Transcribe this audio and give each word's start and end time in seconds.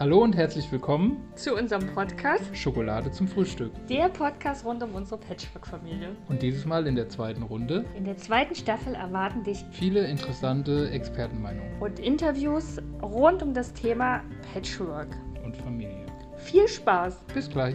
Hallo 0.00 0.22
und 0.22 0.36
herzlich 0.36 0.70
willkommen 0.70 1.16
zu 1.34 1.56
unserem 1.56 1.92
Podcast 1.92 2.56
Schokolade 2.56 3.10
zum 3.10 3.26
Frühstück. 3.26 3.72
Der 3.88 4.08
Podcast 4.08 4.64
rund 4.64 4.80
um 4.84 4.94
unsere 4.94 5.18
Patchwork-Familie. 5.18 6.14
Und 6.28 6.40
dieses 6.40 6.64
Mal 6.64 6.86
in 6.86 6.94
der 6.94 7.08
zweiten 7.08 7.42
Runde. 7.42 7.84
In 7.96 8.04
der 8.04 8.16
zweiten 8.16 8.54
Staffel 8.54 8.94
erwarten 8.94 9.42
dich 9.42 9.64
viele 9.72 10.06
interessante 10.06 10.88
Expertenmeinungen 10.90 11.82
und 11.82 11.98
Interviews 11.98 12.78
rund 13.02 13.42
um 13.42 13.52
das 13.52 13.72
Thema 13.72 14.22
Patchwork 14.52 15.08
und 15.44 15.56
Familie. 15.56 16.06
Viel 16.36 16.68
Spaß! 16.68 17.24
Bis 17.34 17.50
gleich! 17.50 17.74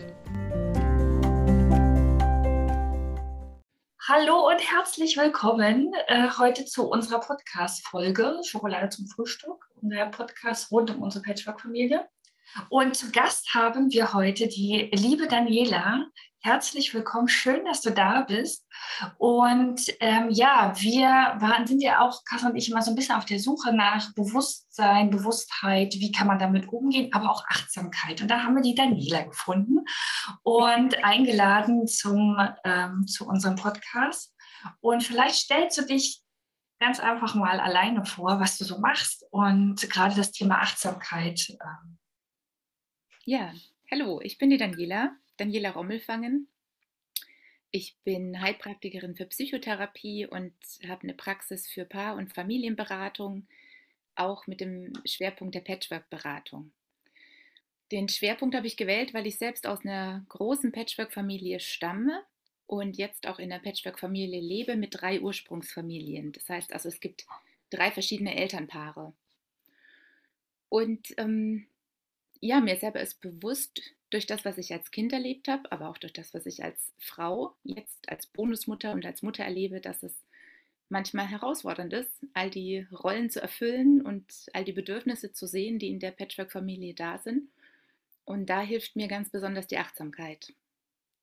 Hallo 4.08 4.48
und 4.48 4.60
herzlich 4.60 5.18
willkommen 5.18 5.92
äh, 6.08 6.30
heute 6.38 6.64
zu 6.64 6.90
unserer 6.90 7.20
Podcast-Folge 7.20 8.40
Schokolade 8.46 8.88
zum 8.90 9.08
Frühstück, 9.08 9.66
der 9.82 10.06
Podcast 10.06 10.72
rund 10.72 10.90
um 10.92 11.02
unsere 11.02 11.24
Patchwork-Familie. 11.24 12.08
Und 12.70 12.96
zu 12.96 13.12
Gast 13.12 13.54
haben 13.54 13.92
wir 13.92 14.14
heute 14.14 14.48
die 14.48 14.90
liebe 14.94 15.28
Daniela. 15.28 16.06
Herzlich 16.40 16.94
willkommen, 16.94 17.30
schön, 17.30 17.64
dass 17.66 17.82
du 17.82 17.92
da 17.92 18.22
bist. 18.22 18.68
Und 19.18 19.82
ähm, 20.02 20.30
ja, 20.30 20.74
wir 20.78 21.08
waren, 21.08 21.66
sind 21.66 21.82
ja 21.82 22.02
auch, 22.02 22.26
Kasse 22.26 22.48
und 22.48 22.56
ich, 22.56 22.70
immer 22.70 22.82
so 22.82 22.92
ein 22.92 22.96
bisschen 22.96 23.16
auf 23.16 23.26
der 23.26 23.40
Suche 23.40 23.74
nach 23.74 24.14
Bewusstsein, 24.14 25.10
Bewusstheit, 25.10 25.94
wie 25.98 26.12
kann 26.12 26.28
man 26.28 26.40
damit 26.40 26.68
umgehen, 26.68 27.10
aber 27.14 27.32
auch 27.32 27.46
Achtsamkeit. 27.48 28.22
Und 28.22 28.30
da 28.30 28.44
haben 28.44 28.56
wir 28.56 28.62
die 28.62 28.76
Daniela 28.76 29.24
gefunden 29.24 29.86
und 30.44 31.02
eingeladen 31.04 31.88
zum, 31.88 32.38
ähm, 32.66 33.08
zu 33.08 33.26
unserem 33.26 33.56
Podcast. 33.56 34.36
Und 34.82 35.02
vielleicht 35.02 35.36
stellst 35.36 35.78
du 35.78 35.86
dich 35.86 36.22
ganz 36.80 37.00
einfach 37.00 37.36
mal 37.36 37.62
alleine 37.62 38.04
vor, 38.04 38.42
was 38.42 38.58
du 38.58 38.66
so 38.66 38.80
machst 38.80 39.26
und 39.32 39.90
gerade 39.90 40.16
das 40.16 40.32
Thema 40.32 40.60
Achtsamkeit. 40.60 41.48
Ähm, 41.50 41.98
ja, 43.26 43.54
hallo, 43.90 44.20
ich 44.22 44.38
bin 44.38 44.50
die 44.50 44.58
Daniela, 44.58 45.16
Daniela 45.38 45.72
Rommelfangen. 45.72 46.48
Ich 47.72 47.96
bin 48.04 48.42
Heilpraktikerin 48.42 49.16
für 49.16 49.26
Psychotherapie 49.26 50.28
und 50.28 50.54
habe 50.88 51.04
eine 51.04 51.14
Praxis 51.14 51.68
für 51.68 51.86
Paar- 51.86 52.16
und 52.18 52.34
Familienberatung, 52.34 53.48
auch 54.16 54.46
mit 54.46 54.62
dem 54.62 54.94
Schwerpunkt 55.06 55.56
der 55.56 55.62
Patchwork-Beratung. 55.62 56.72
Den 57.92 58.10
Schwerpunkt 58.10 58.56
habe 58.56 58.68
ich 58.68 58.78
gewählt, 58.78 59.14
weil 59.14 59.26
ich 59.26 59.38
selbst 59.38 59.66
aus 59.66 59.86
einer 59.86 60.26
großen 60.30 60.72
Patchwork-Familie 60.72 61.60
stamme 61.60 62.24
und 62.68 62.98
jetzt 62.98 63.28
auch 63.28 63.40
in 63.40 63.52
einer 63.52 63.64
Patchwork-Familie 63.64 64.42
lebe 64.42 64.76
mit 64.76 65.02
drei 65.02 65.22
Ursprungsfamilien. 65.22 66.34
Das 66.34 66.50
heißt 66.50 66.74
also, 66.74 66.90
es 66.90 67.00
gibt 67.00 67.26
drei 67.70 67.90
verschiedene 67.90 68.36
Elternpaare. 68.36 69.14
Und 70.70 71.14
ähm, 71.18 71.68
ja, 72.44 72.60
mir 72.60 72.76
selber 72.76 73.00
ist 73.00 73.22
bewusst 73.22 73.82
durch 74.10 74.28
das, 74.28 74.44
was 74.44 74.58
ich 74.58 74.74
als 74.74 74.92
Kind 74.92 75.14
erlebt 75.14 75.48
habe, 75.48 75.72
aber 75.72 75.90
auch 75.90 75.98
durch 75.98 76.12
das, 76.12 76.34
was 76.34 76.46
ich 76.46 76.62
als 76.62 76.94
Frau 77.00 77.56
jetzt 77.64 78.10
als 78.10 78.28
Bonusmutter 78.28 78.92
und 78.92 79.06
als 79.06 79.22
Mutter 79.22 79.46
erlebe, 79.46 79.80
dass 79.80 80.04
es 80.04 80.14
manchmal 80.90 81.26
herausfordernd 81.26 81.94
ist, 81.94 82.12
all 82.34 82.50
die 82.50 82.86
Rollen 82.92 83.30
zu 83.30 83.42
erfüllen 83.42 84.02
und 84.02 84.26
all 84.52 84.66
die 84.66 84.74
Bedürfnisse 84.74 85.32
zu 85.32 85.48
sehen, 85.48 85.80
die 85.80 85.88
in 85.88 86.00
der 86.00 86.12
Patchwork-Familie 86.12 86.94
da 86.94 87.18
sind. 87.18 87.50
Und 88.26 88.48
da 88.48 88.62
hilft 88.62 88.98
mir 88.98 89.08
ganz 89.08 89.30
besonders 89.30 89.68
die 89.68 89.78
Achtsamkeit. 89.78 90.54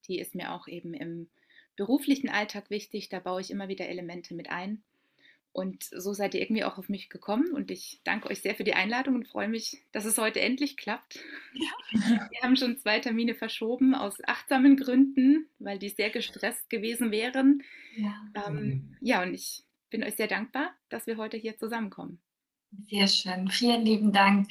Die 0.08 0.18
ist 0.18 0.34
mir 0.34 0.52
auch 0.52 0.68
eben 0.68 0.94
im 0.94 1.28
beruflichen 1.76 2.30
Alltag 2.30 2.70
wichtig. 2.70 3.10
Da 3.10 3.20
baue 3.20 3.42
ich 3.42 3.50
immer 3.50 3.68
wieder 3.68 3.86
Elemente 3.88 4.34
mit 4.34 4.48
ein. 4.48 4.82
Und 5.52 5.82
so 5.84 6.12
seid 6.12 6.34
ihr 6.34 6.40
irgendwie 6.40 6.62
auch 6.62 6.78
auf 6.78 6.88
mich 6.88 7.10
gekommen 7.10 7.52
und 7.52 7.72
ich 7.72 8.00
danke 8.04 8.30
euch 8.30 8.40
sehr 8.40 8.54
für 8.54 8.62
die 8.62 8.74
Einladung 8.74 9.16
und 9.16 9.26
freue 9.26 9.48
mich, 9.48 9.82
dass 9.90 10.04
es 10.04 10.16
heute 10.16 10.40
endlich 10.40 10.76
klappt. 10.76 11.18
Ja. 11.54 11.70
Wir 12.30 12.42
haben 12.42 12.56
schon 12.56 12.78
zwei 12.78 13.00
Termine 13.00 13.34
verschoben 13.34 13.94
aus 13.96 14.18
achtsamen 14.26 14.76
Gründen, 14.76 15.48
weil 15.58 15.80
die 15.80 15.88
sehr 15.88 16.10
gestresst 16.10 16.70
gewesen 16.70 17.10
wären. 17.10 17.62
Ja, 17.96 18.14
ähm, 18.46 18.96
ja 19.00 19.22
und 19.22 19.34
ich 19.34 19.64
bin 19.90 20.04
euch 20.04 20.14
sehr 20.14 20.28
dankbar, 20.28 20.70
dass 20.88 21.08
wir 21.08 21.16
heute 21.16 21.36
hier 21.36 21.58
zusammenkommen. 21.58 22.20
Sehr 22.88 23.08
schön, 23.08 23.48
vielen 23.48 23.84
lieben 23.84 24.12
Dank. 24.12 24.48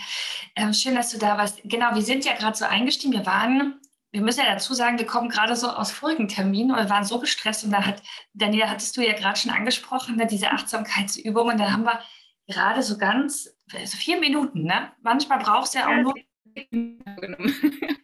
Ähm, 0.58 0.74
schön, 0.74 0.96
dass 0.96 1.12
du 1.12 1.18
da 1.18 1.38
warst. 1.38 1.62
Genau, 1.64 1.96
wir 1.96 2.02
sind 2.02 2.26
ja 2.26 2.36
gerade 2.36 2.58
so 2.58 2.66
eingestiegen. 2.66 3.14
Wir 3.14 3.26
waren 3.26 3.80
wir 4.12 4.22
müssen 4.22 4.40
ja 4.40 4.52
dazu 4.54 4.74
sagen, 4.74 4.98
wir 4.98 5.06
kommen 5.06 5.30
gerade 5.30 5.56
so 5.56 5.70
aus 5.70 5.92
vorigen 5.92 6.28
Terminen 6.28 6.72
und 6.72 6.90
waren 6.90 7.04
so 7.04 7.20
gestresst. 7.20 7.64
Und 7.64 7.72
da 7.72 7.86
hat, 7.86 8.02
Daniela, 8.34 8.70
hattest 8.70 8.98
du 8.98 9.06
ja 9.06 9.14
gerade 9.14 9.40
schon 9.40 9.52
angesprochen, 9.52 10.16
ne, 10.16 10.26
diese 10.26 10.52
Achtsamkeitsübungen. 10.52 11.58
Da 11.58 11.72
haben 11.72 11.84
wir 11.84 12.00
gerade 12.48 12.82
so 12.82 12.98
ganz, 12.98 13.56
also 13.74 13.98
vier 13.98 14.20
Minuten, 14.20 14.64
ne? 14.64 14.92
Manchmal 15.02 15.40
brauchst 15.40 15.76
du 15.76 15.80
ja 15.80 15.88
auch 15.88 16.02
nur. 16.02 16.16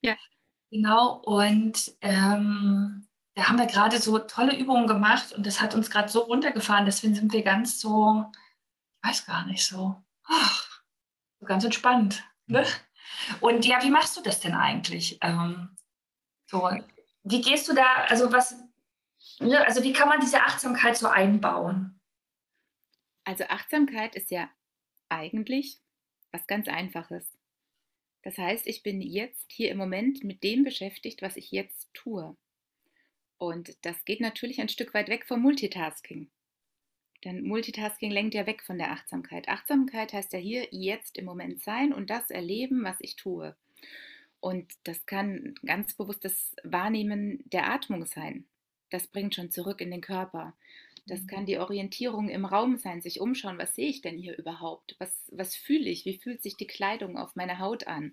ja. 0.00 0.14
Genau, 0.70 1.20
und 1.24 1.92
ähm, 2.00 3.06
da 3.34 3.48
haben 3.48 3.58
wir 3.58 3.66
gerade 3.66 3.98
so 3.98 4.18
tolle 4.18 4.56
Übungen 4.56 4.86
gemacht 4.86 5.32
und 5.32 5.46
das 5.46 5.60
hat 5.60 5.74
uns 5.74 5.90
gerade 5.90 6.08
so 6.08 6.20
runtergefahren, 6.20 6.84
deswegen 6.86 7.14
sind 7.14 7.32
wir 7.32 7.42
ganz 7.42 7.80
so, 7.80 8.24
ich 9.02 9.08
weiß 9.08 9.26
gar 9.26 9.46
nicht, 9.46 9.64
so, 9.64 10.02
ach, 10.24 10.82
so 11.40 11.46
ganz 11.46 11.64
entspannt. 11.64 12.24
Ne? 12.46 12.64
Und 13.40 13.64
ja, 13.64 13.82
wie 13.82 13.90
machst 13.90 14.16
du 14.16 14.20
das 14.20 14.40
denn 14.40 14.54
eigentlich? 14.54 15.18
Ähm, 15.22 15.76
so, 16.46 16.70
wie 17.22 17.40
gehst 17.40 17.68
du 17.68 17.74
da, 17.74 18.04
also 18.08 18.32
was, 18.32 18.56
ne, 19.40 19.64
also 19.66 19.82
wie 19.82 19.92
kann 19.92 20.08
man 20.08 20.20
diese 20.20 20.40
Achtsamkeit 20.42 20.96
so 20.96 21.08
einbauen? 21.08 22.00
Also 23.24 23.44
Achtsamkeit 23.44 24.14
ist 24.14 24.30
ja 24.30 24.50
eigentlich 25.08 25.78
was 26.32 26.46
ganz 26.46 26.68
Einfaches. 26.68 27.38
Das 28.22 28.38
heißt, 28.38 28.66
ich 28.66 28.82
bin 28.82 29.00
jetzt 29.00 29.52
hier 29.52 29.70
im 29.70 29.76
Moment 29.76 30.24
mit 30.24 30.42
dem 30.42 30.64
beschäftigt, 30.64 31.22
was 31.22 31.36
ich 31.36 31.50
jetzt 31.50 31.92
tue. 31.94 32.36
Und 33.38 33.76
das 33.84 34.04
geht 34.04 34.20
natürlich 34.20 34.60
ein 34.60 34.68
Stück 34.68 34.94
weit 34.94 35.08
weg 35.08 35.26
vom 35.26 35.40
Multitasking. 35.40 36.30
Denn 37.24 37.42
Multitasking 37.42 38.10
lenkt 38.10 38.34
ja 38.34 38.46
weg 38.46 38.62
von 38.62 38.78
der 38.78 38.92
Achtsamkeit. 38.92 39.48
Achtsamkeit 39.48 40.12
heißt 40.12 40.32
ja 40.32 40.38
hier 40.38 40.68
jetzt 40.70 41.16
im 41.16 41.24
Moment 41.24 41.62
sein 41.62 41.92
und 41.92 42.10
das 42.10 42.30
erleben, 42.30 42.84
was 42.84 42.96
ich 43.00 43.16
tue. 43.16 43.56
Und 44.40 44.72
das 44.84 45.06
kann 45.06 45.54
ganz 45.64 45.94
bewusstes 45.94 46.54
Wahrnehmen 46.64 47.42
der 47.46 47.70
Atmung 47.70 48.04
sein. 48.04 48.44
Das 48.90 49.06
bringt 49.06 49.34
schon 49.34 49.50
zurück 49.50 49.80
in 49.80 49.90
den 49.90 50.02
Körper. 50.02 50.54
Das 51.06 51.22
mhm. 51.22 51.26
kann 51.26 51.46
die 51.46 51.58
Orientierung 51.58 52.28
im 52.28 52.44
Raum 52.44 52.76
sein, 52.76 53.00
sich 53.00 53.20
umschauen, 53.20 53.58
was 53.58 53.74
sehe 53.74 53.88
ich 53.88 54.02
denn 54.02 54.18
hier 54.18 54.36
überhaupt? 54.36 54.96
Was, 54.98 55.10
was 55.32 55.56
fühle 55.56 55.88
ich? 55.88 56.04
Wie 56.04 56.18
fühlt 56.18 56.42
sich 56.42 56.56
die 56.56 56.66
Kleidung 56.66 57.16
auf 57.16 57.36
meiner 57.36 57.58
Haut 57.58 57.86
an? 57.86 58.12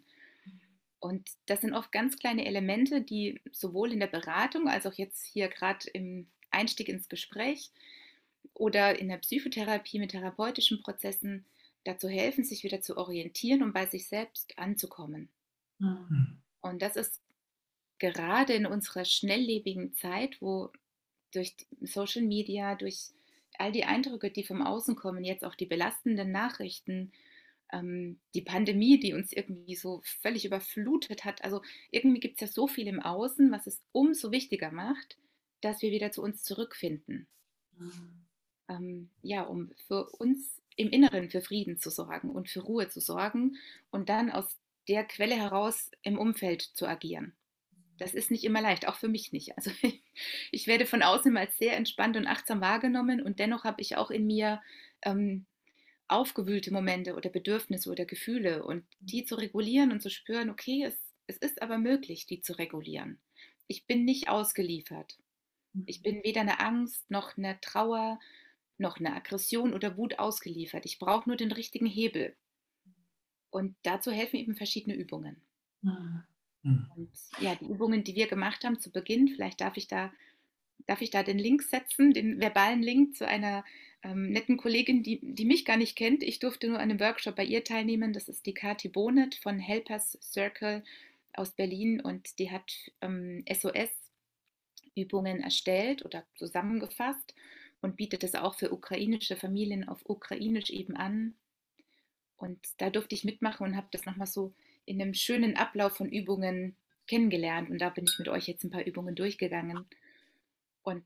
Und 0.99 1.29
das 1.47 1.61
sind 1.61 1.73
oft 1.73 1.91
ganz 1.91 2.17
kleine 2.19 2.45
Elemente, 2.45 3.01
die 3.01 3.41
sowohl 3.51 3.91
in 3.91 3.99
der 3.99 4.07
Beratung 4.07 4.69
als 4.69 4.85
auch 4.85 4.93
jetzt 4.93 5.25
hier 5.25 5.47
gerade 5.47 5.89
im 5.89 6.27
Einstieg 6.51 6.89
ins 6.89 7.09
Gespräch 7.09 7.71
oder 8.61 8.99
in 8.99 9.09
der 9.09 9.17
Psychotherapie 9.17 9.97
mit 9.97 10.11
therapeutischen 10.11 10.83
Prozessen 10.83 11.45
dazu 11.83 12.07
helfen, 12.07 12.43
sich 12.43 12.63
wieder 12.63 12.79
zu 12.79 12.95
orientieren 12.95 13.63
und 13.63 13.73
bei 13.73 13.87
sich 13.87 14.07
selbst 14.07 14.55
anzukommen. 14.59 15.29
Mhm. 15.79 16.43
Und 16.61 16.83
das 16.83 16.95
ist 16.95 17.19
gerade 17.97 18.53
in 18.53 18.67
unserer 18.67 19.03
schnelllebigen 19.03 19.95
Zeit, 19.95 20.39
wo 20.41 20.69
durch 21.31 21.55
Social 21.81 22.21
Media, 22.21 22.75
durch 22.75 23.09
all 23.57 23.71
die 23.71 23.85
Eindrücke, 23.85 24.29
die 24.29 24.43
vom 24.43 24.61
Außen 24.61 24.95
kommen, 24.95 25.23
jetzt 25.23 25.43
auch 25.43 25.55
die 25.55 25.65
belastenden 25.65 26.31
Nachrichten, 26.31 27.11
ähm, 27.73 28.19
die 28.35 28.43
Pandemie, 28.43 28.99
die 28.99 29.13
uns 29.15 29.33
irgendwie 29.33 29.75
so 29.75 30.01
völlig 30.03 30.45
überflutet 30.45 31.25
hat. 31.25 31.43
Also 31.43 31.63
irgendwie 31.89 32.19
gibt 32.19 32.35
es 32.35 32.41
ja 32.41 32.53
so 32.53 32.67
viel 32.67 32.85
im 32.85 32.99
Außen, 32.99 33.51
was 33.51 33.65
es 33.65 33.81
umso 33.91 34.31
wichtiger 34.31 34.71
macht, 34.71 35.17
dass 35.61 35.81
wir 35.81 35.89
wieder 35.89 36.11
zu 36.11 36.21
uns 36.21 36.43
zurückfinden. 36.43 37.27
Mhm 37.75 38.21
ähm, 38.71 39.09
ja, 39.21 39.43
um 39.43 39.71
für 39.87 40.09
uns 40.09 40.61
im 40.75 40.89
Inneren 40.89 41.29
für 41.29 41.41
Frieden 41.41 41.77
zu 41.77 41.89
sorgen 41.89 42.29
und 42.29 42.49
für 42.49 42.61
Ruhe 42.61 42.89
zu 42.89 42.99
sorgen 42.99 43.57
und 43.91 44.09
dann 44.09 44.31
aus 44.31 44.57
der 44.87 45.03
Quelle 45.03 45.35
heraus 45.35 45.91
im 46.01 46.17
Umfeld 46.17 46.61
zu 46.61 46.87
agieren. 46.87 47.33
Das 47.97 48.15
ist 48.15 48.31
nicht 48.31 48.43
immer 48.43 48.61
leicht, 48.61 48.87
auch 48.87 48.95
für 48.95 49.09
mich 49.09 49.31
nicht. 49.31 49.57
Also 49.57 49.71
ich 50.51 50.67
werde 50.67 50.85
von 50.85 51.03
außen 51.03 51.31
mal 51.31 51.49
sehr 51.51 51.75
entspannt 51.75 52.17
und 52.17 52.27
achtsam 52.27 52.61
wahrgenommen 52.61 53.21
und 53.21 53.39
dennoch 53.39 53.63
habe 53.63 53.81
ich 53.81 53.97
auch 53.97 54.09
in 54.09 54.25
mir 54.25 54.61
ähm, 55.03 55.45
aufgewühlte 56.07 56.73
Momente 56.73 57.15
oder 57.15 57.29
Bedürfnisse 57.29 57.89
oder 57.89 58.05
Gefühle 58.05 58.63
und 58.63 58.85
die 58.99 59.23
zu 59.23 59.35
regulieren 59.35 59.91
und 59.91 60.01
zu 60.01 60.09
spüren, 60.09 60.49
okay, 60.49 60.83
es, 60.83 60.97
es 61.27 61.37
ist 61.37 61.61
aber 61.61 61.77
möglich, 61.77 62.25
die 62.25 62.41
zu 62.41 62.53
regulieren. 62.53 63.19
Ich 63.67 63.85
bin 63.85 64.03
nicht 64.03 64.29
ausgeliefert. 64.29 65.17
Ich 65.85 66.01
bin 66.01 66.21
weder 66.23 66.41
eine 66.41 66.59
Angst 66.59 67.09
noch 67.09 67.37
eine 67.37 67.59
Trauer 67.61 68.19
noch 68.77 68.97
eine 68.97 69.15
Aggression 69.15 69.73
oder 69.73 69.97
Wut 69.97 70.19
ausgeliefert. 70.19 70.85
Ich 70.85 70.99
brauche 70.99 71.29
nur 71.29 71.37
den 71.37 71.51
richtigen 71.51 71.85
Hebel. 71.85 72.35
Und 73.49 73.75
dazu 73.83 74.11
helfen 74.11 74.37
eben 74.37 74.55
verschiedene 74.55 74.95
Übungen. 74.95 75.41
Mhm. 75.81 76.23
Und 76.63 77.11
ja, 77.39 77.55
die 77.55 77.65
Übungen, 77.65 78.03
die 78.03 78.15
wir 78.15 78.27
gemacht 78.27 78.63
haben 78.63 78.79
zu 78.79 78.91
Beginn, 78.91 79.27
vielleicht 79.27 79.61
darf 79.61 79.77
ich 79.77 79.87
da, 79.87 80.11
darf 80.87 81.01
ich 81.01 81.09
da 81.09 81.23
den 81.23 81.39
Link 81.39 81.63
setzen, 81.63 82.13
den 82.13 82.39
verbalen 82.39 82.81
Link 82.81 83.15
zu 83.15 83.27
einer 83.27 83.63
ähm, 84.03 84.31
netten 84.31 84.57
Kollegin, 84.57 85.03
die, 85.03 85.19
die 85.21 85.45
mich 85.45 85.65
gar 85.65 85.77
nicht 85.77 85.95
kennt. 85.95 86.23
Ich 86.23 86.39
durfte 86.39 86.67
nur 86.67 86.77
an 86.77 86.89
einem 86.89 86.99
Workshop 86.99 87.35
bei 87.35 87.45
ihr 87.45 87.63
teilnehmen. 87.63 88.13
Das 88.13 88.29
ist 88.29 88.45
die 88.45 88.53
Kati 88.53 88.89
Bonet 88.89 89.35
von 89.35 89.59
Helpers 89.59 90.17
Circle 90.21 90.83
aus 91.33 91.51
Berlin 91.51 92.01
und 92.01 92.39
die 92.39 92.51
hat 92.51 92.71
ähm, 93.01 93.43
SOS-Übungen 93.51 95.41
erstellt 95.41 96.03
oder 96.05 96.25
zusammengefasst 96.35 97.33
und 97.81 97.97
bietet 97.97 98.23
es 98.23 98.35
auch 98.35 98.55
für 98.55 98.71
ukrainische 98.71 99.35
Familien 99.35 99.87
auf 99.87 100.07
Ukrainisch 100.07 100.69
eben 100.69 100.95
an. 100.95 101.35
Und 102.37 102.59
da 102.77 102.89
durfte 102.89 103.15
ich 103.15 103.23
mitmachen 103.23 103.65
und 103.65 103.75
habe 103.75 103.87
das 103.91 104.05
nochmal 104.05 104.27
so 104.27 104.53
in 104.85 105.01
einem 105.01 105.13
schönen 105.13 105.55
Ablauf 105.55 105.97
von 105.97 106.09
Übungen 106.11 106.75
kennengelernt. 107.07 107.69
Und 107.69 107.79
da 107.79 107.89
bin 107.89 108.05
ich 108.05 108.17
mit 108.19 108.29
euch 108.29 108.47
jetzt 108.47 108.63
ein 108.63 108.71
paar 108.71 108.85
Übungen 108.85 109.15
durchgegangen. 109.15 109.85
Und 110.83 111.03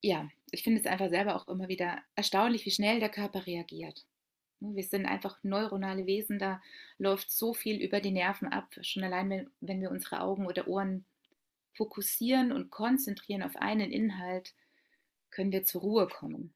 ja, 0.00 0.28
ich 0.50 0.62
finde 0.62 0.80
es 0.80 0.86
einfach 0.86 1.08
selber 1.08 1.36
auch 1.36 1.48
immer 1.48 1.68
wieder 1.68 2.02
erstaunlich, 2.14 2.66
wie 2.66 2.70
schnell 2.70 3.00
der 3.00 3.08
Körper 3.08 3.46
reagiert. 3.46 4.04
Wir 4.60 4.82
sind 4.82 5.06
einfach 5.06 5.38
neuronale 5.42 6.06
Wesen, 6.06 6.38
da 6.38 6.62
läuft 6.98 7.30
so 7.30 7.52
viel 7.52 7.82
über 7.82 8.00
die 8.00 8.12
Nerven 8.12 8.48
ab. 8.48 8.74
Schon 8.80 9.04
allein, 9.04 9.50
wenn 9.60 9.80
wir 9.80 9.90
unsere 9.90 10.20
Augen 10.20 10.46
oder 10.46 10.68
Ohren 10.68 11.04
fokussieren 11.74 12.52
und 12.52 12.70
konzentrieren 12.70 13.42
auf 13.42 13.56
einen 13.56 13.90
Inhalt, 13.90 14.54
können 15.34 15.52
wir 15.52 15.64
zur 15.64 15.82
Ruhe 15.82 16.06
kommen. 16.06 16.54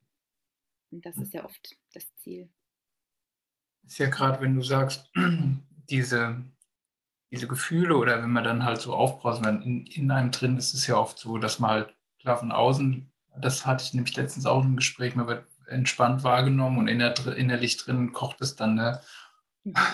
Und 0.91 1.05
das 1.05 1.17
ist 1.17 1.35
ja 1.35 1.45
oft 1.45 1.77
das 1.93 2.15
Ziel. 2.17 2.49
Ist 3.85 3.99
ja 3.99 4.09
gerade, 4.09 4.41
wenn 4.41 4.55
du 4.55 4.63
sagst, 4.63 5.11
diese, 5.91 6.43
diese 7.31 7.49
Gefühle 7.49 7.97
oder 7.97 8.23
wenn 8.23 8.31
man 8.31 8.45
dann 8.45 8.65
halt 8.65 8.81
so 8.81 8.95
aufbraust, 8.95 9.45
in, 9.45 9.87
in 9.87 10.11
einem 10.11 10.31
drin 10.31 10.57
ist 10.57 10.75
es 10.75 10.87
ja 10.87 10.97
oft 10.97 11.19
so, 11.19 11.39
dass 11.39 11.59
man 11.59 11.71
halt 11.71 11.97
klar 12.21 12.39
von 12.39 12.53
außen, 12.53 13.11
das 13.41 13.67
hatte 13.67 13.85
ich 13.85 13.95
nämlich 13.95 14.17
letztens 14.17 14.47
auch 14.47 14.65
im 14.65 14.77
Gespräch, 14.77 15.15
man 15.15 15.27
wird 15.27 15.47
entspannt 15.67 16.25
wahrgenommen 16.25 16.79
und 16.79 16.89
inner, 16.89 17.15
innerlich 17.37 17.77
drin 17.77 18.13
kocht 18.13 18.41
es 18.41 18.57
dann. 18.57 18.75
Ne? 18.75 19.01
Mhm. 19.65 19.75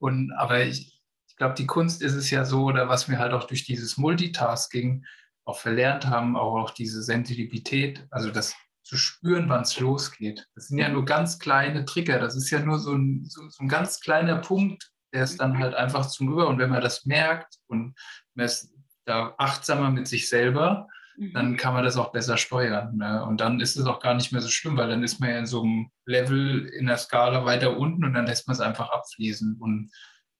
Und, 0.00 0.30
aber 0.30 0.62
ich, 0.62 1.02
ich 1.26 1.34
glaube, 1.34 1.56
die 1.56 1.66
Kunst 1.66 2.02
ist 2.02 2.14
es 2.14 2.30
ja 2.30 2.44
so, 2.44 2.66
oder 2.66 2.88
was 2.88 3.08
wir 3.08 3.18
halt 3.18 3.32
auch 3.32 3.48
durch 3.48 3.64
dieses 3.64 3.96
Multitasking 3.96 5.04
auch 5.48 5.58
verlernt 5.58 6.06
haben, 6.06 6.36
auch, 6.36 6.56
auch 6.56 6.70
diese 6.70 7.02
Sensibilität, 7.02 8.06
also 8.10 8.30
das 8.30 8.54
zu 8.82 8.96
spüren, 8.96 9.48
wann 9.48 9.62
es 9.62 9.80
losgeht. 9.80 10.46
Das 10.54 10.68
sind 10.68 10.78
ja 10.78 10.88
nur 10.90 11.06
ganz 11.06 11.38
kleine 11.38 11.86
Trigger, 11.86 12.18
das 12.18 12.36
ist 12.36 12.50
ja 12.50 12.60
nur 12.60 12.78
so 12.78 12.92
ein, 12.92 13.24
so, 13.24 13.48
so 13.48 13.62
ein 13.62 13.68
ganz 13.68 14.00
kleiner 14.00 14.36
Punkt, 14.36 14.90
der 15.14 15.24
ist 15.24 15.40
dann 15.40 15.58
halt 15.58 15.74
einfach 15.74 16.06
zum 16.06 16.30
Über. 16.30 16.48
Und 16.48 16.58
wenn 16.58 16.68
man 16.68 16.82
das 16.82 17.06
merkt 17.06 17.56
und 17.66 17.94
man 18.34 18.44
ist 18.44 18.74
da 19.06 19.34
achtsamer 19.38 19.90
mit 19.90 20.06
sich 20.06 20.28
selber, 20.28 20.86
dann 21.32 21.52
mhm. 21.52 21.56
kann 21.56 21.72
man 21.72 21.84
das 21.84 21.96
auch 21.96 22.12
besser 22.12 22.36
steuern. 22.36 22.96
Ne? 22.96 23.24
Und 23.24 23.40
dann 23.40 23.60
ist 23.60 23.76
es 23.76 23.86
auch 23.86 24.00
gar 24.00 24.14
nicht 24.14 24.32
mehr 24.32 24.42
so 24.42 24.50
schlimm, 24.50 24.76
weil 24.76 24.88
dann 24.88 25.02
ist 25.02 25.18
man 25.18 25.30
ja 25.30 25.38
in 25.38 25.46
so 25.46 25.62
einem 25.62 25.90
Level 26.04 26.66
in 26.66 26.86
der 26.86 26.98
Skala 26.98 27.46
weiter 27.46 27.76
unten 27.78 28.04
und 28.04 28.12
dann 28.12 28.26
lässt 28.26 28.46
man 28.46 28.54
es 28.54 28.60
einfach 28.60 28.90
abfließen. 28.90 29.56
Und 29.58 29.90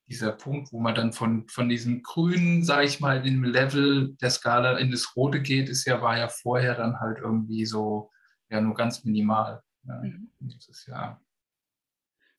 dieser 0.09 0.33
Punkt, 0.33 0.73
wo 0.73 0.81
man 0.81 0.95
dann 0.95 1.13
von, 1.13 1.47
von 1.49 1.69
diesem 1.69 2.03
grünen, 2.03 2.65
sage 2.65 2.87
ich 2.87 3.01
mal, 3.01 3.23
dem 3.23 3.45
Level 3.45 4.17
der 4.21 4.31
Skala 4.31 4.79
in 4.79 4.91
das 4.91 5.15
Rote 5.17 5.41
geht, 5.41 5.69
ist 5.69 5.85
ja, 5.85 6.01
war 6.01 6.19
ja 6.19 6.29
vorher 6.29 6.75
dann 6.75 6.99
halt 7.01 7.19
irgendwie 7.19 7.67
so, 7.67 8.11
ja, 8.51 8.61
nur 8.61 8.75
ganz 8.75 9.05
minimal. 9.05 9.63
Ne? 9.83 10.01
Mhm. 10.03 10.31
Das 10.41 10.69
ist 10.69 10.87
ja 10.87 11.21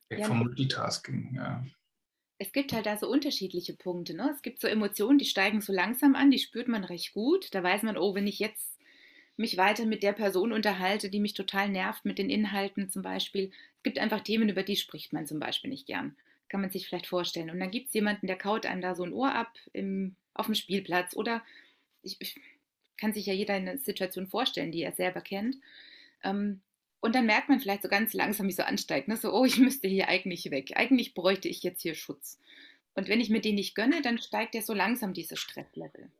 weg 0.08 0.20
ja, 0.20 0.26
vom 0.26 0.38
Multitasking, 0.38 1.34
ja 1.34 1.62
es 2.40 2.52
gibt 2.52 2.72
halt 2.72 2.86
da 2.86 2.96
so 2.96 3.06
unterschiedliche 3.06 3.74
Punkte. 3.74 4.14
Ne? 4.14 4.30
Es 4.34 4.40
gibt 4.40 4.62
so 4.62 4.66
Emotionen, 4.66 5.18
die 5.18 5.26
steigen 5.26 5.60
so 5.60 5.74
langsam 5.74 6.14
an, 6.14 6.30
die 6.30 6.38
spürt 6.38 6.68
man 6.68 6.84
recht 6.84 7.12
gut. 7.12 7.54
Da 7.54 7.62
weiß 7.62 7.82
man, 7.82 7.98
oh, 7.98 8.14
wenn 8.14 8.26
ich 8.26 8.38
jetzt 8.38 8.78
mich 9.36 9.58
weiter 9.58 9.84
mit 9.84 10.02
der 10.02 10.14
Person 10.14 10.50
unterhalte, 10.52 11.10
die 11.10 11.20
mich 11.20 11.34
total 11.34 11.68
nervt 11.68 12.06
mit 12.06 12.16
den 12.16 12.30
Inhalten 12.30 12.88
zum 12.88 13.02
Beispiel. 13.02 13.52
Es 13.76 13.82
gibt 13.82 13.98
einfach 13.98 14.22
Themen, 14.22 14.48
über 14.48 14.62
die 14.62 14.76
spricht 14.76 15.12
man 15.12 15.26
zum 15.26 15.38
Beispiel 15.38 15.68
nicht 15.68 15.86
gern. 15.86 16.16
Kann 16.50 16.60
man 16.60 16.70
sich 16.70 16.86
vielleicht 16.86 17.06
vorstellen. 17.06 17.48
Und 17.48 17.60
dann 17.60 17.70
gibt 17.70 17.88
es 17.88 17.94
jemanden, 17.94 18.26
der 18.26 18.36
kaut 18.36 18.66
einem 18.66 18.82
da 18.82 18.94
so 18.94 19.04
ein 19.04 19.14
Ohr 19.14 19.34
ab 19.34 19.56
im, 19.72 20.16
auf 20.34 20.46
dem 20.46 20.54
Spielplatz 20.54 21.16
oder 21.16 21.42
ich, 22.02 22.16
ich, 22.20 22.38
kann 22.98 23.12
sich 23.14 23.26
ja 23.26 23.32
jeder 23.32 23.54
eine 23.54 23.78
Situation 23.78 24.26
vorstellen, 24.26 24.70
die 24.70 24.82
er 24.82 24.92
selber 24.92 25.22
kennt. 25.22 25.56
Ähm, 26.22 26.60
und 27.00 27.14
dann 27.14 27.24
merkt 27.24 27.48
man 27.48 27.58
vielleicht 27.58 27.82
so 27.82 27.88
ganz 27.88 28.12
langsam, 28.12 28.46
wie 28.46 28.52
so 28.52 28.62
ansteigt, 28.62 29.08
ne? 29.08 29.16
so, 29.16 29.32
oh, 29.32 29.46
ich 29.46 29.56
müsste 29.56 29.88
hier 29.88 30.08
eigentlich 30.08 30.50
weg. 30.50 30.72
Eigentlich 30.74 31.14
bräuchte 31.14 31.48
ich 31.48 31.62
jetzt 31.62 31.80
hier 31.80 31.94
Schutz. 31.94 32.38
Und 32.94 33.08
wenn 33.08 33.20
ich 33.20 33.30
mir 33.30 33.40
den 33.40 33.54
nicht 33.54 33.74
gönne, 33.74 34.02
dann 34.02 34.18
steigt 34.18 34.54
ja 34.54 34.60
so 34.60 34.74
langsam 34.74 35.14
dieses 35.14 35.38
Stresslevel. 35.38 36.10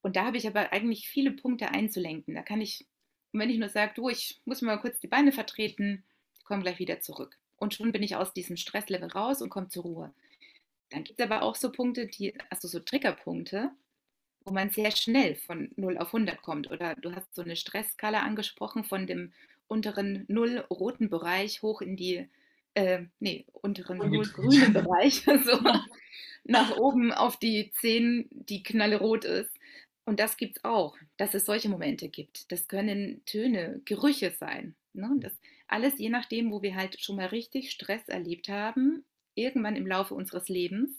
Und 0.00 0.16
da 0.16 0.24
habe 0.24 0.36
ich 0.36 0.48
aber 0.48 0.72
eigentlich 0.72 1.08
viele 1.08 1.30
Punkte 1.30 1.70
einzulenken. 1.70 2.34
Da 2.34 2.42
kann 2.42 2.60
ich, 2.60 2.86
wenn 3.30 3.50
ich 3.50 3.58
nur 3.58 3.68
sage, 3.68 3.92
du, 3.94 4.08
ich 4.08 4.40
muss 4.44 4.60
mir 4.60 4.68
mal 4.68 4.80
kurz 4.80 4.98
die 4.98 5.06
Beine 5.06 5.30
vertreten, 5.30 6.02
komme 6.44 6.62
gleich 6.62 6.80
wieder 6.80 7.00
zurück. 7.00 7.38
Und 7.62 7.74
schon 7.74 7.92
bin 7.92 8.02
ich 8.02 8.16
aus 8.16 8.34
diesem 8.34 8.56
Stresslevel 8.56 9.08
raus 9.10 9.40
und 9.40 9.48
komme 9.48 9.68
zur 9.68 9.84
Ruhe. 9.84 10.14
Dann 10.90 11.04
gibt 11.04 11.20
es 11.20 11.24
aber 11.24 11.42
auch 11.42 11.54
so 11.54 11.70
Punkte, 11.70 12.08
die, 12.08 12.34
also 12.50 12.66
so 12.66 12.80
Triggerpunkte, 12.80 13.70
wo 14.44 14.52
man 14.52 14.70
sehr 14.70 14.90
schnell 14.90 15.36
von 15.36 15.70
0 15.76 15.96
auf 15.98 16.08
100 16.08 16.42
kommt. 16.42 16.72
Oder 16.72 16.96
du 16.96 17.14
hast 17.14 17.32
so 17.36 17.42
eine 17.42 17.54
Stressskala 17.54 18.22
angesprochen 18.22 18.82
von 18.82 19.06
dem 19.06 19.32
unteren 19.68 20.24
null 20.26 20.64
roten 20.70 21.08
Bereich 21.08 21.62
hoch 21.62 21.82
in 21.82 21.96
die, 21.96 22.28
äh, 22.74 23.04
nee, 23.20 23.46
unteren 23.52 23.98
null 23.98 24.26
grünen 24.26 24.72
Bereich, 24.72 25.22
so 25.44 25.60
nach 26.42 26.76
oben 26.78 27.12
auf 27.12 27.36
die 27.36 27.70
10, 27.80 28.26
die 28.32 28.64
knallrot 28.64 29.24
ist. 29.24 29.56
Und 30.04 30.18
das 30.18 30.36
gibt 30.36 30.56
es 30.56 30.64
auch, 30.64 30.96
dass 31.16 31.32
es 31.32 31.44
solche 31.44 31.68
Momente 31.68 32.08
gibt. 32.08 32.50
Das 32.50 32.66
können 32.66 33.24
Töne, 33.24 33.80
Gerüche 33.84 34.32
sein. 34.32 34.74
Ne? 34.94 35.12
Das 35.20 35.32
alles 35.68 35.98
je 35.98 36.08
nachdem, 36.08 36.50
wo 36.50 36.62
wir 36.62 36.74
halt 36.74 37.00
schon 37.00 37.16
mal 37.16 37.26
richtig 37.26 37.70
Stress 37.70 38.08
erlebt 38.08 38.48
haben, 38.48 39.04
irgendwann 39.34 39.76
im 39.76 39.86
Laufe 39.86 40.14
unseres 40.14 40.48
Lebens. 40.48 40.90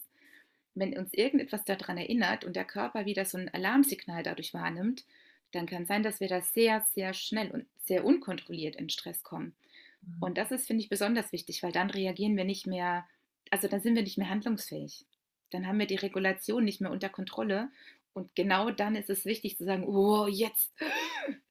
Wenn 0.75 0.97
uns 0.97 1.13
irgendetwas 1.13 1.63
daran 1.65 1.97
erinnert 1.97 2.45
und 2.45 2.55
der 2.55 2.65
Körper 2.65 3.05
wieder 3.05 3.25
so 3.25 3.37
ein 3.37 3.49
Alarmsignal 3.53 4.23
dadurch 4.23 4.53
wahrnimmt, 4.53 5.05
dann 5.51 5.67
kann 5.67 5.85
sein, 5.85 6.01
dass 6.01 6.19
wir 6.19 6.27
da 6.27 6.41
sehr, 6.41 6.85
sehr 6.93 7.13
schnell 7.13 7.51
und 7.51 7.65
sehr 7.85 8.03
unkontrolliert 8.03 8.75
in 8.75 8.89
Stress 8.89 9.21
kommen. 9.23 9.55
Mhm. 10.01 10.17
Und 10.23 10.37
das 10.37 10.51
ist, 10.51 10.65
finde 10.67 10.83
ich, 10.83 10.89
besonders 10.89 11.31
wichtig, 11.31 11.61
weil 11.63 11.71
dann 11.71 11.89
reagieren 11.89 12.35
wir 12.35 12.43
nicht 12.43 12.65
mehr, 12.65 13.05
also 13.51 13.67
dann 13.67 13.81
sind 13.81 13.95
wir 13.95 14.03
nicht 14.03 14.17
mehr 14.17 14.29
handlungsfähig. 14.29 15.05
Dann 15.51 15.67
haben 15.67 15.77
wir 15.77 15.85
die 15.85 15.95
Regulation 15.95 16.63
nicht 16.63 16.81
mehr 16.81 16.91
unter 16.91 17.09
Kontrolle. 17.09 17.69
Und 18.13 18.35
genau 18.35 18.71
dann 18.71 18.95
ist 18.95 19.09
es 19.09 19.25
wichtig 19.25 19.57
zu 19.57 19.65
sagen, 19.65 19.85
oh, 19.85 20.27
jetzt, 20.27 20.73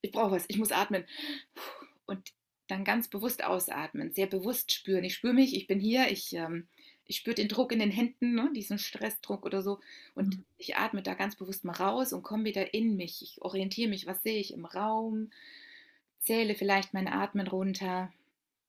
ich 0.00 0.10
brauche 0.10 0.32
was, 0.32 0.44
ich 0.48 0.58
muss 0.58 0.72
atmen. 0.72 1.04
Und 2.06 2.32
dann 2.72 2.84
ganz 2.84 3.08
bewusst 3.08 3.44
ausatmen, 3.44 4.12
sehr 4.12 4.26
bewusst 4.26 4.72
spüren. 4.72 5.04
Ich 5.04 5.14
spüre 5.14 5.34
mich, 5.34 5.54
ich 5.54 5.66
bin 5.66 5.78
hier, 5.78 6.10
ich 6.10 6.32
ähm, 6.34 6.68
ich 7.04 7.16
spüre 7.16 7.34
den 7.34 7.48
Druck 7.48 7.72
in 7.72 7.78
den 7.78 7.90
Händen, 7.90 8.34
ne, 8.34 8.50
diesen 8.54 8.78
Stressdruck 8.78 9.44
oder 9.44 9.62
so. 9.62 9.80
Und 10.14 10.38
mhm. 10.38 10.44
ich 10.56 10.76
atme 10.76 11.02
da 11.02 11.14
ganz 11.14 11.36
bewusst 11.36 11.64
mal 11.64 11.72
raus 11.72 12.12
und 12.12 12.22
komme 12.22 12.44
wieder 12.44 12.74
in 12.74 12.96
mich. 12.96 13.22
Ich 13.22 13.42
orientiere 13.42 13.90
mich, 13.90 14.06
was 14.06 14.22
sehe 14.22 14.38
ich 14.38 14.54
im 14.54 14.64
Raum, 14.64 15.30
zähle 16.20 16.54
vielleicht 16.54 16.94
mein 16.94 17.08
Atmen 17.08 17.46
runter, 17.46 18.12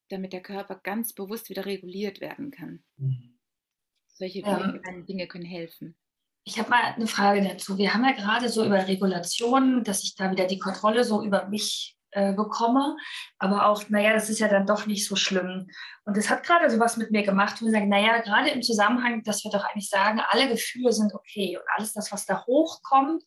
damit 0.09 0.33
der 0.33 0.41
Körper 0.41 0.75
ganz 0.75 1.13
bewusst 1.13 1.49
wieder 1.49 1.65
reguliert 1.65 2.21
werden 2.21 2.51
kann. 2.51 2.83
Mhm. 2.97 3.35
Solche 4.07 4.41
ja. 4.41 4.73
Dinge 5.07 5.27
können 5.27 5.45
helfen. 5.45 5.95
Ich 6.43 6.59
habe 6.59 6.69
mal 6.69 6.83
eine 6.83 7.07
Frage 7.07 7.41
dazu. 7.41 7.77
Wir 7.77 7.93
haben 7.93 8.03
ja 8.03 8.11
gerade 8.11 8.49
so 8.49 8.65
über 8.65 8.87
Regulationen, 8.87 9.83
dass 9.83 10.03
ich 10.03 10.15
da 10.15 10.29
wieder 10.29 10.45
die 10.45 10.59
Kontrolle 10.59 11.05
so 11.05 11.23
über 11.23 11.47
mich 11.47 11.95
äh, 12.13 12.33
bekomme. 12.33 12.95
Aber 13.39 13.67
auch, 13.67 13.89
naja, 13.89 14.13
das 14.13 14.29
ist 14.29 14.39
ja 14.39 14.47
dann 14.47 14.65
doch 14.65 14.85
nicht 14.85 15.07
so 15.07 15.15
schlimm. 15.15 15.67
Und 16.05 16.17
das 16.17 16.29
hat 16.29 16.43
gerade 16.43 16.69
so 16.69 16.79
was 16.79 16.97
mit 16.97 17.11
mir 17.11 17.23
gemacht, 17.23 17.61
wo 17.61 17.65
wir 17.65 17.71
sagen, 17.71 17.89
naja, 17.89 18.19
gerade 18.21 18.49
im 18.49 18.61
Zusammenhang, 18.61 19.23
dass 19.23 19.43
wir 19.43 19.51
doch 19.51 19.63
eigentlich 19.65 19.89
sagen, 19.89 20.21
alle 20.29 20.47
Gefühle 20.49 20.91
sind 20.91 21.13
okay 21.13 21.57
und 21.57 21.65
alles 21.75 21.93
das, 21.93 22.11
was 22.11 22.25
da 22.25 22.45
hochkommt, 22.45 23.23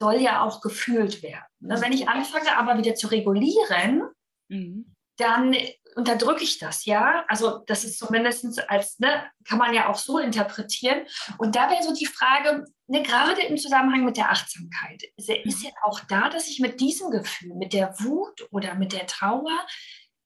soll 0.00 0.16
ja 0.16 0.42
auch 0.42 0.60
gefühlt 0.60 1.22
werden. 1.22 1.44
Ne? 1.60 1.80
Wenn 1.80 1.92
ich 1.92 2.08
anfange 2.08 2.56
aber 2.56 2.76
wieder 2.78 2.94
zu 2.94 3.06
regulieren, 3.08 4.02
mhm. 4.48 4.94
dann 5.16 5.54
unterdrücke 5.94 6.42
ich 6.42 6.58
das, 6.58 6.84
ja. 6.84 7.24
Also 7.28 7.62
das 7.66 7.84
ist 7.84 7.98
zumindest 7.98 8.68
als, 8.68 8.98
ne, 8.98 9.30
kann 9.44 9.58
man 9.58 9.74
ja 9.74 9.88
auch 9.88 9.96
so 9.96 10.18
interpretieren. 10.18 11.06
Und 11.38 11.56
da 11.56 11.70
wäre 11.70 11.82
so 11.82 11.94
die 11.94 12.06
Frage, 12.06 12.64
ne, 12.86 13.02
gerade 13.02 13.42
im 13.42 13.56
Zusammenhang 13.56 14.04
mit 14.04 14.16
der 14.16 14.30
Achtsamkeit, 14.30 15.02
ist, 15.16 15.28
ist 15.28 15.62
ja 15.62 15.70
auch 15.84 16.00
da, 16.00 16.28
dass 16.28 16.48
ich 16.48 16.60
mit 16.60 16.80
diesem 16.80 17.10
Gefühl, 17.10 17.54
mit 17.54 17.72
der 17.72 17.94
Wut 18.00 18.46
oder 18.50 18.74
mit 18.74 18.92
der 18.92 19.06
Trauer 19.06 19.66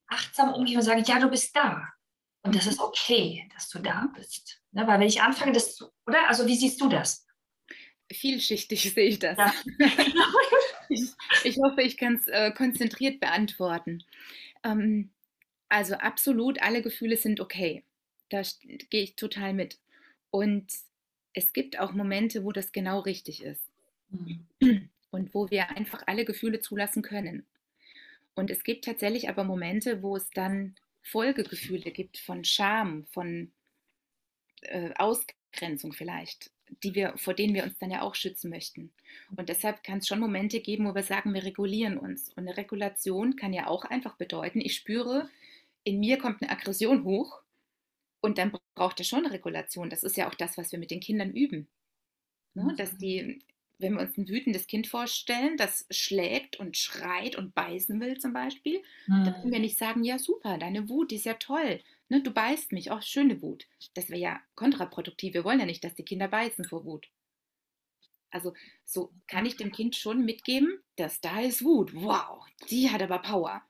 achtsam 0.09 0.55
umgehe 0.55 0.77
und 0.77 0.83
sage, 0.83 1.03
ja, 1.05 1.19
du 1.19 1.29
bist 1.29 1.55
da. 1.57 1.83
Und 2.43 2.55
das 2.55 2.67
ist 2.67 2.81
okay, 2.81 3.49
dass 3.55 3.69
du 3.69 3.81
da 3.81 4.09
bist. 4.15 4.63
Ne, 4.71 4.87
weil 4.87 5.01
wenn 5.01 5.09
ich 5.09 5.23
anfange, 5.23 5.53
das 5.53 5.75
zu, 5.75 5.91
oder? 6.07 6.29
Also 6.29 6.47
wie 6.47 6.57
siehst 6.57 6.81
du 6.81 6.89
das? 6.89 7.27
Vielschichtig 8.13 8.83
sehe 8.95 9.09
ich 9.09 9.19
das. 9.19 9.37
Ja. 9.37 9.53
ich, 10.89 11.11
ich, 11.43 11.57
hoffe, 11.57 11.83
ich 11.83 11.97
kann 11.97 12.15
es 12.15 12.29
äh, 12.29 12.53
konzentriert 12.53 13.19
beantworten. 13.19 14.05
Ähm, 14.63 15.11
also 15.69 15.95
absolut, 15.95 16.63
alle 16.63 16.83
Gefühle 16.83 17.17
sind 17.17 17.41
okay. 17.41 17.83
Da 18.29 18.43
gehe 18.91 19.03
ich 19.03 19.17
total 19.17 19.53
mit. 19.53 19.79
Und 20.31 20.67
es 21.33 21.53
gibt 21.53 21.79
auch 21.79 21.93
Momente, 21.93 22.45
wo 22.45 22.53
das 22.53 22.73
genau 22.73 23.01
richtig 23.01 23.43
ist. 23.43 23.63
Mhm. 24.11 24.47
Und 25.11 25.33
wo 25.33 25.51
wir 25.51 25.71
einfach 25.71 26.03
alle 26.07 26.25
Gefühle 26.25 26.61
zulassen 26.61 27.01
können. 27.01 27.47
Und 28.35 28.51
es 28.51 28.65
gibt 28.65 28.85
tatsächlich 28.85 29.31
aber 29.31 29.45
Momente, 29.45 30.03
wo 30.03 30.17
es 30.17 30.29
dann 30.31 30.75
Folgegefühle 31.01 31.91
gibt 31.91 32.19
von 32.19 32.45
Scham, 32.45 33.07
von 33.07 33.51
äh, 34.63 34.91
Ausgrenzung 34.97 35.93
vielleicht, 35.93 36.51
die 36.83 36.95
wir, 36.95 37.17
vor 37.17 37.33
denen 37.33 37.55
wir 37.55 37.65
uns 37.65 37.79
dann 37.79 37.91
ja 37.91 38.03
auch 38.03 38.15
schützen 38.15 38.51
möchten. 38.51 38.93
Und 39.37 39.49
deshalb 39.49 39.83
kann 39.83 39.99
es 39.99 40.09
schon 40.09 40.21
Momente 40.21 40.61
geben, 40.61 40.87
wo 40.87 40.95
wir 40.95 41.03
sagen, 41.03 41.33
wir 41.33 41.45
regulieren 41.45 41.97
uns. 41.97 42.31
Und 42.31 42.47
eine 42.47 42.57
Regulation 42.57 43.37
kann 43.37 43.55
ja 43.55 43.69
auch 43.69 43.85
einfach 43.85 44.17
bedeuten, 44.17 44.61
ich 44.61 44.75
spüre, 44.75 45.31
in 45.87 46.01
mir 46.01 46.19
kommt 46.19 46.43
eine 46.43 46.51
Aggression 46.51 47.05
hoch 47.05 47.41
und 48.21 48.39
dann 48.39 48.53
braucht 48.75 48.99
es 48.99 49.07
schon 49.07 49.25
Regulation. 49.25 49.89
Das 49.89 50.03
ist 50.03 50.17
ja 50.17 50.29
auch 50.29 50.35
das, 50.35 50.59
was 50.59 50.73
wir 50.73 50.81
mit 50.81 50.91
den 50.91 51.01
Kindern 51.01 51.31
üben. 51.31 51.69
Ne? 52.55 52.75
Dass 52.77 52.97
die, 52.99 53.41
wenn 53.79 53.95
wir 53.95 54.01
uns 54.01 54.19
ein 54.19 54.29
wütendes 54.29 54.67
Kind 54.67 54.89
vorstellen, 54.89 55.57
das 55.57 55.87
schlägt 55.91 56.57
und 56.57 56.77
schreit 56.77 57.37
und 57.37 57.55
beißen 57.55 58.01
will 58.01 58.19
zum 58.19 58.33
Beispiel, 58.33 58.83
mhm. 59.07 59.25
dann 59.25 59.35
können 59.35 59.53
wir 59.53 59.61
nicht 59.61 59.79
sagen, 59.79 60.03
ja 60.03 60.19
super, 60.19 60.59
deine 60.59 60.89
Wut 60.89 61.13
ist 61.13 61.25
ja 61.25 61.35
toll. 61.35 61.81
Ne, 62.09 62.21
du 62.21 62.33
beißt 62.33 62.73
mich, 62.73 62.91
auch 62.91 62.99
oh, 62.99 63.03
schöne 63.03 63.41
Wut. 63.41 63.67
Das 63.95 64.11
wäre 64.11 64.21
ja 64.21 64.41
kontraproduktiv. 64.57 65.35
Wir 65.35 65.45
wollen 65.45 65.61
ja 65.61 65.67
nicht, 65.67 65.85
dass 65.85 65.95
die 65.95 66.05
Kinder 66.05 66.27
beißen 66.27 66.65
vor 66.65 66.85
Wut. 66.85 67.09
Also 68.31 68.55
so 68.85 69.13
kann 69.29 69.47
ich 69.47 69.57
dem 69.57 69.71
Kind 69.71 69.95
schon 69.95 70.25
mitgeben, 70.25 70.81
dass 70.97 71.21
da 71.21 71.41
ist 71.41 71.65
Wut. 71.65 71.95
Wow, 71.95 72.45
die 72.71 72.91
hat 72.91 73.03
aber 73.03 73.21
Power. 73.21 73.63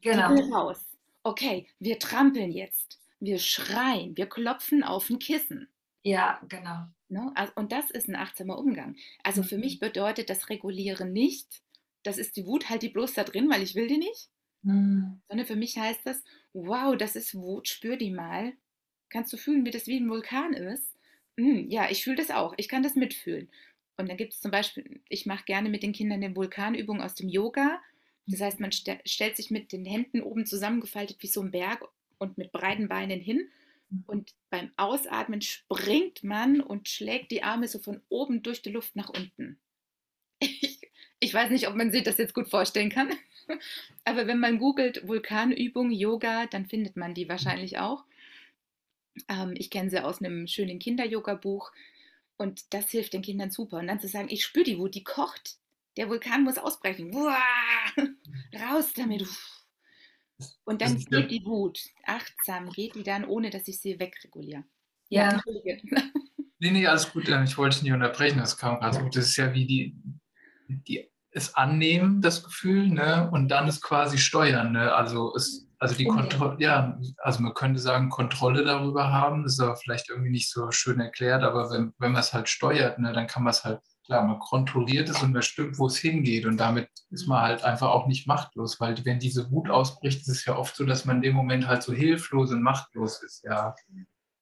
Genau. 0.00 0.28
Die 0.34 0.42
will 0.42 0.52
raus. 0.52 0.95
Okay, 1.26 1.66
wir 1.80 1.98
trampeln 1.98 2.52
jetzt 2.52 3.00
wir 3.20 3.38
schreien, 3.38 4.16
wir 4.16 4.26
klopfen 4.26 4.82
auf 4.82 5.08
ein 5.10 5.18
Kissen. 5.18 5.68
Ja, 6.02 6.40
genau. 6.48 6.86
Ne? 7.08 7.32
Also, 7.34 7.52
und 7.56 7.72
das 7.72 7.90
ist 7.90 8.08
ein 8.08 8.16
achtsamer 8.16 8.58
Umgang. 8.58 8.96
Also 9.22 9.42
mhm. 9.42 9.46
für 9.46 9.58
mich 9.58 9.80
bedeutet 9.80 10.30
das 10.30 10.48
Regulieren 10.48 11.12
nicht, 11.12 11.62
das 12.02 12.18
ist 12.18 12.36
die 12.36 12.46
Wut, 12.46 12.68
halt 12.68 12.82
die 12.82 12.88
bloß 12.88 13.14
da 13.14 13.24
drin, 13.24 13.50
weil 13.50 13.62
ich 13.62 13.74
will 13.74 13.88
die 13.88 13.98
nicht. 13.98 14.30
Mhm. 14.62 15.20
Sondern 15.28 15.46
für 15.46 15.56
mich 15.56 15.76
heißt 15.76 16.00
das, 16.04 16.22
wow, 16.52 16.96
das 16.96 17.16
ist 17.16 17.34
Wut, 17.34 17.68
spür 17.68 17.96
die 17.96 18.10
mal. 18.10 18.52
Kannst 19.08 19.32
du 19.32 19.36
fühlen, 19.36 19.64
wie 19.64 19.70
das 19.70 19.86
wie 19.86 19.98
ein 19.98 20.08
Vulkan 20.08 20.52
ist? 20.52 20.94
Mhm, 21.36 21.68
ja, 21.68 21.90
ich 21.90 22.04
fühle 22.04 22.16
das 22.16 22.30
auch. 22.30 22.54
Ich 22.56 22.68
kann 22.68 22.82
das 22.82 22.94
mitfühlen. 22.94 23.48
Und 23.96 24.08
dann 24.08 24.16
gibt 24.16 24.34
es 24.34 24.40
zum 24.40 24.50
Beispiel, 24.50 25.00
ich 25.08 25.26
mache 25.26 25.44
gerne 25.44 25.68
mit 25.68 25.82
den 25.82 25.92
Kindern 25.92 26.22
eine 26.22 26.36
Vulkanübung 26.36 27.00
aus 27.00 27.14
dem 27.14 27.28
Yoga. 27.28 27.80
Das 28.26 28.40
heißt, 28.40 28.60
man 28.60 28.72
st 28.72 28.90
stellt 29.04 29.36
sich 29.36 29.50
mit 29.50 29.72
den 29.72 29.84
Händen 29.84 30.20
oben 30.20 30.46
zusammengefaltet 30.46 31.18
wie 31.20 31.28
so 31.28 31.40
ein 31.42 31.52
Berg 31.52 31.84
und 32.18 32.38
mit 32.38 32.52
breiten 32.52 32.88
Beinen 32.88 33.20
hin. 33.20 33.48
Mhm. 33.90 34.04
Und 34.06 34.34
beim 34.50 34.70
Ausatmen 34.76 35.42
springt 35.42 36.24
man 36.24 36.60
und 36.60 36.88
schlägt 36.88 37.30
die 37.30 37.42
Arme 37.42 37.68
so 37.68 37.78
von 37.78 38.00
oben 38.08 38.42
durch 38.42 38.62
die 38.62 38.70
Luft 38.70 38.96
nach 38.96 39.10
unten. 39.10 39.58
Ich, 40.38 40.80
ich 41.20 41.32
weiß 41.32 41.50
nicht, 41.50 41.68
ob 41.68 41.76
man 41.76 41.92
sich 41.92 42.02
das 42.02 42.18
jetzt 42.18 42.34
gut 42.34 42.48
vorstellen 42.48 42.90
kann. 42.90 43.10
Aber 44.04 44.26
wenn 44.26 44.40
man 44.40 44.58
googelt 44.58 45.06
Vulkanübung, 45.06 45.90
Yoga, 45.90 46.46
dann 46.46 46.66
findet 46.66 46.96
man 46.96 47.14
die 47.14 47.28
wahrscheinlich 47.28 47.78
auch. 47.78 48.04
Ähm, 49.28 49.54
ich 49.56 49.70
kenne 49.70 49.90
sie 49.90 50.02
aus 50.02 50.20
einem 50.20 50.46
schönen 50.46 50.78
Kinder-Yoga-Buch. 50.78 51.72
Und 52.36 52.74
das 52.74 52.90
hilft 52.90 53.14
den 53.14 53.22
Kindern 53.22 53.50
super. 53.50 53.78
Und 53.78 53.86
dann 53.86 54.00
zu 54.00 54.08
sagen, 54.08 54.28
ich 54.30 54.44
spüre 54.44 54.64
die 54.64 54.78
Wut, 54.78 54.94
die 54.94 55.04
kocht. 55.04 55.58
Der 55.96 56.08
Vulkan 56.08 56.44
muss 56.44 56.58
ausbrechen. 56.58 57.14
Uah, 57.14 57.36
raus 58.54 58.92
damit. 58.94 59.26
Und 60.64 60.82
dann 60.82 60.96
geht 60.96 61.10
ja. 61.10 61.20
die 61.22 61.44
Wut. 61.44 61.78
Achtsam 62.04 62.70
geht 62.70 62.94
die 62.94 63.02
dann, 63.02 63.24
ohne 63.24 63.50
dass 63.50 63.66
ich 63.68 63.80
sie 63.80 63.98
wegreguliere. 63.98 64.64
Ja. 65.08 65.40
Nee, 66.58 66.70
nee, 66.70 66.86
alles 66.86 67.12
gut. 67.12 67.28
Ähm, 67.28 67.44
ich 67.44 67.56
wollte 67.58 67.82
nicht 67.82 67.92
unterbrechen. 67.92 68.38
Das 68.38 68.56
kam 68.56 68.80
gerade 68.80 68.98
gut. 69.00 69.14
Das 69.14 69.26
ist 69.26 69.36
ja 69.36 69.52
wie 69.52 69.66
die, 69.66 69.96
die 70.68 71.10
es 71.30 71.54
annehmen, 71.54 72.22
das 72.22 72.42
Gefühl, 72.42 72.88
ne? 72.88 73.30
Und 73.30 73.48
dann 73.48 73.68
es 73.68 73.82
quasi 73.82 74.16
steuern. 74.16 74.72
Ne? 74.72 74.94
Also 74.94 75.34
es, 75.36 75.68
also 75.78 75.94
die 75.94 76.06
Kontrolle, 76.06 76.56
ja, 76.58 76.98
also 77.18 77.42
man 77.42 77.52
könnte 77.52 77.78
sagen, 77.78 78.08
Kontrolle 78.08 78.64
darüber 78.64 79.12
haben. 79.12 79.42
Das 79.42 79.52
ist 79.52 79.60
aber 79.60 79.76
vielleicht 79.76 80.08
irgendwie 80.08 80.30
nicht 80.30 80.50
so 80.50 80.70
schön 80.70 80.98
erklärt, 80.98 81.42
aber 81.42 81.70
wenn, 81.70 81.92
wenn 81.98 82.12
man 82.12 82.20
es 82.20 82.32
halt 82.32 82.48
steuert, 82.48 82.98
ne, 82.98 83.12
dann 83.12 83.26
kann 83.26 83.42
man 83.42 83.50
es 83.50 83.64
halt 83.64 83.80
klar, 84.06 84.24
man 84.24 84.38
kontrolliert 84.38 85.08
es 85.08 85.22
und 85.22 85.32
bestimmt, 85.32 85.78
wo 85.78 85.86
es 85.86 85.98
hingeht. 85.98 86.46
Und 86.46 86.56
damit 86.56 86.88
ist 87.10 87.26
man 87.26 87.42
halt 87.42 87.64
einfach 87.64 87.90
auch 87.90 88.06
nicht 88.06 88.26
machtlos, 88.26 88.80
weil 88.80 89.04
wenn 89.04 89.18
diese 89.18 89.50
Wut 89.50 89.68
ausbricht, 89.68 90.20
ist 90.20 90.28
es 90.28 90.44
ja 90.44 90.56
oft 90.56 90.74
so, 90.76 90.84
dass 90.84 91.04
man 91.04 91.16
in 91.16 91.22
dem 91.22 91.34
Moment 91.34 91.66
halt 91.66 91.82
so 91.82 91.92
hilflos 91.92 92.50
und 92.52 92.62
machtlos 92.62 93.22
ist, 93.22 93.44
ja. 93.44 93.74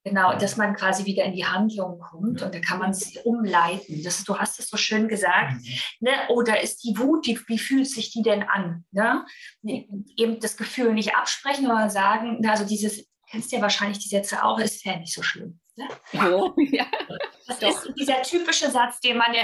Genau, 0.06 0.37
dass 0.37 0.59
man 0.59 0.76
quasi 0.76 1.06
wieder 1.06 1.25
in 1.25 1.33
die 1.33 1.47
Handlung 1.47 1.99
kommt 1.99 2.42
und 2.42 2.54
da 2.54 2.61
kann 2.61 2.78
man 2.78 2.90
es 2.90 3.16
umleiten. 3.25 4.02
Das, 4.02 4.23
du 4.25 4.38
hast 4.38 4.61
es 4.61 4.68
so 4.68 4.76
schön 4.76 5.09
gesagt. 5.09 5.54
Mhm. 5.54 5.78
Ne? 6.00 6.11
Oder 6.28 6.61
ist 6.61 6.85
die 6.85 6.99
Wut, 6.99 7.26
die, 7.26 7.40
wie 7.47 7.59
fühlt 7.59 7.88
sich 7.88 8.12
die 8.12 8.21
denn 8.21 8.42
an? 8.42 8.85
Ne? 8.90 9.25
Eben 9.64 10.40
das 10.40 10.59
Gefühl 10.59 10.92
nicht 10.92 11.16
absprechen, 11.16 11.64
sondern 11.64 11.88
sagen, 11.88 12.47
also 12.47 12.66
dieses, 12.66 13.09
kennst 13.30 13.50
du 13.50 13.56
ja 13.56 13.62
wahrscheinlich 13.62 13.99
die 13.99 14.11
Sätze 14.11 14.44
auch, 14.44 14.59
ist 14.59 14.85
ja 14.85 14.99
nicht 14.99 15.14
so 15.14 15.23
schlimm. 15.23 15.59
Ne? 15.76 15.88
Oh, 16.12 16.52
ja. 16.59 16.85
Das 17.46 17.58
Doch. 17.58 17.68
ist 17.68 17.94
dieser 17.98 18.22
typische 18.22 18.70
Satz, 18.70 19.00
den 19.00 19.18
man 19.18 19.34
ja, 19.34 19.42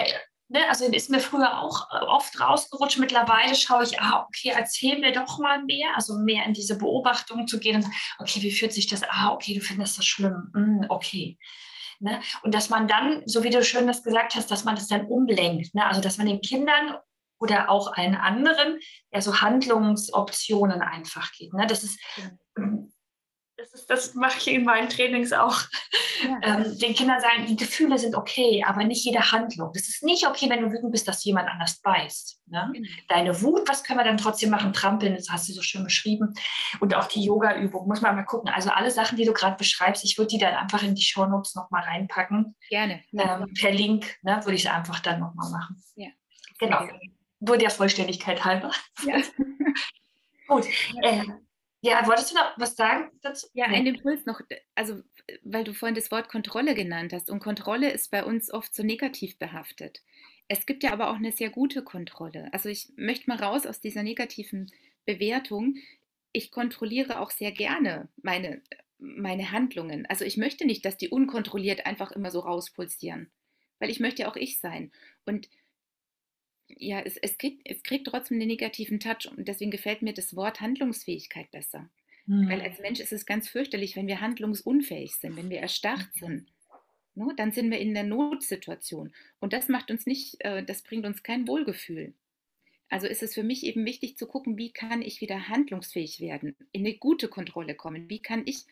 ne, 0.49 0.69
also 0.69 0.87
ist 0.87 1.11
mir 1.11 1.21
früher 1.21 1.61
auch 1.61 1.89
äh, 1.91 2.05
oft 2.05 2.41
rausgerutscht. 2.41 2.99
Mittlerweile 2.99 3.55
schaue 3.55 3.85
ich, 3.85 4.01
ah, 4.01 4.27
okay, 4.27 4.53
erzähl 4.55 4.99
mir 4.99 5.13
doch 5.13 5.39
mal 5.39 5.63
mehr, 5.65 5.95
also 5.95 6.19
mehr 6.19 6.45
in 6.45 6.55
diese 6.55 6.79
Beobachtung 6.79 7.47
zu 7.47 7.59
gehen 7.59 7.77
und 7.77 7.83
sagen, 7.83 7.97
okay, 8.19 8.43
wie 8.43 8.53
fühlt 8.53 8.73
sich 8.73 8.87
das? 8.87 9.03
Ah, 9.09 9.33
okay, 9.33 9.55
du 9.55 9.61
findest 9.61 9.99
das 9.99 10.07
schlimm. 10.07 10.51
Mm, 10.55 10.85
okay. 10.89 11.39
Ne? 12.01 12.21
Und 12.43 12.55
dass 12.55 12.71
man 12.71 12.89
dann, 12.89 13.23
so 13.27 13.45
wie 13.45 13.51
du 13.51 13.63
schön 13.63 13.87
das 13.87 14.03
gesagt 14.03 14.35
hast, 14.35 14.51
dass 14.51 14.65
man 14.65 14.75
das 14.75 14.89
dann 14.89 15.07
umlenkt. 15.07 15.75
Ne? 15.75 15.85
Also 15.87 16.01
dass 16.01 16.17
man 16.17 16.27
den 16.27 16.41
Kindern 16.41 16.97
oder 17.39 17.71
auch 17.71 17.93
allen 17.93 18.15
anderen 18.15 18.79
ja 19.13 19.21
so 19.21 19.41
Handlungsoptionen 19.41 20.83
einfach 20.83 21.33
gibt. 21.33 21.55
Ne? 21.55 21.67
Das 21.67 21.85
ist 21.85 22.01
das, 23.71 23.81
ist, 23.81 23.91
das 23.91 24.15
mache 24.15 24.39
ich 24.39 24.49
in 24.49 24.65
meinen 24.65 24.89
Trainings 24.89 25.33
auch. 25.33 25.61
Ja. 26.23 26.39
Ähm, 26.43 26.79
den 26.79 26.95
Kindern 26.95 27.21
sagen, 27.21 27.47
die 27.47 27.57
Gefühle 27.57 27.99
sind 27.99 28.15
okay, 28.15 28.65
aber 28.67 28.85
nicht 28.85 29.05
jede 29.05 29.33
Handlung. 29.33 29.71
Das 29.73 29.89
ist 29.89 30.03
nicht 30.03 30.27
okay, 30.27 30.51
wenn 30.51 30.63
du 30.63 30.73
wütend 30.73 30.93
bist, 30.93 31.07
dass 31.09 31.25
jemand 31.25 31.49
anders 31.49 31.81
beißt. 31.81 32.43
Ne? 32.47 32.73
Mhm. 32.75 32.87
Deine 33.09 33.41
Wut, 33.43 33.69
was 33.69 33.85
können 33.85 33.99
wir 33.99 34.05
dann 34.05 34.17
trotzdem 34.17 34.51
machen? 34.51 34.73
Trampeln, 34.73 35.15
das 35.15 35.29
hast 35.31 35.49
du 35.49 35.53
so 35.53 35.63
schön 35.63 35.85
beschrieben. 35.85 36.35
Und 36.81 36.95
auch 36.95 37.07
die 37.07 37.25
Yoga-Übung, 37.25 37.87
muss 37.87 38.01
man 38.01 38.17
mal 38.17 38.25
gucken. 38.25 38.51
Also 38.51 38.71
alle 38.71 38.91
Sachen, 38.91 39.17
die 39.17 39.25
du 39.25 39.33
gerade 39.33 39.57
beschreibst, 39.57 40.05
ich 40.05 40.19
würde 40.19 40.29
die 40.29 40.39
dann 40.39 40.55
einfach 40.55 40.83
in 40.83 40.95
die 40.95 41.03
Shownotes 41.03 41.55
nochmal 41.55 41.85
reinpacken. 41.85 42.57
Gerne. 42.69 43.03
Ähm, 43.13 43.53
per 43.59 43.73
Link 43.73 44.17
ne, 44.23 44.41
würde 44.45 44.55
ich 44.55 44.65
es 44.65 44.71
einfach 44.71 45.01
dann 45.01 45.21
nochmal 45.21 45.51
machen. 45.51 45.83
Ja. 45.95 46.09
Genau. 46.59 46.87
Nur 47.39 47.57
der 47.57 47.71
Vollständigkeit 47.71 48.45
halber. 48.45 48.73
Ja. 49.07 49.17
Gut. 50.49 50.67
Äh, 51.03 51.23
ja, 51.83 52.07
wolltest 52.07 52.33
du 52.33 52.35
noch 52.35 52.53
was 52.57 52.77
sagen 52.77 53.11
dazu? 53.23 53.47
Ja, 53.55 53.67
ein 53.67 53.87
Impuls 53.87 54.27
noch, 54.27 54.41
also 54.75 55.03
weil 55.43 55.65
du 55.65 55.73
vorhin 55.73 55.95
das 55.95 56.11
Wort 56.11 56.29
Kontrolle 56.29 56.75
genannt 56.75 57.13
hast. 57.13 57.31
Und 57.31 57.41
Kontrolle 57.41 57.91
ist 57.91 58.11
bei 58.11 58.25
uns 58.25 58.53
oft 58.53 58.75
so 58.75 58.83
negativ 58.83 59.39
behaftet. 59.39 60.03
Es 60.49 60.67
gibt 60.67 60.83
ja 60.83 60.93
aber 60.93 61.11
auch 61.11 61.17
eine 61.17 61.33
sehr 61.33 61.51
gute 61.51 61.83
Kontrolle. 61.83 62.53
Also 62.53 62.69
ich 62.69 62.93
möchte 62.97 63.31
mal 63.31 63.39
raus 63.39 63.67
aus 63.67 63.81
dieser 63.81 64.03
negativen 64.03 64.71
Bewertung. 65.07 65.77
Ich 66.33 66.51
kontrolliere 66.51 67.21
auch 67.21 67.31
sehr 67.31 67.53
gerne 67.53 68.09
meine, 68.23 68.61
meine 68.99 69.53
Handlungen. 69.53 70.07
Also 70.07 70.25
ich 70.25 70.37
möchte 70.37 70.67
nicht, 70.67 70.85
dass 70.85 70.97
die 70.97 71.09
unkontrolliert 71.09 71.87
einfach 71.87 72.11
immer 72.11 72.31
so 72.31 72.41
rauspulsieren, 72.41 73.31
weil 73.79 73.91
ich 73.91 74.01
möchte 74.01 74.23
ja 74.23 74.31
auch 74.31 74.37
ich 74.37 74.61
sein. 74.61 74.91
Und 75.25 75.49
ja, 76.81 77.01
es, 77.01 77.17
es, 77.17 77.39
kriegt, 77.39 77.63
es 77.65 77.83
kriegt 77.83 78.07
trotzdem 78.07 78.39
den 78.39 78.49
negativen 78.49 79.01
Touch 79.01 79.29
und 79.37 79.47
deswegen 79.47 79.71
gefällt 79.71 80.03
mir 80.03 80.15
das 80.15 80.35
Wort 80.35 80.61
Handlungsfähigkeit 80.61 81.51
besser. 81.51 81.89
Mhm. 82.27 82.49
Weil 82.49 82.61
als 82.63 82.81
Mensch 82.81 83.01
ist 83.01 83.13
es 83.13 83.27
ganz 83.27 83.49
fürchterlich, 83.49 83.97
wenn 83.97 84.07
wir 84.07 84.21
handlungsunfähig 84.21 85.15
sind, 85.17 85.37
wenn 85.37 85.51
wir 85.51 85.61
erstarrt 85.61 86.09
sind. 86.15 86.47
No, 87.15 87.27
ne, 87.27 87.35
dann 87.37 87.53
sind 87.53 87.71
wir 87.71 87.79
in 87.79 87.93
der 87.93 88.05
Notsituation. 88.05 89.13
Und 89.41 89.53
das 89.53 89.69
macht 89.69 89.91
uns 89.91 90.07
nicht, 90.07 90.37
äh, 90.41 90.65
das 90.65 90.83
bringt 90.83 91.07
uns 91.07 91.23
kein 91.23 91.47
Wohlgefühl. 91.49 92.15
Also 92.89 93.07
ist 93.07 93.23
es 93.23 93.35
für 93.35 93.43
mich 93.43 93.65
eben 93.65 93.85
wichtig 93.85 94.17
zu 94.17 94.27
gucken, 94.27 94.59
wie 94.59 94.73
kann 94.73 95.03
ich 95.03 95.21
wieder 95.21 95.49
handlungsfähig 95.49 96.21
werden, 96.21 96.57
in 96.73 96.85
eine 96.85 96.97
gute 96.97 97.29
Kontrolle 97.29 97.75
kommen, 97.75 98.09
wie 98.11 98.21
kann 98.21 98.43
ich 98.47 98.65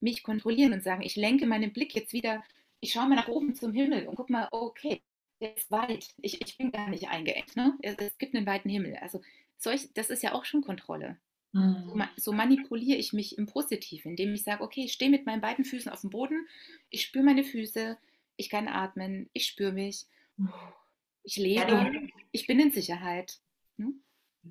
mich 0.00 0.22
kontrollieren 0.22 0.72
und 0.72 0.82
sagen, 0.82 1.02
ich 1.02 1.16
lenke 1.16 1.46
meinen 1.46 1.72
Blick 1.72 1.94
jetzt 1.94 2.12
wieder, 2.12 2.42
ich 2.80 2.92
schaue 2.92 3.08
mal 3.08 3.14
nach 3.14 3.28
oben 3.28 3.54
zum 3.54 3.72
Himmel 3.72 4.08
und 4.08 4.16
gucke 4.16 4.32
mal, 4.32 4.48
okay, 4.50 5.00
der 5.40 5.56
ist 5.56 5.70
weit. 5.70 6.14
Ich, 6.18 6.40
ich 6.40 6.56
bin 6.56 6.72
gar 6.72 6.88
nicht 6.88 7.08
eingeengt. 7.08 7.56
Ne? 7.56 7.76
Es, 7.82 8.18
gibt 8.18 8.34
einen 8.34 8.46
weiten 8.46 8.68
Himmel. 8.68 8.96
Also 8.96 9.20
solch, 9.58 9.92
das 9.94 10.10
ist 10.10 10.22
ja 10.22 10.32
auch 10.32 10.44
schon 10.44 10.62
Kontrolle. 10.62 11.18
Mhm. 11.52 11.84
So, 11.86 12.04
so, 12.16 12.32
manipuliere 12.32 12.98
ich 12.98 13.12
mich 13.12 13.38
im 13.38 13.46
Positiven, 13.46 14.12
indem 14.12 14.34
ich 14.34 14.44
sage, 14.44 14.62
okay, 14.62 14.84
ich 14.84 14.92
stehe 14.92 15.10
mit 15.10 15.26
meinen 15.26 15.40
beiden 15.40 15.64
Füßen 15.64 15.90
auf 15.90 16.00
dem 16.00 16.10
Boden, 16.10 16.46
ich 16.90 17.02
spüre 17.02 17.24
meine 17.24 17.44
Füße, 17.44 17.96
ich 18.36 18.50
kann 18.50 18.68
atmen, 18.68 19.30
ich 19.32 19.46
spüre 19.46 19.72
mich, 19.72 20.06
ich 21.22 21.36
lebe, 21.36 21.92
ich 22.32 22.46
bin 22.46 22.60
in 22.60 22.72
Sicherheit. 22.72 23.38
Hm? 23.78 24.02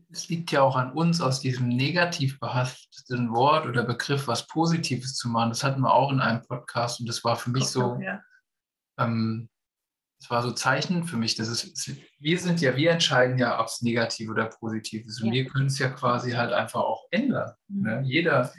Es 0.09 0.27
liegt 0.29 0.51
ja 0.51 0.61
auch 0.61 0.75
an 0.75 0.91
uns, 0.91 1.21
aus 1.21 1.39
diesem 1.39 1.69
negativ 1.69 2.39
behafteten 2.39 3.31
Wort 3.31 3.65
oder 3.65 3.83
Begriff 3.83 4.27
was 4.27 4.47
Positives 4.47 5.15
zu 5.15 5.29
machen. 5.29 5.49
Das 5.49 5.63
hatten 5.63 5.81
wir 5.81 5.93
auch 5.93 6.11
in 6.11 6.19
einem 6.19 6.41
Podcast 6.41 6.99
und 6.99 7.07
das 7.07 7.23
war 7.23 7.35
für 7.35 7.49
mich 7.51 7.65
so, 7.65 7.97
ja. 8.01 8.21
ähm, 8.97 9.49
das 10.19 10.29
war 10.29 10.41
so 10.41 10.51
Zeichen 10.51 11.03
für 11.03 11.17
mich. 11.17 11.35
Das 11.35 11.47
ist, 11.47 11.91
wir 12.19 12.39
sind 12.39 12.61
ja, 12.61 12.75
wir 12.75 12.91
entscheiden 12.91 13.37
ja, 13.37 13.59
ob 13.59 13.67
es 13.67 13.81
negativ 13.81 14.29
oder 14.29 14.45
positiv 14.45 15.05
ist. 15.05 15.21
Und 15.21 15.27
Ja. 15.27 15.33
wir 15.33 15.45
können 15.47 15.67
es 15.67 15.77
ja 15.79 15.89
quasi 15.89 16.31
halt 16.31 16.51
einfach 16.53 16.81
auch 16.81 17.05
ändern. 17.11 17.51
Mhm. 17.67 17.81
Ne? 17.83 18.01
Jeder, 18.05 18.51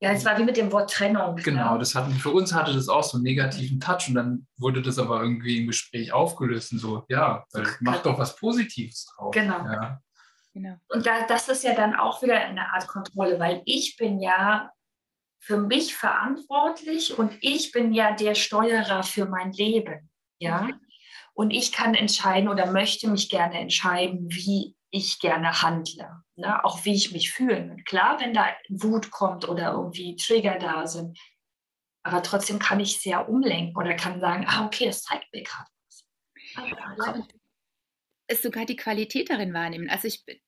Ja, 0.00 0.10
es 0.12 0.24
war 0.24 0.36
wie 0.38 0.44
mit 0.44 0.56
dem 0.56 0.72
Wort 0.72 0.90
Trennung. 0.92 1.36
genau, 1.36 1.74
Ne? 1.74 1.78
das 1.78 1.94
hatten, 1.94 2.12
für 2.12 2.30
uns 2.30 2.52
hatte 2.54 2.72
das 2.72 2.88
auch 2.88 3.04
so 3.04 3.18
einen 3.18 3.24
negativen 3.24 3.78
Touch 3.78 4.08
und 4.08 4.14
dann 4.14 4.46
wurde 4.56 4.82
das 4.82 4.98
aber 4.98 5.22
irgendwie 5.22 5.60
im 5.60 5.66
Gespräch 5.68 6.12
aufgelöst 6.12 6.72
und 6.72 6.78
so, 6.78 7.04
ja, 7.08 7.44
mach 7.80 8.02
doch 8.02 8.18
was 8.18 8.34
Positives 8.36 9.06
drauf. 9.14 9.32
Genau. 9.32 9.64
Ja. 9.64 10.00
Genau. 10.54 10.76
Und 10.88 11.06
da, 11.06 11.26
das 11.28 11.48
ist 11.48 11.62
ja 11.64 11.74
dann 11.74 11.94
auch 11.94 12.20
wieder 12.22 12.34
eine 12.38 12.72
Art 12.72 12.86
Kontrolle, 12.88 13.38
weil 13.38 13.62
ich 13.64 13.96
bin 13.96 14.18
ja 14.20 14.70
für 15.38 15.56
mich 15.58 15.94
verantwortlich 15.96 17.18
und 17.18 17.32
ich 17.40 17.72
bin 17.72 17.92
ja 17.92 18.12
der 18.14 18.34
Steuerer 18.34 19.02
für 19.02 19.26
mein 19.26 19.52
Leben. 19.52 20.10
Ja. 20.38 20.68
Und 21.34 21.50
ich 21.50 21.72
kann 21.72 21.94
entscheiden 21.94 22.48
oder 22.48 22.70
möchte 22.70 23.08
mich 23.08 23.30
gerne 23.30 23.58
entscheiden, 23.58 24.28
wie 24.30 24.76
ich 24.90 25.18
gerne 25.18 25.62
handle. 25.62 26.22
Ne? 26.36 26.62
Auch 26.64 26.84
wie 26.84 26.94
ich 26.94 27.12
mich 27.12 27.32
fühle. 27.32 27.70
Und 27.70 27.84
klar, 27.86 28.20
wenn 28.20 28.34
da 28.34 28.48
Wut 28.68 29.10
kommt 29.10 29.48
oder 29.48 29.72
irgendwie 29.72 30.16
Trigger 30.16 30.58
da 30.58 30.86
sind, 30.86 31.18
aber 32.04 32.22
trotzdem 32.22 32.58
kann 32.58 32.80
ich 32.80 33.00
sehr 33.00 33.28
umlenken 33.28 33.76
oder 33.76 33.94
kann 33.94 34.20
sagen, 34.20 34.44
ah, 34.46 34.66
okay, 34.66 34.86
das 34.86 35.02
zeigt 35.02 35.32
mir 35.32 35.42
gerade 35.44 35.70
was. 35.86 36.04
Ah, 36.56 37.22
es 38.26 38.42
sogar 38.42 38.66
die 38.66 38.76
Qualität 38.76 39.30
darin 39.30 39.54
wahrnehmen. 39.54 39.88
Also 39.88 40.08
ich, 40.08 40.24
bin- 40.24 40.40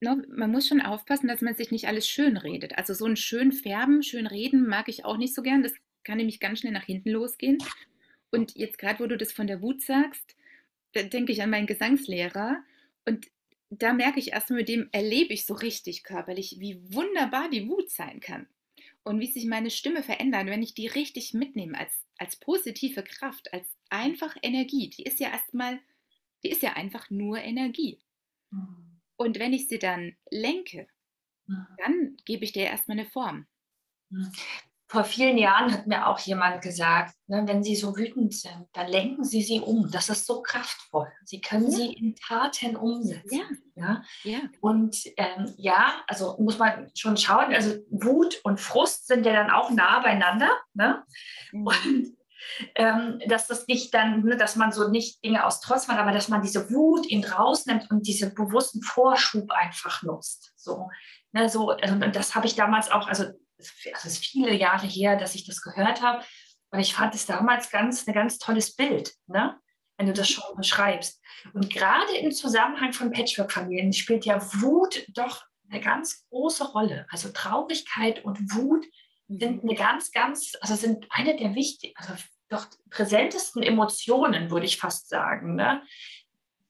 ne, 0.00 0.22
man 0.28 0.50
muss 0.50 0.68
schon 0.68 0.80
aufpassen, 0.80 1.28
dass 1.28 1.40
man 1.40 1.54
sich 1.54 1.70
nicht 1.70 1.86
alles 1.88 2.08
schön 2.08 2.36
redet. 2.36 2.78
Also 2.78 2.94
so 2.94 3.04
ein 3.06 3.16
schön 3.16 3.52
färben, 3.52 4.02
schön 4.02 4.26
reden 4.26 4.66
mag 4.66 4.88
ich 4.88 5.04
auch 5.04 5.16
nicht 5.16 5.34
so 5.34 5.42
gern. 5.42 5.62
Das 5.62 5.72
kann 6.04 6.18
nämlich 6.18 6.40
ganz 6.40 6.60
schnell 6.60 6.72
nach 6.72 6.84
hinten 6.84 7.10
losgehen. 7.10 7.58
Und 8.32 8.56
jetzt 8.56 8.78
gerade, 8.78 9.00
wo 9.00 9.06
du 9.06 9.16
das 9.16 9.32
von 9.32 9.46
der 9.46 9.62
Wut 9.62 9.82
sagst, 9.82 10.36
da 10.94 11.02
denke 11.04 11.32
ich 11.32 11.42
an 11.42 11.50
meinen 11.50 11.66
Gesangslehrer 11.68 12.64
und 13.04 13.28
da 13.70 13.92
merke 13.92 14.18
ich 14.20 14.32
erstmal, 14.32 14.60
mit 14.60 14.68
dem 14.68 14.88
erlebe 14.92 15.32
ich 15.32 15.46
so 15.46 15.54
richtig 15.54 16.02
körperlich, 16.02 16.56
wie 16.58 16.82
wunderbar 16.92 17.48
die 17.50 17.68
Wut 17.68 17.90
sein 17.90 18.20
kann. 18.20 18.48
Und 19.04 19.20
wie 19.20 19.26
sich 19.26 19.46
meine 19.46 19.70
Stimme 19.70 20.02
verändert, 20.02 20.46
wenn 20.46 20.62
ich 20.62 20.74
die 20.74 20.86
richtig 20.88 21.34
mitnehme 21.34 21.78
als, 21.78 22.06
als 22.18 22.36
positive 22.36 23.02
Kraft, 23.02 23.52
als 23.52 23.66
einfach 23.90 24.36
Energie. 24.42 24.90
Die 24.90 25.04
ist 25.04 25.20
ja 25.20 25.30
erstmal 25.30 25.80
die 26.44 26.50
ist 26.50 26.62
ja 26.62 26.72
einfach 26.74 27.10
nur 27.10 27.38
Energie. 27.38 28.00
Mhm. 28.50 29.00
Und 29.16 29.38
wenn 29.38 29.52
ich 29.52 29.68
sie 29.68 29.78
dann 29.78 30.16
lenke, 30.30 30.88
Mhm. 31.46 31.66
dann 31.78 32.16
gebe 32.24 32.44
ich 32.44 32.52
der 32.52 32.70
erstmal 32.70 32.98
eine 32.98 33.08
Form. 33.08 33.46
Vor 34.92 35.04
vielen 35.04 35.38
Jahren 35.38 35.72
hat 35.72 35.86
mir 35.86 36.06
auch 36.06 36.18
jemand 36.18 36.60
gesagt, 36.60 37.14
ne, 37.26 37.42
wenn 37.46 37.62
Sie 37.62 37.76
so 37.76 37.96
wütend 37.96 38.34
sind, 38.34 38.66
dann 38.74 38.88
lenken 38.88 39.24
Sie 39.24 39.40
sie 39.40 39.58
um. 39.58 39.90
Das 39.90 40.10
ist 40.10 40.26
so 40.26 40.42
kraftvoll. 40.42 41.08
Sie 41.24 41.40
können 41.40 41.70
Ja. 41.70 41.78
sie 41.78 41.94
in 41.94 42.14
Taten 42.14 42.76
umsetzen. 42.76 43.40
Ja? 43.74 44.02
ja, 44.22 44.40
Und 44.60 44.98
ähm, 45.16 45.54
ja, 45.56 45.94
also 46.06 46.36
muss 46.38 46.58
man 46.58 46.90
schon 46.94 47.16
schauen, 47.16 47.54
also 47.54 47.76
Wut 47.90 48.38
und 48.44 48.60
Frust 48.60 49.06
sind 49.06 49.24
ja 49.24 49.32
dann 49.32 49.50
auch 49.50 49.70
nah 49.70 50.00
beieinander. 50.00 50.50
Ne? 50.74 51.02
Mhm. 51.52 51.66
Und 51.66 52.16
ähm, 52.74 53.18
dass 53.28 53.46
das 53.46 53.66
nicht 53.68 53.94
dann, 53.94 54.24
ne, 54.24 54.36
dass 54.36 54.56
man 54.56 54.72
so 54.72 54.88
nicht 54.88 55.24
Dinge 55.24 55.46
aus 55.46 55.62
Trotz 55.62 55.88
macht, 55.88 56.00
aber 56.00 56.12
dass 56.12 56.28
man 56.28 56.42
diese 56.42 56.70
Wut 56.70 57.06
ihn 57.06 57.24
rausnimmt 57.24 57.90
und 57.90 58.06
diesen 58.06 58.34
bewussten 58.34 58.82
Vorschub 58.82 59.50
einfach 59.52 60.02
nutzt. 60.02 60.52
So, 60.56 60.90
ne, 61.32 61.48
so 61.48 61.70
also, 61.70 61.94
und 61.94 62.14
das 62.14 62.34
habe 62.34 62.46
ich 62.46 62.56
damals 62.56 62.90
auch, 62.90 63.08
also 63.08 63.24
es 63.94 64.04
ist 64.04 64.24
viele 64.24 64.54
Jahre 64.54 64.86
her, 64.86 65.16
dass 65.16 65.34
ich 65.34 65.46
das 65.46 65.62
gehört 65.62 66.02
habe. 66.02 66.24
Und 66.70 66.80
ich 66.80 66.94
fand 66.94 67.14
es 67.14 67.26
damals 67.26 67.70
ganz, 67.70 68.06
ein 68.06 68.14
ganz 68.14 68.38
tolles 68.38 68.74
Bild, 68.74 69.14
ne? 69.26 69.58
wenn 69.98 70.06
du 70.06 70.12
das 70.12 70.28
schon 70.28 70.56
beschreibst. 70.56 71.20
Und 71.52 71.70
gerade 71.70 72.16
im 72.16 72.32
Zusammenhang 72.32 72.92
von 72.92 73.12
Patchwork-Familien 73.12 73.92
spielt 73.92 74.24
ja 74.24 74.40
Wut 74.60 75.04
doch 75.14 75.44
eine 75.70 75.80
ganz 75.80 76.26
große 76.28 76.72
Rolle. 76.72 77.06
Also 77.10 77.30
Traurigkeit 77.30 78.24
und 78.24 78.54
Wut 78.54 78.84
sind 79.28 79.62
eine 79.62 79.74
ganz, 79.74 80.12
ganz, 80.12 80.52
also 80.60 80.74
sind 80.74 81.06
eine 81.10 81.36
der 81.36 81.54
wichtigsten, 81.54 81.96
also 81.96 82.14
doch 82.48 82.66
präsentesten 82.90 83.62
Emotionen, 83.62 84.50
würde 84.50 84.66
ich 84.66 84.78
fast 84.78 85.08
sagen. 85.08 85.54
Ne? 85.56 85.82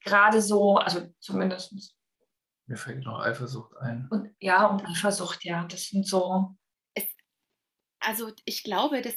Gerade 0.01 0.41
so, 0.41 0.77
also 0.77 1.09
zumindest, 1.19 1.75
Mir 2.67 2.77
fällt 2.77 3.05
noch 3.05 3.21
Eifersucht 3.21 3.77
ein. 3.79 4.09
und 4.11 4.31
ja, 4.39 4.67
und 4.67 4.87
Eifersucht, 4.87 5.45
ja, 5.45 5.65
das 5.65 5.87
sind 5.87 6.07
so, 6.07 6.55
Also 8.05 8.33
ich 8.45 8.65
glaube, 8.65 9.01
das, 9.03 9.15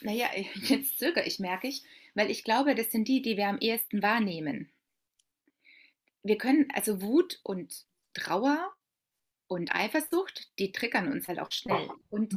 naja, 0.00 0.28
jetzt 0.54 0.98
zögere 0.98 1.26
ich, 1.26 1.38
merke 1.38 1.68
ich, 1.68 1.82
weil 2.14 2.30
ich 2.30 2.44
glaube, 2.44 2.74
das 2.74 2.90
sind 2.90 3.08
die, 3.08 3.22
die 3.22 3.36
wir 3.36 3.48
am 3.48 3.58
ehesten 3.58 4.02
wahrnehmen. 4.02 4.70
Wir 6.22 6.38
können, 6.38 6.68
also 6.72 7.02
Wut 7.02 7.40
und 7.42 7.84
Trauer 8.14 8.72
und 9.46 9.74
Eifersucht, 9.74 10.50
die 10.58 10.72
triggern 10.72 11.12
uns 11.12 11.28
halt 11.28 11.38
auch 11.38 11.52
schnell. 11.52 11.90
Und 12.10 12.36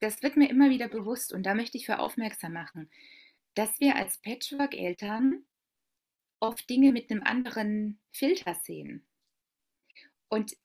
das 0.00 0.22
wird 0.22 0.36
mir 0.36 0.50
immer 0.50 0.70
wieder 0.70 0.88
bewusst 0.88 1.32
und 1.32 1.44
da 1.44 1.54
möchte 1.54 1.78
ich 1.78 1.86
für 1.86 1.98
aufmerksam 1.98 2.52
machen, 2.52 2.90
dass 3.54 3.80
wir 3.80 3.96
als 3.96 4.18
Patchwork-Eltern 4.18 5.44
oft 6.40 6.68
Dinge 6.68 6.92
mit 6.92 7.10
einem 7.10 7.22
anderen 7.22 7.98
Filter 8.12 8.54
sehen. 8.54 9.06
Und 10.28 10.56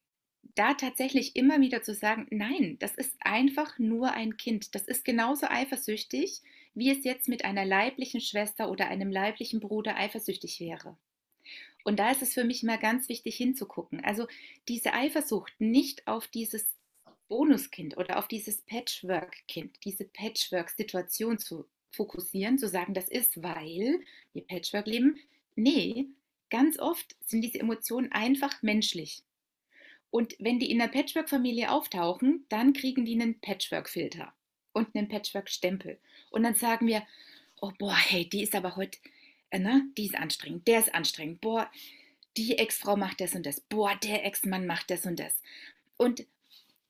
da 0.56 0.74
tatsächlich 0.74 1.36
immer 1.36 1.62
wieder 1.62 1.82
zu 1.82 1.94
sagen, 1.94 2.28
nein, 2.30 2.78
das 2.80 2.96
ist 2.96 3.16
einfach 3.22 3.80
nur 3.80 4.12
ein 4.12 4.38
Kind. 4.38 4.76
Das 4.76 4.84
ist 4.84 5.06
genauso 5.06 5.48
eifersüchtig, 5.48 6.42
wie 6.74 6.92
es 6.92 7.04
jetzt 7.04 7.28
mit 7.28 7.46
einer 7.46 7.66
leiblichen 7.66 8.22
Schwester 8.22 8.70
oder 8.70 8.88
einem 8.88 9.12
leiblichen 9.12 9.60
Bruder 9.60 9.96
eifersüchtig 9.96 10.60
wäre. 10.60 10.98
Und 11.84 12.00
da 12.00 12.12
ist 12.12 12.22
es 12.22 12.34
für 12.34 12.44
mich 12.44 12.64
immer 12.64 12.78
ganz 12.78 13.10
wichtig 13.10 13.36
hinzugucken. 13.38 14.04
Also 14.04 14.28
diese 14.68 14.94
Eifersucht 14.94 15.54
nicht 15.60 16.08
auf 16.08 16.28
dieses 16.28 16.68
Bonuskind 17.28 17.98
oder 17.98 18.20
auf 18.20 18.28
dieses 18.28 18.62
Patchwork-Kind, 18.64 19.78
diese 19.84 20.06
Patchwork-Situation 20.06 21.40
zu 21.40 21.66
fokussieren, 21.92 22.58
zu 22.58 22.68
sagen, 22.68 22.94
das 22.94 23.08
ist, 23.08 23.42
weil 23.42 24.02
wir 24.34 24.46
Patchwork 24.46 24.86
leben. 24.86 25.18
Nee, 25.56 26.08
ganz 26.50 26.78
oft 26.78 27.16
sind 27.26 27.42
diese 27.42 27.60
Emotionen 27.60 28.12
einfach 28.12 28.62
menschlich. 28.62 29.24
Und 30.12 30.36
wenn 30.40 30.60
die 30.60 30.70
in 30.70 30.80
der 30.80 30.90
Patchwork-Familie 30.90 31.72
auftauchen, 31.72 32.46
dann 32.50 32.74
kriegen 32.74 33.06
die 33.06 33.14
einen 33.14 33.40
Patchwork-Filter 33.40 34.34
und 34.74 34.94
einen 34.94 35.08
Patchwork-Stempel. 35.08 35.98
Und 36.30 36.44
dann 36.44 36.56
sagen 36.56 36.86
wir, 36.86 37.04
oh 37.62 37.72
boah, 37.80 37.96
hey, 37.98 38.28
die 38.28 38.44
ist 38.44 38.54
aber 38.54 38.76
heute, 38.76 39.00
äh, 39.50 39.60
ne, 39.60 39.86
die 39.98 40.06
ist 40.06 40.16
anstrengend, 40.16 40.68
der 40.68 40.80
ist 40.80 40.94
anstrengend, 40.94 41.42
boah, 41.42 41.72
die 42.38 42.58
Ex-Frau 42.58 42.98
macht 42.98 43.22
das 43.22 43.36
und 43.36 43.46
das, 43.46 43.62
boah, 43.62 43.96
der 44.04 44.26
Ex-Mann 44.26 44.66
macht 44.66 44.90
das 44.90 45.06
und 45.06 45.20
das. 45.20 45.42
Und 45.98 46.26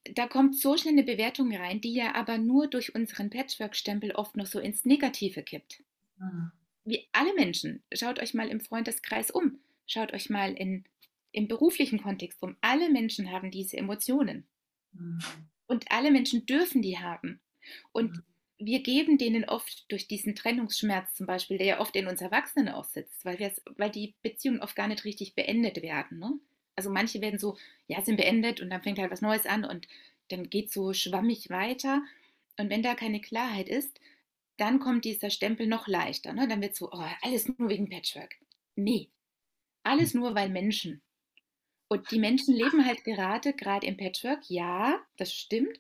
da 0.04 0.28
kommt 0.28 0.56
so 0.56 0.78
schnell 0.78 0.94
eine 0.94 1.04
Bewertung 1.04 1.56
rein, 1.56 1.82
die 1.82 1.94
ja 1.94 2.16
aber 2.16 2.38
nur 2.38 2.68
durch 2.68 2.96
unseren 2.96 3.30
Patchwork-Stempel 3.30 4.12
oft 4.12 4.36
noch 4.36 4.48
so 4.48 4.60
ins 4.60 4.86
Negative 4.86 5.44
kippt. 5.44 5.84
Wie 6.86 7.08
alle 7.12 7.34
Menschen, 7.36 7.84
schaut 7.94 8.20
euch 8.20 8.34
mal 8.34 8.48
im 8.48 8.62
Freundeskreis 8.62 9.30
um, 9.30 9.60
schaut 9.86 10.14
euch 10.14 10.30
mal 10.30 10.54
in, 10.54 10.86
im 11.32 11.48
beruflichen 11.48 12.02
Kontext 12.02 12.42
um. 12.42 12.58
Alle 12.62 12.90
Menschen 12.90 13.32
haben 13.32 13.52
diese 13.52 13.78
Emotionen. 13.78 14.48
Und 15.68 15.92
alle 15.92 16.12
Menschen 16.12 16.46
dürfen 16.46 16.82
die 16.82 17.00
haben. 17.00 17.40
Und 17.92 18.24
wir 18.58 18.84
geben 18.84 19.18
denen 19.18 19.46
oft 19.46 19.92
durch 19.92 20.08
diesen 20.08 20.36
Trennungsschmerz 20.36 21.16
zum 21.16 21.26
Beispiel, 21.26 21.58
der 21.58 21.68
ja 21.68 21.80
oft 21.80 21.96
in 21.96 22.08
uns 22.08 22.22
Erwachsenen 22.22 22.70
auch 22.70 22.84
sitzt, 22.84 23.26
weil, 23.26 23.38
weil 23.78 23.90
die 23.90 24.16
Beziehungen 24.22 24.62
oft 24.62 24.76
gar 24.76 24.88
nicht 24.88 25.04
richtig 25.04 25.34
beendet 25.34 25.82
werden. 25.82 26.20
Ne? 26.20 26.34
Also 26.76 26.90
manche 26.90 27.22
werden 27.22 27.40
so, 27.40 27.58
ja, 27.88 28.02
sind 28.02 28.18
beendet 28.18 28.62
und 28.62 28.70
dann 28.70 28.84
fängt 28.84 29.00
halt 29.00 29.12
was 29.12 29.22
Neues 29.22 29.46
an 29.46 29.66
und 29.66 29.88
dann 30.30 30.50
geht 30.50 30.72
so 30.72 30.94
schwammig 30.94 31.50
weiter. 31.50 32.04
Und 32.60 32.70
wenn 32.70 32.84
da 32.84 32.94
keine 32.94 33.22
Klarheit 33.22 33.68
ist, 33.68 34.00
dann 34.58 34.80
kommt 34.80 35.06
dieser 35.06 35.32
Stempel 35.32 35.66
noch 35.66 35.88
leichter. 35.88 36.34
Ne? 36.34 36.48
Dann 36.48 36.62
wird 36.62 36.76
so, 36.76 36.92
oh, 36.92 37.06
alles 37.22 37.48
nur 37.58 37.70
wegen 37.70 37.90
Patchwork. 37.90 38.36
Nee, 38.76 39.10
alles 39.84 40.14
nur 40.14 40.36
weil 40.36 40.50
Menschen. 40.50 41.02
Und 41.92 42.10
die 42.12 42.20
Menschen 42.20 42.56
leben 42.56 42.86
halt 42.86 43.04
gerade, 43.04 43.52
gerade 43.52 43.86
im 43.86 43.98
Patchwork. 43.98 44.50
Ja, 44.50 45.06
das 45.18 45.34
stimmt. 45.34 45.78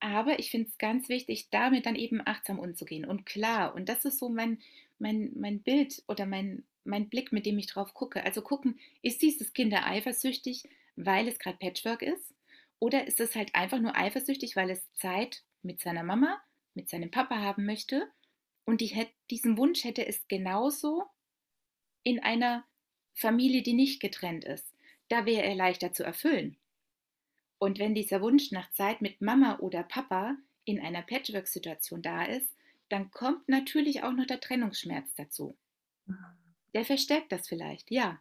Aber 0.00 0.38
ich 0.38 0.50
finde 0.50 0.70
es 0.70 0.78
ganz 0.78 1.10
wichtig, 1.10 1.50
damit 1.50 1.84
dann 1.84 1.96
eben 1.96 2.22
achtsam 2.24 2.58
umzugehen. 2.58 3.04
Und 3.04 3.26
klar, 3.26 3.74
und 3.74 3.90
das 3.90 4.06
ist 4.06 4.18
so 4.18 4.30
mein, 4.30 4.62
mein, 4.98 5.30
mein 5.34 5.60
Bild 5.60 6.02
oder 6.08 6.24
mein, 6.24 6.64
mein 6.84 7.10
Blick, 7.10 7.30
mit 7.30 7.44
dem 7.44 7.58
ich 7.58 7.66
drauf 7.66 7.92
gucke. 7.92 8.24
Also 8.24 8.40
gucken, 8.40 8.80
ist 9.02 9.20
dieses 9.20 9.52
Kind 9.52 9.74
eifersüchtig, 9.74 10.66
weil 10.96 11.28
es 11.28 11.38
gerade 11.38 11.58
Patchwork 11.58 12.00
ist? 12.00 12.34
Oder 12.78 13.06
ist 13.06 13.20
es 13.20 13.36
halt 13.36 13.54
einfach 13.54 13.80
nur 13.80 13.94
eifersüchtig, 13.94 14.56
weil 14.56 14.70
es 14.70 14.94
Zeit 14.94 15.42
mit 15.60 15.82
seiner 15.82 16.04
Mama, 16.04 16.40
mit 16.72 16.88
seinem 16.88 17.10
Papa 17.10 17.36
haben 17.36 17.66
möchte? 17.66 18.10
Und 18.64 18.80
die 18.80 18.86
hätt, 18.86 19.12
diesen 19.30 19.58
Wunsch 19.58 19.84
hätte 19.84 20.06
es 20.06 20.26
genauso 20.28 21.04
in 22.02 22.18
einer 22.18 22.64
Familie, 23.12 23.62
die 23.62 23.74
nicht 23.74 24.00
getrennt 24.00 24.46
ist. 24.46 24.71
Da 25.12 25.26
wäre 25.26 25.44
er 25.44 25.54
leichter 25.54 25.92
zu 25.92 26.02
erfüllen. 26.02 26.58
Und 27.58 27.78
wenn 27.78 27.94
dieser 27.94 28.20
Wunsch 28.20 28.50
nach 28.52 28.70
Zeit 28.72 29.00
mit 29.00 29.22
Mama 29.22 29.58
oder 29.60 29.82
Papa 29.84 30.36
in 30.66 30.78
einer 30.78 31.00
Patchwork-Situation 31.00 32.02
da 32.02 32.24
ist, 32.24 32.54
dann 32.90 33.10
kommt 33.10 33.48
natürlich 33.48 34.02
auch 34.02 34.12
noch 34.12 34.26
der 34.26 34.40
Trennungsschmerz 34.40 35.14
dazu. 35.14 35.56
Der 36.74 36.84
verstärkt 36.84 37.32
das 37.32 37.48
vielleicht, 37.48 37.90
ja. 37.90 38.20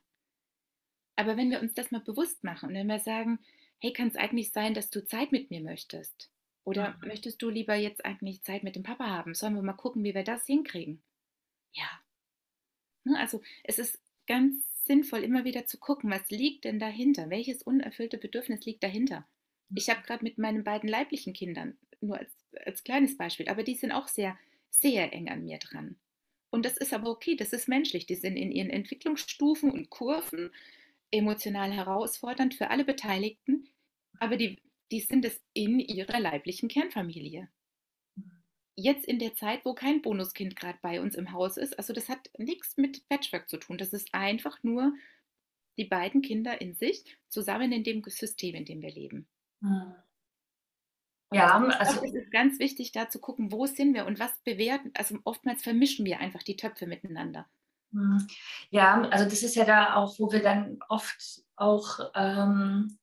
Aber 1.15 1.37
wenn 1.37 1.49
wir 1.49 1.61
uns 1.61 1.73
das 1.73 1.91
mal 1.91 2.01
bewusst 2.01 2.43
machen 2.43 2.67
und 2.69 2.75
wenn 2.75 2.87
wir 2.87 2.99
sagen, 2.99 3.39
hey, 3.79 3.93
kann 3.93 4.09
es 4.09 4.17
eigentlich 4.17 4.51
sein, 4.51 4.73
dass 4.73 4.89
du 4.89 5.05
Zeit 5.05 5.31
mit 5.31 5.49
mir 5.49 5.61
möchtest? 5.61 6.29
Oder 6.65 6.97
Mhm. 6.97 7.05
möchtest 7.05 7.41
du 7.41 7.49
lieber 7.49 7.75
jetzt 7.75 8.03
eigentlich 8.03 8.43
Zeit 8.43 8.63
mit 8.63 8.75
dem 8.75 8.83
Papa 8.83 9.07
haben? 9.07 9.33
Sollen 9.33 9.55
wir 9.55 9.61
mal 9.63 9.71
gucken, 9.73 10.03
wie 10.03 10.13
wir 10.13 10.23
das 10.25 10.45
hinkriegen? 10.45 11.01
Ja. 11.73 12.01
Ne, 13.03 13.17
Also 13.19 13.41
es 13.63 13.79
ist 13.79 13.99
ganz 14.27 14.70
sinnvoll, 14.91 15.23
immer 15.23 15.45
wieder 15.45 15.65
zu 15.65 15.77
gucken, 15.77 16.11
was 16.11 16.29
liegt 16.29 16.65
denn 16.65 16.77
dahinter? 16.77 17.29
Welches 17.29 17.63
unerfüllte 17.63 18.17
Bedürfnis 18.17 18.65
liegt 18.65 18.83
dahinter? 18.83 19.25
Ich 19.73 19.89
habe 19.89 20.01
gerade 20.01 20.21
mit 20.21 20.37
meinen 20.37 20.65
beiden 20.65 20.89
leiblichen 20.89 21.31
Kindern, 21.31 21.77
nur 22.01 22.17
als, 22.17 22.33
als 22.65 22.83
kleines 22.83 23.15
Beispiel, 23.15 23.47
aber 23.47 23.63
die 23.63 23.75
sind 23.75 23.93
auch 23.93 24.09
sehr, 24.09 24.37
sehr 24.69 25.13
eng 25.13 25.29
an 25.29 25.45
mir 25.45 25.59
dran. 25.59 25.95
Und 26.49 26.65
das 26.65 26.75
ist 26.75 26.93
aber 26.93 27.09
okay, 27.09 27.37
das 27.37 27.53
ist 27.53 27.69
menschlich. 27.69 28.05
Die 28.05 28.15
sind 28.15 28.35
in 28.35 28.51
ihren 28.51 28.69
Entwicklungsstufen 28.69 29.71
und 29.71 29.89
Kurven 29.89 30.51
emotional 31.09 31.71
herausfordernd 31.71 32.53
für 32.53 32.69
alle 32.69 32.83
Beteiligten, 32.83 33.69
aber 34.19 34.35
die, 34.35 34.59
die 34.91 34.99
sind 34.99 35.23
es 35.23 35.39
in 35.53 35.79
ihrer 35.79 36.19
leiblichen 36.19 36.67
Kernfamilie. 36.67 37.47
Jetzt 38.81 39.05
in 39.05 39.19
der 39.19 39.35
Zeit, 39.35 39.63
wo 39.63 39.73
kein 39.73 40.01
Bonuskind 40.01 40.55
gerade 40.55 40.79
bei 40.81 41.01
uns 41.01 41.15
im 41.15 41.31
Haus 41.31 41.57
ist, 41.57 41.77
also 41.77 41.93
das 41.93 42.09
hat 42.09 42.29
nichts 42.37 42.77
mit 42.77 43.07
Patchwork 43.09 43.47
zu 43.47 43.57
tun. 43.57 43.77
Das 43.77 43.93
ist 43.93 44.13
einfach 44.13 44.63
nur 44.63 44.93
die 45.77 45.85
beiden 45.85 46.21
Kinder 46.21 46.59
in 46.59 46.73
sich 46.73 47.17
zusammen 47.29 47.71
in 47.71 47.83
dem 47.83 48.03
System, 48.07 48.55
in 48.55 48.65
dem 48.65 48.81
wir 48.81 48.91
leben. 48.91 49.27
Mhm. 49.59 49.93
Ja, 51.33 51.65
Ich 51.67 51.75
also 51.75 52.03
es 52.03 52.13
ist 52.13 52.31
ganz 52.31 52.59
wichtig, 52.59 52.91
da 52.91 53.09
zu 53.09 53.19
gucken, 53.19 53.51
wo 53.51 53.65
sind 53.65 53.93
wir 53.93 54.05
und 54.05 54.19
was 54.19 54.37
bewerten. 54.43 54.91
Also 54.95 55.19
oftmals 55.23 55.63
vermischen 55.63 56.05
wir 56.05 56.19
einfach 56.19 56.43
die 56.43 56.57
Töpfe 56.57 56.87
miteinander. 56.87 57.47
Mhm. 57.91 58.27
Ja, 58.69 59.01
also 59.09 59.25
das 59.25 59.43
ist 59.43 59.55
ja 59.55 59.65
da 59.65 59.95
auch, 59.95 60.19
wo 60.19 60.31
wir 60.31 60.41
dann 60.41 60.79
oft 60.89 61.43
auch 61.55 61.99
ähm, 62.15 62.97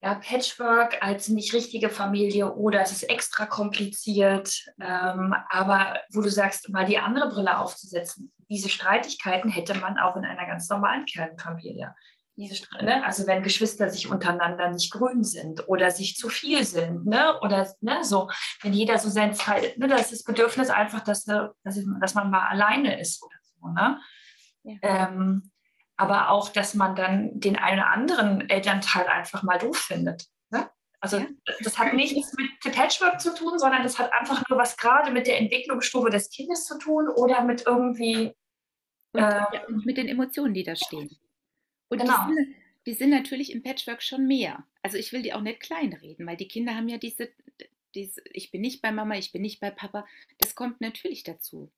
ja, 0.00 0.14
Patchwork 0.14 1.02
als 1.02 1.28
nicht 1.28 1.52
richtige 1.52 1.90
Familie 1.90 2.54
oder 2.54 2.80
es 2.80 2.92
ist 2.92 3.02
extra 3.04 3.46
kompliziert, 3.46 4.64
ähm, 4.80 5.34
aber 5.48 5.98
wo 6.12 6.20
du 6.20 6.30
sagst, 6.30 6.68
mal 6.68 6.86
die 6.86 6.98
andere 6.98 7.28
Brille 7.28 7.58
aufzusetzen. 7.58 8.32
Diese 8.48 8.68
Streitigkeiten 8.68 9.50
hätte 9.50 9.74
man 9.74 9.98
auch 9.98 10.16
in 10.16 10.24
einer 10.24 10.46
ganz 10.46 10.68
normalen 10.68 11.04
Kernfamilie. 11.04 11.94
Diese 12.36 12.64
ne? 12.80 13.04
Also 13.04 13.26
wenn 13.26 13.42
Geschwister 13.42 13.90
sich 13.90 14.08
untereinander 14.08 14.70
nicht 14.70 14.92
grün 14.92 15.24
sind 15.24 15.66
oder 15.66 15.90
sich 15.90 16.16
zu 16.16 16.28
viel 16.28 16.64
sind, 16.64 17.04
ne? 17.04 17.36
Oder 17.40 17.68
ne, 17.80 18.04
so, 18.04 18.30
wenn 18.62 18.72
jeder 18.72 18.98
so 18.98 19.08
sein 19.08 19.34
Teil, 19.34 19.74
ne, 19.76 19.88
das 19.88 20.02
ist 20.02 20.12
das 20.12 20.22
Bedürfnis 20.22 20.70
einfach, 20.70 21.00
dass, 21.00 21.26
äh, 21.26 21.48
dass, 21.64 21.80
dass 22.00 22.14
man 22.14 22.30
mal 22.30 22.46
alleine 22.46 23.00
ist 23.00 23.20
oder 23.24 23.34
so, 23.42 23.68
ne? 23.70 24.00
Ja. 24.62 24.76
Ähm, 24.82 25.50
aber 25.98 26.30
auch, 26.30 26.48
dass 26.50 26.74
man 26.74 26.96
dann 26.96 27.38
den 27.40 27.56
einen 27.56 27.80
oder 27.80 27.90
anderen 27.90 28.48
Elternteil 28.48 29.06
einfach 29.08 29.42
mal 29.42 29.58
doof 29.58 29.76
findet. 29.78 30.26
Ne? 30.50 30.70
Also 31.00 31.18
Ja. 31.18 31.26
das 31.60 31.78
hat 31.78 31.92
nichts 31.94 32.32
mit 32.38 32.50
dem 32.64 32.72
Patchwork 32.72 33.20
zu 33.20 33.34
tun, 33.34 33.58
sondern 33.58 33.82
das 33.82 33.98
hat 33.98 34.12
einfach 34.12 34.42
nur 34.48 34.58
was 34.58 34.76
gerade 34.78 35.10
mit 35.12 35.26
der 35.26 35.38
Entwicklungsstufe 35.38 36.10
des 36.10 36.30
Kindes 36.30 36.64
zu 36.64 36.78
tun 36.78 37.08
oder 37.08 37.42
mit 37.44 37.66
irgendwie 37.66 38.34
Und, 39.14 39.22
Äh, 39.22 39.24
ja, 39.54 39.66
und 39.68 39.86
mit 39.86 39.96
den 39.96 40.08
Emotionen, 40.08 40.54
die 40.54 40.64
da 40.64 40.76
stehen. 40.76 41.10
Und 41.88 41.98
Genau. 42.00 42.26
die, 42.28 42.34
sind, 42.34 42.54
die 42.86 42.92
sind 42.94 43.10
natürlich 43.10 43.52
im 43.52 43.62
Patchwork 43.62 44.02
schon 44.02 44.26
mehr. 44.26 44.64
Also 44.82 44.98
ich 44.98 45.12
will 45.12 45.22
die 45.22 45.32
auch 45.32 45.40
nicht 45.40 45.60
kleinreden, 45.60 46.26
weil 46.26 46.36
die 46.36 46.46
Kinder 46.48 46.74
haben 46.76 46.88
ja 46.88 46.98
diese, 46.98 47.30
diese, 47.94 48.20
ich 48.32 48.50
bin 48.50 48.60
nicht 48.60 48.82
bei 48.82 48.92
Mama, 48.92 49.16
ich 49.16 49.32
bin 49.32 49.42
nicht 49.42 49.60
bei 49.60 49.70
Papa. 49.70 50.06
Das 50.38 50.54
kommt 50.54 50.80
natürlich 50.82 51.22
dazu. 51.24 51.72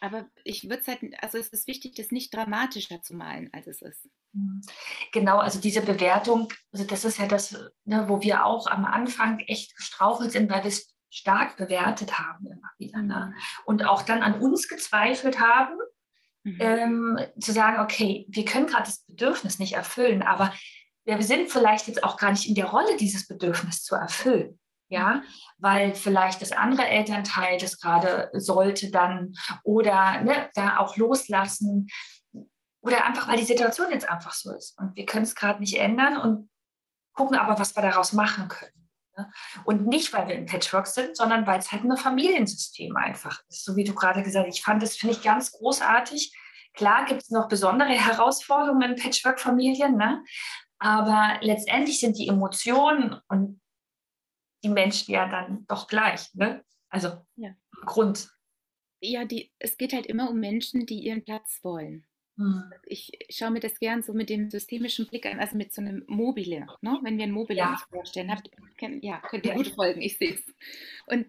Aber 0.00 0.26
ich 0.44 0.64
würde 0.64 0.80
es 0.80 0.88
halt, 0.88 1.00
also 1.20 1.38
es 1.38 1.48
ist 1.48 1.66
wichtig, 1.66 1.96
das 1.96 2.10
nicht 2.10 2.32
dramatischer 2.32 3.02
zu 3.02 3.16
malen, 3.16 3.50
als 3.52 3.66
es 3.66 3.82
ist. 3.82 4.08
Genau, 5.12 5.38
also 5.38 5.60
diese 5.60 5.80
Bewertung, 5.80 6.52
also 6.72 6.84
das 6.84 7.04
ist 7.04 7.18
ja 7.18 7.26
das, 7.26 7.56
ne, 7.84 8.08
wo 8.08 8.20
wir 8.22 8.44
auch 8.44 8.66
am 8.68 8.84
Anfang 8.84 9.40
echt 9.40 9.76
gestrauchelt 9.76 10.30
sind, 10.30 10.50
weil 10.50 10.62
wir 10.62 10.68
es 10.68 10.94
stark 11.10 11.56
bewertet 11.56 12.18
haben 12.18 12.46
immer 12.46 12.70
wieder. 12.78 13.02
Ne? 13.02 13.34
Und 13.64 13.84
auch 13.84 14.02
dann 14.02 14.22
an 14.22 14.40
uns 14.40 14.68
gezweifelt 14.68 15.40
haben, 15.40 15.78
Mhm. 16.48 16.56
ähm, 16.60 17.18
zu 17.40 17.52
sagen, 17.52 17.80
okay, 17.80 18.26
wir 18.28 18.44
können 18.44 18.66
gerade 18.66 18.84
das 18.84 19.04
Bedürfnis 19.04 19.58
nicht 19.58 19.74
erfüllen, 19.74 20.22
aber 20.22 20.52
wir 21.04 21.22
sind 21.22 21.50
vielleicht 21.50 21.88
jetzt 21.88 22.04
auch 22.04 22.16
gar 22.16 22.30
nicht 22.30 22.48
in 22.48 22.54
der 22.54 22.66
Rolle, 22.66 22.96
dieses 22.96 23.26
Bedürfnis 23.26 23.82
zu 23.82 23.94
erfüllen. 23.94 24.58
Ja, 24.90 25.22
weil 25.58 25.94
vielleicht 25.94 26.40
das 26.40 26.52
andere 26.52 26.86
Elternteil 26.86 27.58
das 27.58 27.78
gerade 27.78 28.30
sollte 28.32 28.90
dann 28.90 29.34
oder 29.62 30.22
ne, 30.22 30.48
da 30.54 30.78
auch 30.78 30.96
loslassen 30.96 31.88
oder 32.80 33.04
einfach, 33.04 33.28
weil 33.28 33.36
die 33.36 33.44
Situation 33.44 33.90
jetzt 33.90 34.08
einfach 34.08 34.32
so 34.32 34.50
ist 34.54 34.78
und 34.78 34.96
wir 34.96 35.04
können 35.04 35.24
es 35.24 35.34
gerade 35.34 35.60
nicht 35.60 35.78
ändern 35.78 36.16
und 36.16 36.48
gucken 37.12 37.36
aber, 37.36 37.58
was 37.58 37.76
wir 37.76 37.82
daraus 37.82 38.12
machen 38.12 38.48
können. 38.48 38.88
Ne? 39.16 39.30
Und 39.64 39.86
nicht, 39.86 40.12
weil 40.12 40.28
wir 40.28 40.36
im 40.36 40.46
Patchwork 40.46 40.86
sind, 40.86 41.16
sondern 41.16 41.46
weil 41.46 41.58
es 41.58 41.70
halt 41.72 41.84
ein 41.84 41.96
Familiensystem 41.96 42.96
einfach 42.96 43.42
ist. 43.48 43.64
So 43.64 43.76
wie 43.76 43.84
du 43.84 43.94
gerade 43.94 44.22
gesagt 44.22 44.46
hast, 44.46 44.56
ich 44.56 44.64
fand 44.64 44.82
das, 44.82 44.96
finde 44.96 45.16
ich 45.16 45.22
ganz 45.22 45.52
großartig. 45.52 46.32
Klar 46.74 47.04
gibt 47.06 47.22
es 47.22 47.30
noch 47.30 47.48
besondere 47.48 47.88
Herausforderungen 47.90 48.92
in 48.92 48.96
Patchwork-Familien, 48.96 49.96
ne? 49.96 50.22
aber 50.78 51.38
letztendlich 51.40 52.00
sind 52.00 52.16
die 52.16 52.28
Emotionen 52.28 53.20
und 53.28 53.60
die 54.64 54.68
Menschen 54.68 55.12
ja 55.12 55.28
dann 55.28 55.64
doch 55.68 55.86
gleich. 55.88 56.32
Ne? 56.34 56.64
Also 56.88 57.10
Ja. 57.36 57.54
Grund. 57.84 58.30
Ja, 59.00 59.24
die, 59.24 59.52
es 59.58 59.76
geht 59.76 59.92
halt 59.92 60.06
immer 60.06 60.30
um 60.30 60.40
Menschen, 60.40 60.84
die 60.86 60.98
ihren 61.00 61.24
Platz 61.24 61.60
wollen. 61.62 62.04
Hm. 62.36 62.64
Ich 62.86 63.10
schaue 63.30 63.50
mir 63.50 63.60
das 63.60 63.78
gern 63.78 64.02
so 64.02 64.12
mit 64.12 64.28
dem 64.30 64.50
systemischen 64.50 65.06
Blick 65.06 65.26
an, 65.26 65.38
also 65.38 65.56
mit 65.56 65.72
so 65.72 65.80
einem 65.80 66.04
Mobile. 66.08 66.66
Ne? 66.82 66.98
Wenn 67.02 67.16
wir 67.18 67.24
ein 67.24 67.32
Mobile 67.32 67.58
Ja. 67.58 67.70
uns 67.72 67.82
vorstellen, 67.90 68.30
habt, 68.30 68.50
kennt, 68.76 69.04
ja, 69.04 69.20
könnt 69.20 69.46
ihr 69.46 69.54
gut 69.54 69.68
folgen, 69.68 70.00
ich 70.00 70.18
sehe 70.18 70.34
es. 70.34 70.44
Und 71.06 71.26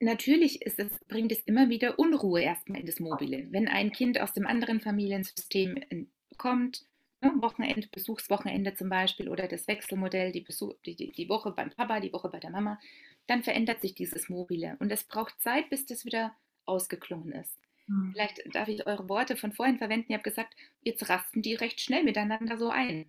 natürlich 0.00 0.62
ist 0.62 0.78
es, 0.78 0.90
bringt 1.08 1.32
es 1.32 1.40
immer 1.40 1.68
wieder 1.70 1.98
Unruhe 1.98 2.40
erstmal 2.42 2.80
in 2.80 2.86
das 2.86 2.98
Mobile. 3.00 3.46
Wenn 3.50 3.68
ein 3.68 3.92
Kind 3.92 4.20
aus 4.20 4.32
dem 4.32 4.46
anderen 4.46 4.80
Familiensystem 4.80 5.76
in- 5.88 6.10
kommt, 6.38 6.84
ne, 7.22 7.32
Wochenende, 7.40 7.88
Besuchswochenende 7.90 8.74
zum 8.74 8.88
Beispiel 8.88 9.28
oder 9.28 9.48
das 9.48 9.66
Wechselmodell, 9.68 10.32
die, 10.32 10.40
Besuch, 10.40 10.74
die, 10.84 10.96
die, 10.96 11.28
Woche 11.28 11.52
beim 11.52 11.70
Papa, 11.70 12.00
die 12.00 12.12
Woche 12.12 12.28
bei 12.28 12.40
der 12.40 12.50
Mama, 12.50 12.78
dann 13.26 13.42
verändert 13.42 13.80
sich 13.80 13.94
dieses 13.94 14.28
Mobile. 14.28 14.76
Und 14.80 14.90
es 14.90 15.04
braucht 15.04 15.40
Zeit, 15.40 15.70
bis 15.70 15.86
das 15.86 16.04
wieder 16.04 16.34
ausgeklungen 16.66 17.32
ist. 17.32 17.58
Hm. 17.86 18.10
Vielleicht 18.12 18.42
darf 18.54 18.68
ich 18.68 18.86
eure 18.86 19.08
Worte 19.08 19.36
von 19.36 19.52
vorhin 19.52 19.78
verwenden. 19.78 20.12
Ihr 20.12 20.16
habt 20.16 20.24
gesagt, 20.24 20.54
jetzt 20.82 21.08
rasten 21.08 21.42
die 21.42 21.54
recht 21.54 21.80
schnell 21.80 22.04
miteinander 22.04 22.58
so 22.58 22.68
ein. 22.68 23.06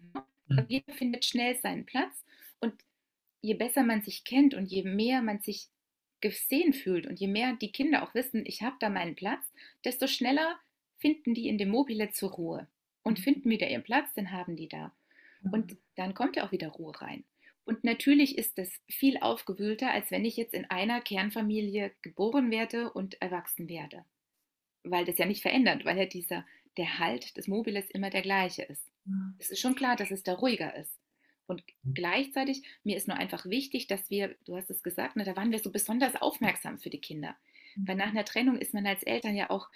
Mhm. 0.48 0.66
Jeder 0.68 0.94
findet 0.94 1.26
schnell 1.26 1.56
seinen 1.56 1.86
Platz. 1.86 2.24
Und 2.60 2.74
je 3.42 3.56
besser 3.56 3.84
man 3.84 4.02
sich 4.02 4.24
kennt 4.24 4.54
und 4.54 4.72
je 4.72 4.84
mehr 4.84 5.22
man 5.22 5.42
sich 5.42 5.68
gesehen 6.22 6.74
fühlt 6.74 7.06
und 7.06 7.20
je 7.20 7.28
mehr 7.28 7.54
die 7.54 7.72
Kinder 7.72 8.04
auch 8.04 8.16
wissen, 8.16 8.46
ich 8.46 8.62
habe 8.62 8.78
da 8.80 8.90
meinen 8.90 9.16
Platz, 9.16 9.44
desto 9.84 10.08
schneller 10.08 10.58
finden 10.98 11.34
die 11.34 11.50
in 11.50 11.58
dem 11.58 11.70
Mobile 11.70 12.12
zur 12.12 12.32
Ruhe 12.32 12.68
und 13.04 13.20
finden 13.20 13.50
wieder 13.50 13.70
ihren 13.70 13.84
Platz, 13.84 14.14
den 14.14 14.32
haben 14.32 14.56
die 14.56 14.68
da. 14.68 14.94
Und 15.52 15.78
dann 15.96 16.14
kommt 16.14 16.38
ja 16.38 16.46
auch 16.46 16.52
wieder 16.52 16.70
Ruhe 16.70 17.00
rein. 17.02 17.24
Und 17.66 17.84
natürlich 17.84 18.38
ist 18.38 18.58
es 18.60 18.82
viel 18.90 19.18
aufgewühlter, 19.20 19.92
als 19.92 20.12
wenn 20.12 20.26
ich 20.26 20.36
jetzt 20.36 20.54
in 20.54 20.70
einer 20.70 21.02
Kernfamilie 21.02 21.92
geboren 22.02 22.52
werde 22.52 22.92
und 22.92 23.22
erwachsen 23.22 23.70
werde. 23.70 24.06
Weil 24.84 25.06
das 25.06 25.18
ja 25.18 25.26
nicht 25.26 25.42
verändert, 25.42 25.86
weil 25.86 25.98
ja 25.98 26.06
dieser, 26.06 26.46
der 26.78 27.00
Halt 27.00 27.38
des 27.38 27.48
Mobiles 27.48 27.90
immer 27.90 28.10
der 28.10 28.22
gleiche 28.22 28.64
ist. 28.64 28.92
Hm. 29.06 29.36
Es 29.40 29.50
ist 29.50 29.60
schon 29.60 29.76
klar, 29.76 29.96
dass 29.96 30.12
es 30.12 30.24
da 30.24 30.34
ruhiger 30.34 30.76
ist. 30.76 31.00
Und 31.46 31.64
gleichzeitig, 31.94 32.64
mir 32.84 32.98
ist 32.98 33.08
nur 33.08 33.18
einfach 33.18 33.46
wichtig, 33.46 33.88
dass 33.88 34.10
wir, 34.10 34.36
du 34.46 34.56
hast 34.56 34.70
es 34.70 34.82
gesagt, 34.82 35.16
ne, 35.16 35.24
da 35.24 35.36
waren 35.36 35.52
wir 35.52 35.60
so 35.60 35.72
besonders 35.72 36.16
aufmerksam 36.16 36.80
für 36.80 36.90
die 36.90 37.02
Kinder. 37.02 37.36
Weil 37.76 37.96
nach 37.96 38.08
einer 38.08 38.26
Trennung 38.26 38.58
ist 38.58 38.74
man 38.74 38.86
als 38.86 39.04
Eltern 39.04 39.36
ja 39.36 39.50
auch, 39.50 39.70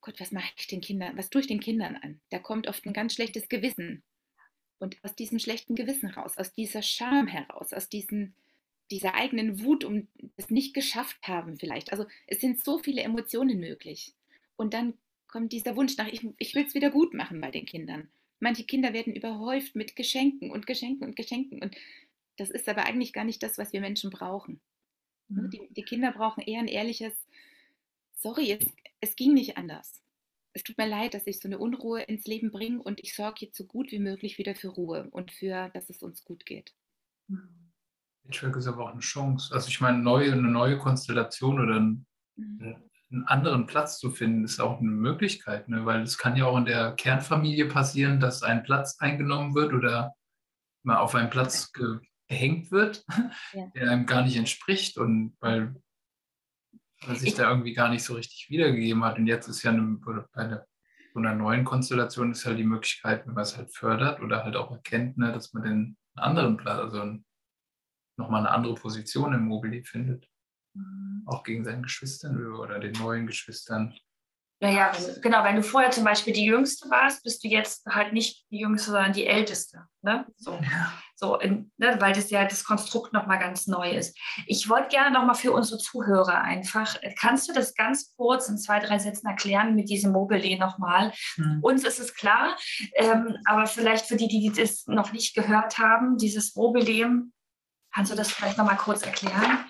Gott, 0.00 0.20
was 0.20 0.32
mache 0.32 0.52
ich 0.56 0.66
den 0.66 0.80
Kindern, 0.80 1.16
was 1.16 1.30
tue 1.30 1.42
ich 1.42 1.46
den 1.46 1.60
Kindern 1.60 1.96
an? 1.96 2.20
Da 2.30 2.38
kommt 2.38 2.66
oft 2.66 2.84
ein 2.86 2.92
ganz 2.92 3.14
schlechtes 3.14 3.48
Gewissen. 3.48 4.02
Und 4.78 4.96
aus 5.04 5.14
diesem 5.14 5.38
schlechten 5.38 5.74
Gewissen 5.74 6.08
raus, 6.08 6.38
aus 6.38 6.54
dieser 6.54 6.82
Scham 6.82 7.26
heraus, 7.26 7.74
aus 7.74 7.90
diesen, 7.90 8.34
dieser 8.90 9.14
eigenen 9.14 9.62
Wut 9.62 9.84
um 9.84 10.08
das 10.36 10.48
nicht 10.48 10.72
geschafft 10.72 11.28
haben 11.28 11.58
vielleicht. 11.58 11.92
Also 11.92 12.06
es 12.26 12.40
sind 12.40 12.64
so 12.64 12.78
viele 12.78 13.02
Emotionen 13.02 13.60
möglich. 13.60 14.14
Und 14.56 14.72
dann 14.72 14.94
kommt 15.28 15.52
dieser 15.52 15.76
Wunsch 15.76 15.96
nach, 15.98 16.08
ich, 16.08 16.26
ich 16.38 16.54
will 16.54 16.64
es 16.64 16.74
wieder 16.74 16.90
gut 16.90 17.12
machen 17.12 17.40
bei 17.40 17.50
den 17.50 17.66
Kindern. 17.66 18.08
Manche 18.38 18.64
Kinder 18.64 18.94
werden 18.94 19.14
überhäuft 19.14 19.76
mit 19.76 19.96
Geschenken 19.96 20.50
und 20.50 20.66
Geschenken 20.66 21.06
und 21.06 21.14
Geschenken. 21.14 21.62
Und 21.62 21.76
das 22.38 22.48
ist 22.48 22.68
aber 22.68 22.86
eigentlich 22.86 23.12
gar 23.12 23.24
nicht 23.24 23.42
das, 23.42 23.58
was 23.58 23.74
wir 23.74 23.82
Menschen 23.82 24.10
brauchen. 24.10 24.60
Ne, 25.28 25.42
Hm. 25.42 25.50
Die, 25.50 25.68
die 25.70 25.82
Kinder 25.82 26.12
brauchen 26.12 26.42
eher 26.42 26.60
ein 26.60 26.68
ehrliches, 26.68 27.12
sorry, 28.14 28.52
es, 28.52 28.66
es 29.00 29.16
ging 29.16 29.34
nicht 29.34 29.56
anders. 29.56 30.02
Es 30.52 30.62
tut 30.62 30.78
mir 30.78 30.88
leid, 30.88 31.14
dass 31.14 31.26
ich 31.26 31.38
so 31.38 31.48
eine 31.48 31.58
Unruhe 31.58 32.02
ins 32.02 32.26
Leben 32.26 32.50
bringe 32.50 32.82
und 32.82 33.00
ich 33.00 33.14
sorge 33.14 33.46
jetzt 33.46 33.56
so 33.56 33.66
gut 33.66 33.92
wie 33.92 34.00
möglich 34.00 34.38
wieder 34.38 34.54
für 34.54 34.68
Ruhe 34.68 35.08
und 35.10 35.30
für, 35.30 35.70
dass 35.74 35.90
es 35.90 36.02
uns 36.02 36.24
gut 36.24 36.44
geht. 36.44 36.74
Patchwork 38.24 38.56
ist 38.56 38.66
aber 38.66 38.84
auch 38.84 38.92
eine 38.92 39.00
Chance. 39.00 39.54
Also 39.54 39.68
ich 39.68 39.80
meine, 39.80 39.98
neue, 39.98 40.32
eine 40.32 40.42
neue 40.42 40.78
Konstellation 40.78 41.60
oder 41.60 41.76
ein, 41.76 42.06
Mhm. 42.40 42.76
einen 43.10 43.24
anderen 43.24 43.66
Platz 43.66 43.98
zu 43.98 44.10
finden, 44.10 44.44
ist 44.44 44.60
auch 44.60 44.78
eine 44.78 44.90
Möglichkeit, 44.90 45.68
ne? 45.68 45.84
weil 45.84 46.02
es 46.02 46.16
kann 46.16 46.36
ja 46.36 46.46
auch 46.46 46.56
in 46.56 46.64
der 46.64 46.92
Kernfamilie 46.92 47.66
passieren, 47.66 48.20
dass 48.20 48.42
ein 48.42 48.62
Platz 48.62 48.98
eingenommen 48.98 49.54
wird 49.54 49.72
oder 49.72 50.14
mal 50.82 50.98
auf 50.98 51.14
einen 51.14 51.30
Platz 51.30 51.72
gehängt 51.72 52.70
wird, 52.70 53.04
ja. 53.52 53.66
der 53.74 53.90
einem 53.90 54.06
gar 54.06 54.22
nicht 54.22 54.36
entspricht 54.36 54.96
und 54.96 55.36
weil, 55.40 55.74
weil 57.06 57.16
sich 57.16 57.34
da 57.34 57.48
irgendwie 57.48 57.72
gar 57.72 57.88
nicht 57.88 58.04
so 58.04 58.14
richtig 58.14 58.48
wiedergegeben 58.50 59.04
hat. 59.04 59.18
Und 59.18 59.26
jetzt 59.26 59.48
ist 59.48 59.62
ja 59.62 59.70
eine, 59.70 59.82
bei 59.82 60.24
einer, 60.34 60.66
so 61.12 61.18
einer 61.18 61.34
neuen 61.34 61.64
Konstellation 61.64 62.32
ist 62.32 62.46
halt 62.46 62.58
die 62.58 62.64
Möglichkeit, 62.64 63.26
wenn 63.26 63.34
man 63.34 63.42
es 63.42 63.56
halt 63.56 63.74
fördert 63.74 64.20
oder 64.20 64.44
halt 64.44 64.56
auch 64.56 64.70
erkennt, 64.70 65.18
ne, 65.18 65.32
dass 65.32 65.52
man 65.52 65.62
den 65.62 65.96
anderen 66.14 66.56
Platz, 66.56 66.78
also 66.78 67.18
nochmal 68.16 68.40
eine 68.40 68.50
andere 68.50 68.74
Position 68.74 69.32
im 69.32 69.46
Mobili 69.46 69.82
findet. 69.82 70.28
Mhm. 70.74 71.22
Auch 71.26 71.42
gegen 71.42 71.64
seinen 71.64 71.82
Geschwistern 71.82 72.54
oder 72.54 72.78
den 72.78 72.92
neuen 72.92 73.26
Geschwistern. 73.26 73.94
Naja, 74.62 74.92
wenn, 74.94 75.22
genau, 75.22 75.42
wenn 75.42 75.56
du 75.56 75.62
vorher 75.62 75.90
zum 75.90 76.04
Beispiel 76.04 76.34
die 76.34 76.44
Jüngste 76.44 76.88
warst, 76.90 77.24
bist 77.24 77.42
du 77.42 77.48
jetzt 77.48 77.86
halt 77.86 78.12
nicht 78.12 78.46
die 78.50 78.58
Jüngste, 78.58 78.90
sondern 78.90 79.14
die 79.14 79.26
Älteste. 79.26 79.86
Ne? 80.02 80.26
So, 80.36 80.52
ja. 80.52 80.92
So 81.20 81.36
in, 81.36 81.70
ne, 81.76 81.96
weil 82.00 82.14
das 82.14 82.30
ja 82.30 82.44
das 82.46 82.64
Konstrukt 82.64 83.12
nochmal 83.12 83.38
ganz 83.38 83.66
neu 83.66 83.90
ist. 83.90 84.18
Ich 84.46 84.68
wollte 84.70 84.88
gerne 84.88 85.12
nochmal 85.12 85.34
für 85.34 85.52
unsere 85.52 85.78
Zuhörer 85.78 86.40
einfach, 86.40 86.96
kannst 87.18 87.48
du 87.48 87.52
das 87.52 87.74
ganz 87.74 88.14
kurz 88.16 88.48
in 88.48 88.56
zwei, 88.56 88.80
drei 88.80 88.98
Sätzen 88.98 89.26
erklären 89.26 89.74
mit 89.74 89.90
diesem 89.90 90.12
Mobile 90.12 90.58
nochmal? 90.58 91.12
Hm. 91.34 91.58
Uns 91.62 91.84
ist 91.84 92.00
es 92.00 92.14
klar, 92.14 92.56
ähm, 92.94 93.36
aber 93.44 93.66
vielleicht 93.66 94.06
für 94.06 94.16
die, 94.16 94.28
die 94.28 94.50
das 94.50 94.86
noch 94.86 95.12
nicht 95.12 95.34
gehört 95.34 95.76
haben, 95.78 96.16
dieses 96.16 96.56
Mobile, 96.56 97.24
kannst 97.92 98.10
du 98.10 98.16
das 98.16 98.32
vielleicht 98.32 98.56
nochmal 98.56 98.78
kurz 98.78 99.02
erklären? 99.02 99.66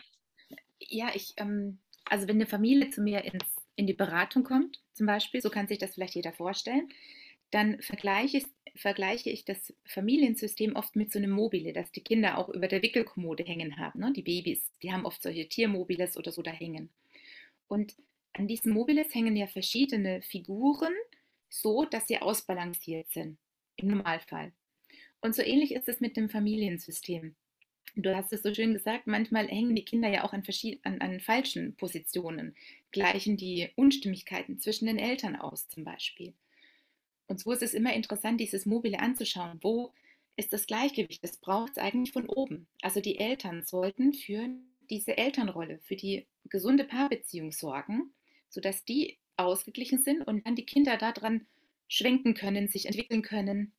Ja, 0.78 1.08
ich, 1.14 1.34
ähm, 1.36 1.80
also 2.08 2.28
wenn 2.28 2.36
eine 2.36 2.46
Familie 2.46 2.90
zu 2.90 3.02
mir 3.02 3.24
ins 3.24 3.44
in 3.76 3.86
die 3.86 3.94
Beratung 3.94 4.44
kommt, 4.44 4.78
zum 4.92 5.06
Beispiel, 5.06 5.40
so 5.40 5.48
kann 5.48 5.66
sich 5.66 5.78
das 5.78 5.94
vielleicht 5.94 6.14
jeder 6.14 6.32
vorstellen, 6.32 6.88
dann 7.50 7.80
vergleiche 7.80 8.38
ich, 8.38 8.46
vergleiche 8.76 9.30
ich 9.30 9.44
das 9.44 9.74
Familiensystem 9.84 10.76
oft 10.76 10.96
mit 10.96 11.12
so 11.12 11.18
einem 11.18 11.30
Mobile, 11.30 11.72
das 11.72 11.90
die 11.92 12.02
Kinder 12.02 12.38
auch 12.38 12.48
über 12.48 12.68
der 12.68 12.82
Wickelkommode 12.82 13.44
hängen 13.44 13.78
haben. 13.78 14.00
Ne? 14.00 14.12
Die 14.12 14.22
Babys, 14.22 14.70
die 14.82 14.92
haben 14.92 15.06
oft 15.06 15.22
solche 15.22 15.48
Tiermobiles 15.48 16.16
oder 16.16 16.30
so 16.30 16.42
da 16.42 16.52
hängen. 16.52 16.90
Und 17.68 17.96
an 18.32 18.46
diesen 18.46 18.72
Mobiles 18.72 19.14
hängen 19.14 19.36
ja 19.36 19.46
verschiedene 19.46 20.22
Figuren, 20.22 20.94
so 21.48 21.84
dass 21.84 22.06
sie 22.06 22.18
ausbalanciert 22.18 23.10
sind, 23.10 23.38
im 23.76 23.88
Normalfall. 23.88 24.52
Und 25.20 25.34
so 25.34 25.42
ähnlich 25.42 25.72
ist 25.72 25.88
es 25.88 26.00
mit 26.00 26.16
dem 26.16 26.30
Familiensystem. 26.30 27.34
Du 27.96 28.14
hast 28.14 28.32
es 28.32 28.42
so 28.42 28.54
schön 28.54 28.72
gesagt, 28.72 29.08
manchmal 29.08 29.48
hängen 29.48 29.74
die 29.74 29.84
Kinder 29.84 30.08
ja 30.08 30.24
auch 30.24 30.32
an, 30.32 30.44
an, 30.84 31.00
an 31.00 31.20
falschen 31.20 31.74
Positionen, 31.74 32.54
gleichen 32.92 33.36
die 33.36 33.68
Unstimmigkeiten 33.74 34.60
zwischen 34.60 34.86
den 34.86 34.98
Eltern 34.98 35.34
aus 35.34 35.68
zum 35.68 35.82
Beispiel. 35.82 36.32
Und 37.30 37.38
so 37.38 37.52
ist 37.52 37.62
es 37.62 37.74
immer 37.74 37.94
interessant, 37.94 38.40
dieses 38.40 38.66
Mobile 38.66 38.98
anzuschauen. 38.98 39.60
Wo 39.62 39.94
ist 40.34 40.52
das 40.52 40.66
Gleichgewicht? 40.66 41.22
Das 41.22 41.36
braucht 41.36 41.70
es 41.70 41.78
eigentlich 41.78 42.12
von 42.12 42.28
oben. 42.28 42.66
Also 42.82 43.00
die 43.00 43.20
Eltern 43.20 43.62
sollten 43.62 44.12
für 44.14 44.48
diese 44.90 45.16
Elternrolle, 45.16 45.78
für 45.84 45.94
die 45.94 46.26
gesunde 46.46 46.82
Paarbeziehung 46.82 47.52
sorgen, 47.52 48.12
sodass 48.48 48.84
die 48.84 49.16
ausgeglichen 49.36 50.02
sind 50.02 50.26
und 50.26 50.44
dann 50.44 50.56
die 50.56 50.66
Kinder 50.66 50.96
daran 50.96 51.46
schwenken 51.86 52.34
können, 52.34 52.66
sich 52.66 52.86
entwickeln 52.86 53.22
können 53.22 53.70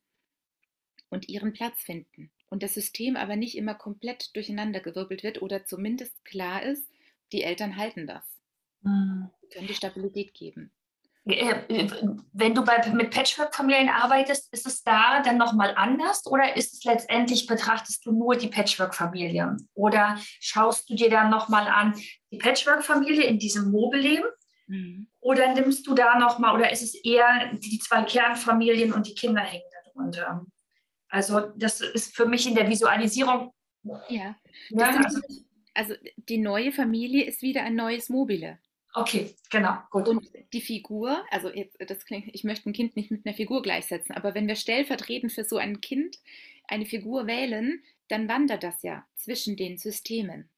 und 1.10 1.28
ihren 1.28 1.52
Platz 1.52 1.82
finden 1.82 2.32
und 2.50 2.64
das 2.64 2.74
System 2.74 3.18
aber 3.18 3.36
nicht 3.36 3.58
immer 3.58 3.76
komplett 3.76 4.34
durcheinandergewirbelt 4.34 5.24
wird 5.24 5.42
oder 5.42 5.66
zumindest 5.66 6.24
klar 6.24 6.64
ist, 6.64 6.90
die 7.34 7.44
Eltern 7.44 7.76
halten 7.76 8.08
das. 8.08 8.24
Mhm. 8.84 9.30
Können 9.52 9.68
die 9.68 9.74
Stabilität 9.74 10.34
geben. 10.34 10.72
Äh, 11.26 11.88
wenn 12.34 12.56
du 12.56 12.66
bei, 12.66 12.84
mit 12.94 13.12
Patchwork-Familien 13.12 13.90
arbeitest, 13.90 14.52
ist 14.52 14.66
es 14.66 14.84
da 14.84 15.22
dann 15.22 15.38
nochmal 15.38 15.74
anders 15.76 16.26
oder 16.26 16.56
ist 16.56 16.74
es 16.74 16.84
letztendlich, 16.84 17.46
betrachtest 17.46 18.06
du 18.06 18.12
nur 18.12 18.36
die 18.36 18.48
Patchwork-Familie? 18.48 19.58
Oder 19.74 20.18
schaust 20.40 20.90
du 20.90 20.96
dir 20.96 21.10
dann 21.10 21.30
nochmal 21.30 21.68
an 21.68 21.94
die 22.32 22.38
Patchwork-Familie 22.38 23.26
in 23.26 23.38
diesem 23.38 23.72
Mobilleben? 23.72 24.30
Mhm. 24.68 25.08
Oder 25.20 25.54
nimmst 25.54 25.86
du 25.86 25.94
da 25.94 26.18
nochmal, 26.18 26.56
oder 26.56 26.72
ist 26.72 26.82
es 26.82 26.96
eher 26.96 27.52
die 27.54 27.78
zwei 27.80 28.04
Kernfamilien 28.04 28.92
und 28.94 29.06
die 29.06 29.14
Kinder 29.14 29.42
hängen 29.42 29.64
darunter? 29.94 30.46
Also 31.08 31.52
das 31.56 31.82
ist 31.82 32.16
für 32.16 32.26
mich 32.26 32.48
in 32.48 32.56
der 32.56 32.68
Visualisierung. 32.68 33.54
Ja. 34.10 34.36
ja 34.70 34.98
also, 35.04 35.20
also, 35.74 35.94
die 36.16 36.38
neue 36.38 36.72
Familie 36.72 37.26
ist 37.26 37.42
wieder 37.42 37.64
ein 37.64 37.76
neues 37.76 38.10
Mobile. 38.10 38.60
Okay, 38.94 39.36
genau, 39.50 39.78
gut. 39.90 40.08
Und 40.08 40.28
die 40.52 40.62
Figur, 40.62 41.24
also 41.32 41.50
jetzt, 41.50 41.78
das 41.80 42.06
klingt, 42.06 42.28
ich 42.34 42.44
möchte 42.44 42.70
ein 42.70 42.74
Kind 42.74 42.96
nicht 42.96 43.10
mit 43.10 43.26
einer 43.26 43.36
Figur 43.36 43.62
gleichsetzen, 43.62 44.16
aber 44.16 44.36
wenn 44.36 44.48
wir 44.48 44.56
stellvertretend 44.56 45.32
für 45.32 45.46
so 45.46 45.58
ein 45.58 45.80
Kind 45.80 46.18
eine 46.68 46.86
Figur 46.86 47.26
wählen, 47.26 47.84
dann 48.10 48.28
wandert 48.28 48.64
das 48.64 48.84
ja 48.84 49.06
zwischen 49.16 49.56
den 49.56 49.78
Systemen. 49.78 50.50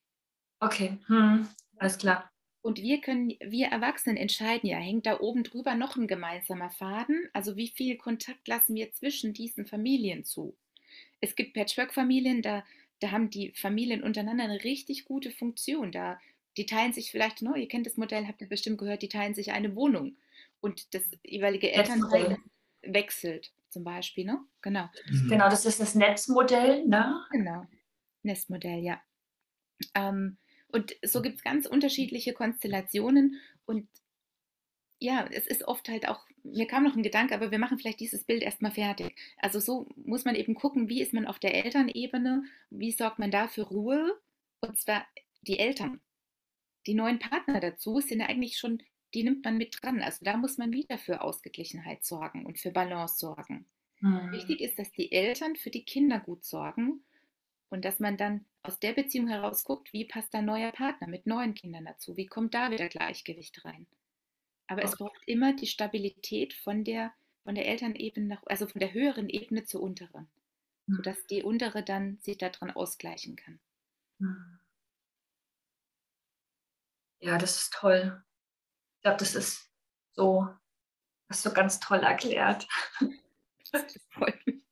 Okay, 0.60 0.98
hm, 1.08 1.48
alles 1.78 1.98
klar. 1.98 2.32
Und 2.62 2.82
wir 2.82 3.02
können, 3.02 3.34
wir 3.44 3.68
Erwachsenen 3.68 4.16
entscheiden 4.16 4.70
ja, 4.70 4.78
hängt 4.78 5.06
da 5.06 5.20
oben 5.20 5.44
drüber 5.44 5.76
noch 5.76 5.98
ein 5.98 6.08
gemeinsamer 6.08 6.70
Faden? 6.70 7.30
Also 7.34 7.58
wie 7.58 7.68
viel 7.68 7.98
Kontakt 7.98 8.48
lassen 8.48 8.76
wir 8.76 8.92
zwischen 8.94 9.34
diesen 9.34 9.66
Familien 9.66 10.24
zu? 10.24 10.56
Es 11.20 11.36
gibt 11.36 11.54
Patchwork-Familien, 11.54 12.42
da, 12.42 12.64
da 13.00 13.12
haben 13.12 13.30
die 13.30 13.52
Familien 13.52 14.02
untereinander 14.02 14.46
eine 14.46 14.64
richtig 14.64 15.04
gute 15.04 15.30
Funktion. 15.30 15.92
Da, 15.92 16.20
die 16.58 16.66
teilen 16.66 16.94
sich 16.94 17.12
vielleicht, 17.12 17.42
no, 17.42 17.56
ihr 17.56 17.68
kennt 17.68 17.86
das 17.86 17.98
Modell, 17.98 18.28
habt 18.28 18.42
ihr 18.42 18.50
bestimmt 18.50 18.78
gehört, 18.78 19.02
die 19.02 19.10
teilen 19.10 19.34
sich 19.34 19.52
eine 19.52 19.76
Wohnung. 19.76 20.18
Und 20.62 20.94
das 20.94 21.04
jeweilige 21.24 21.72
Elternteil 21.72 22.38
wechselt 22.82 23.52
zum 23.70 23.84
Beispiel, 23.84 24.26
ne? 24.26 24.40
Genau. 24.62 24.90
Mhm. 25.10 25.30
Genau, 25.30 25.50
das 25.50 25.66
ist 25.66 25.80
das 25.80 25.96
Netzmodell, 25.96 26.86
ne? 26.86 27.26
Genau. 27.32 27.66
Nestmodell, 28.22 28.84
ja. 28.84 29.02
Ähm, 29.96 30.38
und 30.68 30.96
so 31.04 31.22
gibt 31.22 31.38
es 31.38 31.44
ganz 31.44 31.66
unterschiedliche 31.66 32.34
Konstellationen 32.34 33.40
und 33.66 33.88
ja, 35.00 35.28
es 35.32 35.48
ist 35.48 35.66
oft 35.66 35.90
halt 35.90 36.08
auch, 36.08 36.26
mir 36.44 36.66
kam 36.66 36.84
noch 36.84 36.96
ein 36.96 37.04
Gedanke, 37.04 37.36
aber 37.36 37.52
wir 37.52 37.60
machen 37.60 37.78
vielleicht 37.78 38.00
dieses 38.00 38.24
Bild 38.24 38.42
erstmal 38.42 38.72
fertig. 38.72 39.14
Also 39.38 39.60
so 39.60 39.90
muss 39.98 40.24
man 40.24 40.36
eben 40.36 40.56
gucken, 40.56 40.88
wie 40.88 41.02
ist 41.02 41.14
man 41.14 41.28
auf 41.28 41.40
der 41.40 41.54
Elternebene, 41.54 42.44
wie 42.70 42.92
sorgt 42.92 43.20
man 43.20 43.30
da 43.30 43.48
für 43.50 43.64
Ruhe 43.64 44.18
und 44.62 44.80
zwar 44.80 45.06
die 45.42 45.60
Eltern. 45.60 46.00
Die 46.86 46.94
neuen 46.94 47.20
Partner 47.20 47.60
dazu 47.60 48.00
sind 48.00 48.20
ja 48.20 48.28
eigentlich 48.28 48.58
schon, 48.58 48.82
die 49.14 49.24
nimmt 49.24 49.46
man 49.46 49.58
mit 49.58 49.78
dran. 49.82 50.02
Also 50.02 50.24
da 50.24 50.38
muss 50.38 50.58
man 50.58 50.72
wieder 50.72 50.98
für 50.98 51.22
Ausgeglichenheit 51.22 52.04
sorgen 52.04 52.46
und 52.46 52.60
für 52.60 52.72
Balance 52.72 53.18
sorgen. 53.18 53.66
Mhm. 54.00 54.32
Wichtig 54.32 54.62
ist, 54.62 54.78
dass 54.80 54.92
die 54.92 55.12
Eltern 55.12 55.56
für 55.56 55.70
die 55.70 55.86
Kinder 55.86 56.20
gut 56.20 56.44
sorgen 56.44 57.04
und 57.70 57.86
dass 57.86 58.00
man 58.00 58.18
dann 58.18 58.46
aus 58.64 58.80
der 58.80 58.94
Beziehung 58.94 59.28
heraus 59.28 59.64
guckt, 59.64 59.94
wie 59.94 60.06
passt 60.06 60.34
ein 60.36 60.46
neuer 60.46 60.72
Partner 60.72 61.08
mit 61.08 61.26
neuen 61.26 61.54
Kindern 61.54 61.86
dazu, 61.86 62.18
wie 62.18 62.26
kommt 62.26 62.54
da 62.54 62.72
wieder 62.72 62.88
Gleichgewicht 62.90 63.64
rein. 63.66 63.88
Aber 64.68 64.84
es 64.84 64.98
braucht 64.98 65.22
immer 65.26 65.54
die 65.54 65.68
Stabilität 65.68 66.54
von 66.54 66.84
der, 66.84 67.14
von 67.44 67.56
der 67.56 67.68
Elternebene, 67.68 68.28
nach, 68.28 68.44
also 68.46 68.68
von 68.68 68.80
der 68.80 68.94
höheren 68.94 69.30
Ebene 69.30 69.66
zur 69.66 69.82
unteren, 69.82 70.28
mhm. 70.88 70.96
sodass 70.96 71.26
die 71.28 71.44
untere 71.44 71.84
dann 71.84 72.18
sich 72.22 72.38
daran 72.38 72.72
ausgleichen 72.72 73.36
kann. 73.36 73.60
Hm. 74.20 74.60
Ja, 77.24 77.38
das 77.38 77.56
ist 77.56 77.74
toll. 77.74 78.24
Ich 78.98 79.02
glaube, 79.04 79.18
das 79.18 79.36
ist 79.36 79.72
so, 80.12 80.48
hast 81.30 81.46
du 81.46 81.54
ganz 81.54 81.80
toll 81.80 82.00
erklärt. 82.00 82.68
Das 83.72 83.98
freut 84.12 84.46
mich 84.46 84.64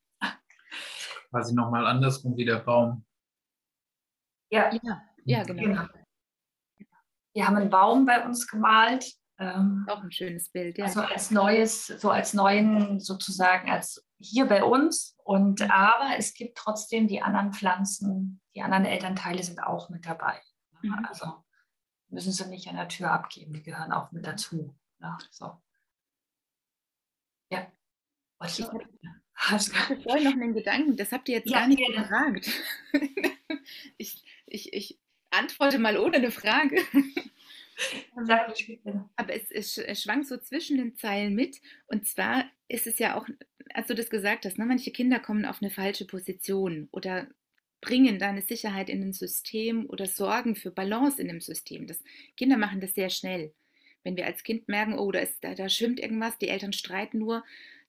quasi 1.32 1.56
nochmal 1.56 1.88
andersrum 1.88 2.38
wie 2.38 2.46
der 2.46 2.60
Baum. 2.60 3.04
Ja, 4.52 4.70
ja, 4.84 5.02
ja 5.24 5.44
genau. 5.44 5.62
genau. 5.62 5.86
Wir 7.34 7.48
haben 7.48 7.56
einen 7.56 7.70
Baum 7.70 8.06
bei 8.06 8.24
uns 8.24 8.48
gemalt. 8.48 9.14
Ähm, 9.40 9.88
Auch 9.90 10.04
ein 10.04 10.12
schönes 10.12 10.52
Bild, 10.52 10.78
ja. 10.78 10.86
Also 10.86 11.02
als 11.02 11.32
neues, 11.32 11.88
so 11.88 12.12
als 12.12 12.34
neuen 12.34 13.00
sozusagen, 13.00 13.72
als 13.72 14.06
hier 14.20 14.46
bei 14.46 14.64
uns. 14.64 15.16
Und 15.24 15.62
mhm. 15.62 15.72
aber 15.72 16.18
es 16.18 16.34
gibt 16.34 16.58
trotzdem 16.58 17.08
die 17.08 17.22
anderen 17.22 17.54
Pflanzen, 17.54 18.42
die 18.54 18.62
anderen 18.62 18.86
Elternteile 18.86 19.42
sind 19.42 19.64
auch 19.64 19.90
mit 19.90 20.06
dabei. 20.06 20.42
Mhm. 20.82 21.06
Also 21.08 21.44
müssen 22.12 22.32
sie 22.32 22.46
nicht 22.48 22.68
an 22.68 22.76
der 22.76 22.88
Tür 22.88 23.12
abgeben, 23.12 23.54
die 23.54 23.64
gehören 23.64 23.92
auch 23.92 24.12
mit 24.12 24.26
dazu. 24.26 24.74
Ja, 25.00 25.18
so. 25.32 25.58
ja. 27.50 27.72
Ich, 28.46 28.60
ich 28.60 28.66
hatte 29.36 30.02
vorhin 30.02 30.24
noch 30.24 30.34
einen 30.34 30.54
Gedanken, 30.54 30.98
das 30.98 31.12
habt 31.12 31.30
ihr 31.30 31.36
jetzt 31.36 31.50
ja, 31.50 31.60
gar 31.60 31.68
nicht 31.68 31.80
gerne. 31.80 31.96
gefragt. 31.96 32.50
ich, 33.98 34.24
ich, 34.46 34.74
ich 34.74 35.00
antworte 35.32 35.80
mal 35.80 35.98
ohne 35.98 36.18
eine 36.18 36.32
Frage. 36.32 36.82
Aber 39.16 39.34
es, 39.34 39.50
es, 39.50 39.78
es 39.78 40.04
schwankt 40.04 40.28
so 40.28 40.38
zwischen 40.38 40.78
den 40.78 40.96
Zeilen 40.96 41.34
mit. 41.34 41.62
Und 41.88 42.08
zwar 42.08 42.46
ist 42.68 42.86
es 42.86 43.00
ja 43.00 43.16
auch, 43.16 43.28
als 43.74 43.88
du 43.88 43.96
das 43.96 44.10
gesagt 44.10 44.46
hast, 44.46 44.58
ne, 44.58 44.66
manche 44.66 44.92
Kinder 44.92 45.20
kommen 45.20 45.46
auf 45.46 45.62
eine 45.62 45.72
falsche 45.72 46.06
Position 46.06 46.90
oder 46.92 47.28
bringen 47.82 48.20
da 48.20 48.30
eine 48.30 48.42
Sicherheit 48.42 48.90
in 48.90 49.02
ein 49.02 49.14
System 49.14 49.88
oder 49.90 50.06
sorgen 50.06 50.56
für 50.56 50.72
Balance 50.72 51.20
in 51.20 51.28
dem 51.28 51.42
System. 51.42 51.88
Das, 51.88 52.04
Kinder 52.38 52.58
machen 52.58 52.80
das 52.80 52.94
sehr 52.94 53.10
schnell. 53.10 53.54
Wenn 54.04 54.16
wir 54.16 54.26
als 54.26 54.44
Kind 54.44 54.68
merken, 54.68 54.98
oh, 54.98 55.12
da, 55.12 55.20
ist, 55.20 55.44
da, 55.44 55.54
da 55.54 55.68
schwimmt 55.68 56.00
irgendwas, 56.00 56.38
die 56.38 56.48
Eltern 56.48 56.74
streiten 56.74 57.20
nur, 57.20 57.44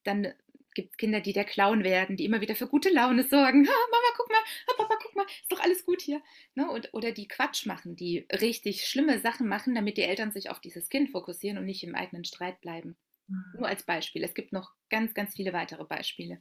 dann 0.04 0.32
gibt 0.74 0.92
es 0.92 0.96
Kinder, 0.96 1.20
die 1.20 1.32
der 1.32 1.44
Clown 1.44 1.84
werden, 1.84 2.16
die 2.16 2.24
immer 2.24 2.40
wieder 2.40 2.54
für 2.54 2.66
gute 2.66 2.90
Laune 2.90 3.24
sorgen. 3.24 3.66
Ha, 3.66 3.72
Mama, 3.90 4.08
guck 4.16 4.28
mal, 4.28 4.36
ha, 4.36 4.74
Papa, 4.76 4.98
guck 5.02 5.14
mal, 5.14 5.26
ist 5.26 5.52
doch 5.52 5.60
alles 5.60 5.84
gut 5.84 6.00
hier. 6.00 6.22
Ne? 6.54 6.70
Und, 6.70 6.92
oder 6.92 7.12
die 7.12 7.28
Quatsch 7.28 7.66
machen, 7.66 7.96
die 7.96 8.26
richtig 8.32 8.86
schlimme 8.86 9.20
Sachen 9.20 9.48
machen, 9.48 9.74
damit 9.74 9.96
die 9.96 10.02
Eltern 10.02 10.32
sich 10.32 10.50
auf 10.50 10.60
dieses 10.60 10.88
Kind 10.88 11.10
fokussieren 11.10 11.58
und 11.58 11.66
nicht 11.66 11.84
im 11.84 11.94
eigenen 11.94 12.24
Streit 12.24 12.60
bleiben. 12.60 12.96
Mhm. 13.28 13.44
Nur 13.58 13.68
als 13.68 13.82
Beispiel. 13.82 14.24
Es 14.24 14.34
gibt 14.34 14.52
noch 14.52 14.72
ganz, 14.88 15.14
ganz 15.14 15.34
viele 15.34 15.52
weitere 15.52 15.84
Beispiele. 15.84 16.40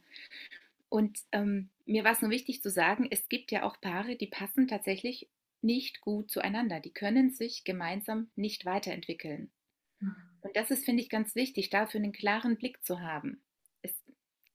Und 0.92 1.18
ähm, 1.32 1.70
mir 1.86 2.04
war 2.04 2.12
es 2.12 2.20
nur 2.20 2.30
wichtig 2.30 2.62
zu 2.62 2.70
sagen, 2.70 3.08
es 3.10 3.28
gibt 3.28 3.50
ja 3.50 3.62
auch 3.62 3.80
Paare, 3.80 4.16
die 4.16 4.26
passen 4.26 4.68
tatsächlich 4.68 5.28
nicht 5.62 6.00
gut 6.00 6.30
zueinander. 6.30 6.80
Die 6.80 6.92
können 6.92 7.30
sich 7.30 7.64
gemeinsam 7.64 8.30
nicht 8.36 8.64
weiterentwickeln. 8.66 9.50
Mhm. 10.00 10.14
Und 10.42 10.56
das 10.56 10.70
ist, 10.70 10.84
finde 10.84 11.02
ich, 11.02 11.08
ganz 11.08 11.34
wichtig, 11.34 11.70
dafür 11.70 12.00
einen 12.00 12.12
klaren 12.12 12.56
Blick 12.56 12.84
zu 12.84 13.00
haben 13.00 13.42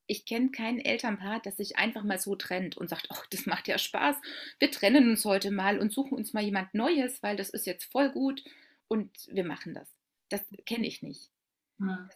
ich 0.07 0.25
kenne 0.25 0.49
kein 0.49 0.79
Elternpaar, 0.79 1.41
das 1.41 1.57
sich 1.57 1.77
einfach 1.77 2.03
mal 2.03 2.17
so 2.17 2.35
trennt 2.35 2.77
und 2.77 2.89
sagt, 2.89 3.07
ach, 3.11 3.25
das 3.27 3.45
macht 3.45 3.67
ja 3.67 3.77
Spaß, 3.77 4.15
wir 4.59 4.71
trennen 4.71 5.09
uns 5.09 5.25
heute 5.25 5.51
mal 5.51 5.79
und 5.79 5.91
suchen 5.91 6.17
uns 6.17 6.33
mal 6.33 6.43
jemand 6.43 6.73
Neues, 6.73 7.21
weil 7.21 7.35
das 7.35 7.49
ist 7.49 7.67
jetzt 7.67 7.85
voll 7.91 8.11
gut 8.11 8.43
und 8.87 9.11
wir 9.29 9.43
machen 9.43 9.73
das. 9.73 9.93
Das 10.29 10.41
kenne 10.65 10.87
ich 10.87 11.01
nicht. 11.01 11.29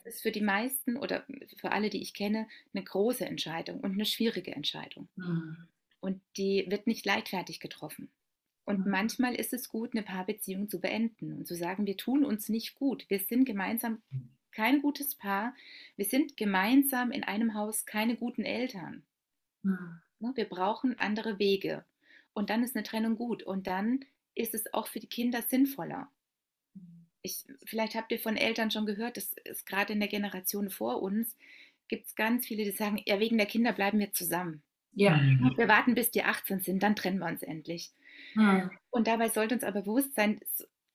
Das 0.04 0.06
ist 0.06 0.21
für 0.21 0.32
die 0.32 0.41
meisten 0.41 0.97
oder 0.97 1.26
für 1.58 1.71
alle, 1.71 1.89
die 1.89 2.02
ich 2.02 2.13
kenne, 2.13 2.47
eine 2.74 2.84
große 2.84 3.26
Entscheidung 3.26 3.80
und 3.80 3.93
eine 3.93 4.06
schwierige 4.06 4.56
Entscheidung. 4.56 5.08
Ja. 5.17 5.56
Und 6.00 6.21
die 6.38 6.65
wird 6.69 6.88
nicht 6.88 7.06
leichtfertig 7.06 7.60
getroffen. 7.60 8.10
Und 8.65 8.86
ja. 8.86 8.91
manchmal 8.91 9.36
ist 9.36 9.54
es 9.54 9.69
gut, 9.69 9.93
eine 9.93 10.04
Paarbeziehung 10.04 10.69
zu 10.69 10.80
beenden 10.80 11.34
und 11.34 11.47
zu 11.47 11.56
sagen, 11.56 11.86
wir 11.86 11.97
tun 11.97 12.26
uns 12.26 12.50
nicht 12.50 12.76
gut. 12.76 13.06
Wir 13.10 13.19
sind 13.19 13.45
gemeinsam 13.45 14.02
hm 14.10 14.30
kein 14.52 14.82
gutes 14.82 15.15
Paar. 15.15 15.56
Wir 15.95 16.06
sind 16.06 16.38
gemeinsam 16.38 17.12
in 17.12 17.24
einem 17.24 17.54
Haus 17.54 17.86
keine 17.86 18.15
guten 18.15 18.43
Eltern. 18.43 19.04
Mhm. 19.63 20.02
Wir 20.36 20.45
brauchen 20.45 21.00
andere 21.00 21.39
Wege. 21.39 21.84
Und 22.34 22.50
dann 22.50 22.63
ist 22.63 22.76
eine 22.76 22.84
Trennung 22.84 23.15
gut. 23.15 23.43
Und 23.43 23.67
dann 23.67 24.06
ist 24.36 24.54
es 24.54 24.74
auch 24.74 24.88
für 24.88 25.00
die 25.00 25.08
Kinder 25.08 25.41
sinnvoller. 25.41 26.10
Ich, 27.21 27.45
vielleicht 27.65 27.95
habt 27.95 28.12
ihr 28.12 28.19
von 28.19 28.38
Eltern 28.38 28.71
schon 28.71 28.86
gehört, 28.86 29.17
das 29.17 29.34
ist 29.45 29.65
gerade 29.65 29.93
in 29.93 29.99
der 29.99 30.10
Generation 30.10 30.69
vor 30.69 31.01
uns, 31.01 31.38
gibt 31.88 32.07
es 32.07 32.15
ganz 32.15 32.47
viele, 32.47 32.63
die 32.63 32.71
sagen, 32.71 33.01
ja, 33.05 33.19
wegen 33.19 33.38
der 33.38 33.47
Kinder 33.47 33.73
bleiben 33.73 33.99
wir 33.99 34.12
zusammen. 34.13 34.63
Ja. 34.93 35.17
Mhm. 35.17 35.53
Wir 35.57 35.67
warten, 35.67 35.93
bis 35.93 36.12
die 36.12 36.23
18 36.23 36.62
sind, 36.62 36.84
dann 36.84 36.95
trennen 36.95 37.19
wir 37.19 37.27
uns 37.27 37.43
endlich. 37.43 37.91
Mhm. 38.34 38.71
Und 38.89 39.07
dabei 39.07 39.29
sollte 39.29 39.55
uns 39.55 39.63
aber 39.63 39.81
bewusst 39.81 40.15
sein, 40.15 40.39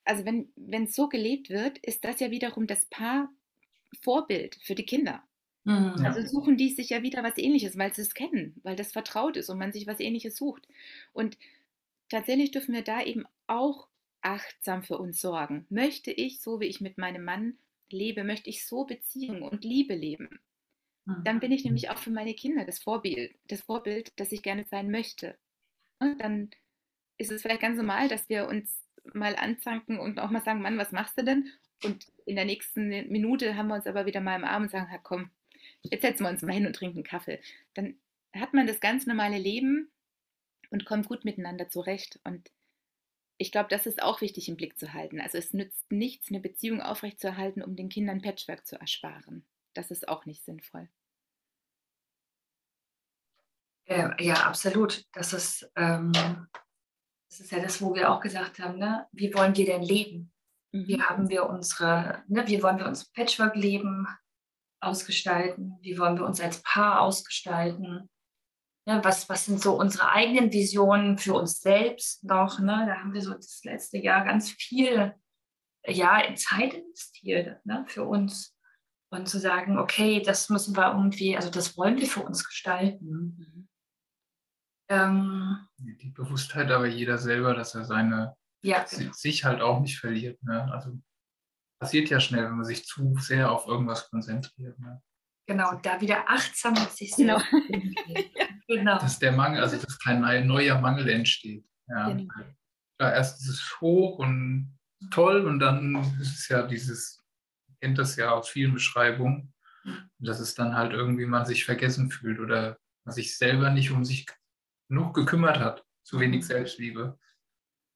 also 0.05 0.25
wenn 0.25 0.85
es 0.85 0.95
so 0.95 1.09
gelebt 1.09 1.51
wird, 1.51 1.79
ist 1.79 2.05
das 2.05 2.21
ja 2.21 2.31
wiederum 2.31 2.67
das 2.67 2.87
Paar 2.87 3.29
Vorbild 4.03 4.59
für 4.63 4.75
die 4.75 4.87
Kinder. 4.87 5.23
Mhm. 5.65 6.05
Also 6.05 6.27
suchen 6.27 6.57
die 6.57 6.71
sich 6.71 6.91
ja 6.91 7.03
wieder 7.03 7.23
was 7.25 7.39
ähnliches, 7.39 7.77
weil 7.77 7.93
sie 7.93 8.03
es 8.03 8.15
kennen, 8.15 8.61
weil 8.63 8.77
das 8.77 8.93
vertraut 8.93 9.37
ist 9.37 9.49
und 9.49 9.59
man 9.59 9.73
sich 9.73 9.87
was 9.87 10.01
ähnliches 10.01 10.37
sucht. 10.37 10.69
Und 11.13 11.37
tatsächlich 12.09 12.53
dürfen 12.53 12.75
wir 12.75 12.83
da 12.83 13.03
eben 13.03 13.25
auch 13.47 13.89
achtsam 14.23 14.83
für 14.83 14.99
uns 14.99 15.21
sorgen. 15.21 15.67
Möchte 15.71 16.11
ich, 16.11 16.41
so 16.41 16.61
wie 16.61 16.67
ich 16.67 16.81
mit 16.81 16.99
meinem 16.99 17.25
Mann 17.25 17.59
lebe, 17.91 18.25
möchte 18.25 18.51
ich 18.51 18.67
so 18.67 18.85
Beziehung 18.85 19.43
und 19.43 19.65
Liebe 19.65 19.95
leben? 19.95 20.41
Dann 21.23 21.39
bin 21.39 21.53
ich 21.53 21.65
nämlich 21.65 21.89
auch 21.89 21.99
für 21.99 22.11
meine 22.11 22.35
Kinder 22.35 22.65
das 22.65 22.81
Vorbild, 22.81 23.33
das 23.47 23.61
Vorbild, 23.61 24.13
das 24.17 24.33
ich 24.33 24.43
gerne 24.43 24.65
sein 24.65 24.91
möchte. 24.91 25.39
Und 26.01 26.19
dann 26.21 26.51
ist 27.17 27.31
es 27.31 27.43
vielleicht 27.43 27.61
ganz 27.61 27.77
normal, 27.77 28.09
dass 28.09 28.29
wir 28.29 28.49
uns 28.49 28.83
mal 29.15 29.37
anzanken 29.37 30.01
und 30.01 30.19
auch 30.19 30.31
mal 30.31 30.43
sagen, 30.43 30.63
Mann, 30.63 30.79
was 30.79 30.91
machst 30.91 31.17
du 31.17 31.25
denn? 31.25 31.49
Und 31.85 32.07
in 32.25 32.35
der 32.35 32.45
nächsten 32.45 32.89
Minute 32.89 33.57
haben 33.57 33.69
wir 33.69 33.77
uns 33.77 33.87
aber 33.87 34.05
wieder 34.07 34.21
mal 34.21 34.35
im 34.35 34.45
Arm 34.45 34.65
und 34.65 34.71
sagen, 34.71 34.89
komm, 35.05 35.31
jetzt 35.83 36.03
setzen 36.03 36.25
wir 36.25 36.31
uns 36.31 36.43
mal 36.43 36.53
hin 36.53 36.67
und 36.67 36.75
trinken 36.75 37.05
Kaffee. 37.05 37.41
Dann 37.75 38.01
hat 38.35 38.53
man 38.53 38.67
das 38.67 38.81
ganz 38.81 39.07
normale 39.07 39.39
Leben 39.39 39.93
und 40.71 40.87
kommt 40.87 41.07
gut 41.07 41.25
miteinander 41.25 41.69
zurecht. 41.69 42.19
Und 42.25 42.51
ich 43.39 43.53
glaube, 43.53 43.69
das 43.69 43.87
ist 43.87 44.03
auch 44.03 44.21
wichtig 44.21 44.49
im 44.49 44.57
Blick 44.57 44.79
zu 44.79 44.93
halten. 44.93 45.21
Also 45.21 45.39
es 45.39 45.53
nützt 45.53 45.91
nichts, 45.91 46.29
eine 46.31 46.41
Beziehung 46.41 46.81
aufrechtzuerhalten, 46.81 47.63
um 47.63 47.77
den 47.77 47.89
Kindern 47.89 48.23
Patchwork 48.23 48.67
zu 48.67 48.81
ersparen. 48.81 49.47
Das 49.75 49.91
ist 49.91 50.09
auch 50.09 50.25
nicht 50.25 50.45
sinnvoll. 50.45 50.89
Ja, 53.87 54.17
ja 54.19 54.35
absolut. 54.47 55.05
Das 55.13 55.33
ist, 55.33 55.71
ähm, 55.77 56.13
das 56.13 57.41
ist 57.41 57.53
ja 57.53 57.61
das, 57.61 57.83
wo 57.83 57.95
wir 57.95 58.11
auch 58.11 58.21
gesagt 58.21 58.59
haben, 58.59 58.79
ne? 58.79 59.07
wie 59.13 59.33
wollen 59.35 59.57
wir 59.57 59.67
denn 59.67 59.83
leben? 59.83 60.33
Wie 60.73 60.97
mhm. 60.97 61.03
haben 61.03 61.29
wir 61.29 61.47
unsere, 61.47 62.23
ne, 62.29 62.47
wie 62.49 62.63
wollen 62.63 62.79
wir 62.79 62.87
unser 62.87 63.07
Patchwork-Leben 63.15 64.07
ausgestalten? 64.81 65.79
Wie 65.81 65.99
wollen 65.99 66.19
wir 66.19 66.27
uns 66.27 66.41
als 66.41 66.63
Paar 66.63 67.01
ausgestalten? 67.01 68.09
Ne, 68.89 69.03
was, 69.03 69.29
was 69.29 69.47
sind 69.47 69.61
so 69.61 69.79
unsere 69.79 70.11
eigenen 70.11 70.53
Visionen 70.53 71.19
für 71.19 71.35
uns 71.35 71.61
selbst 71.61 72.23
noch? 72.23 72.61
Ne? 72.61 72.85
Da 72.87 72.99
haben 72.99 73.13
wir 73.13 73.21
so 73.21 73.35
das 73.35 73.63
letzte 73.65 73.99
Jahr 73.99 74.25
ganz 74.25 74.51
viel 74.51 75.15
ja, 75.87 76.21
in 76.21 76.37
Zeit 76.37 76.75
investiert 76.75 77.65
ne, 77.67 77.85
für 77.89 78.05
uns. 78.05 78.55
Und 79.09 79.29
zu 79.29 79.39
sagen, 79.39 79.79
okay, 79.79 80.21
das 80.21 80.51
müssen 80.51 80.77
wir 80.77 80.89
irgendwie, 80.89 81.37
also 81.37 81.49
das 81.49 81.77
wollen 81.77 81.97
wir 81.97 82.09
für 82.09 82.23
uns 82.23 82.45
gestalten. 82.45 83.37
Mhm. 83.39 83.69
Ähm, 84.89 85.69
die 85.79 86.11
Bewusstheit 86.11 86.71
aber 86.71 86.87
jeder 86.87 87.19
selber, 87.19 87.55
dass 87.55 87.75
er 87.75 87.85
seine 87.85 88.37
ja. 88.63 88.85
sich 88.87 89.45
halt 89.45 89.61
auch 89.61 89.81
nicht 89.81 89.99
verliert. 89.99 90.43
Ne? 90.43 90.71
Also 90.73 90.99
passiert 91.81 92.11
ja 92.11 92.21
schnell, 92.21 92.45
wenn 92.45 92.57
man 92.57 92.65
sich 92.65 92.85
zu 92.85 93.17
sehr 93.19 93.51
auf 93.51 93.67
irgendwas 93.67 94.11
konzentriert. 94.11 94.79
Ne? 94.79 95.03
Genau, 95.47 95.75
da 95.77 96.01
wieder 96.01 96.29
achtsam 96.29 96.75
mit 96.75 96.91
sich 96.91 97.15
genau. 97.15 97.41
genau. 98.67 98.99
Dass 98.99 99.19
der 99.19 99.33
Mangel, 99.33 99.63
also 99.63 99.77
dass 99.77 99.99
kein 99.99 100.47
neuer 100.47 100.81
Mangel 100.81 101.09
entsteht. 101.09 101.65
Ja. 101.89 102.09
Genau. 102.09 102.35
ja 103.01 103.13
erst 103.13 103.41
ist 103.41 103.49
es 103.49 103.81
hoch 103.81 104.19
und 104.19 104.79
toll 105.11 105.47
und 105.47 105.59
dann 105.59 105.97
ist 106.21 106.39
es 106.39 106.49
ja 106.49 106.67
dieses, 106.67 107.25
kennt 107.81 107.99
das 107.99 108.17
ja 108.17 108.31
aus 108.31 108.49
vielen 108.49 108.75
Beschreibungen, 108.75 109.55
dass 110.19 110.41
es 110.41 110.55
dann 110.55 110.75
halt 110.75 110.93
irgendwie 110.93 111.27
man 111.27 111.47
sich 111.47 111.65
vergessen 111.65 112.11
fühlt 112.11 112.41
oder 112.41 112.79
man 113.05 113.15
sich 113.15 113.37
selber 113.37 113.71
nicht 113.71 113.91
um 113.91 114.05
sich 114.05 114.27
genug 114.89 115.15
gekümmert 115.15 115.59
hat, 115.59 115.85
zu 116.03 116.19
wenig 116.19 116.41
mhm. 116.41 116.47
Selbstliebe. 116.47 117.19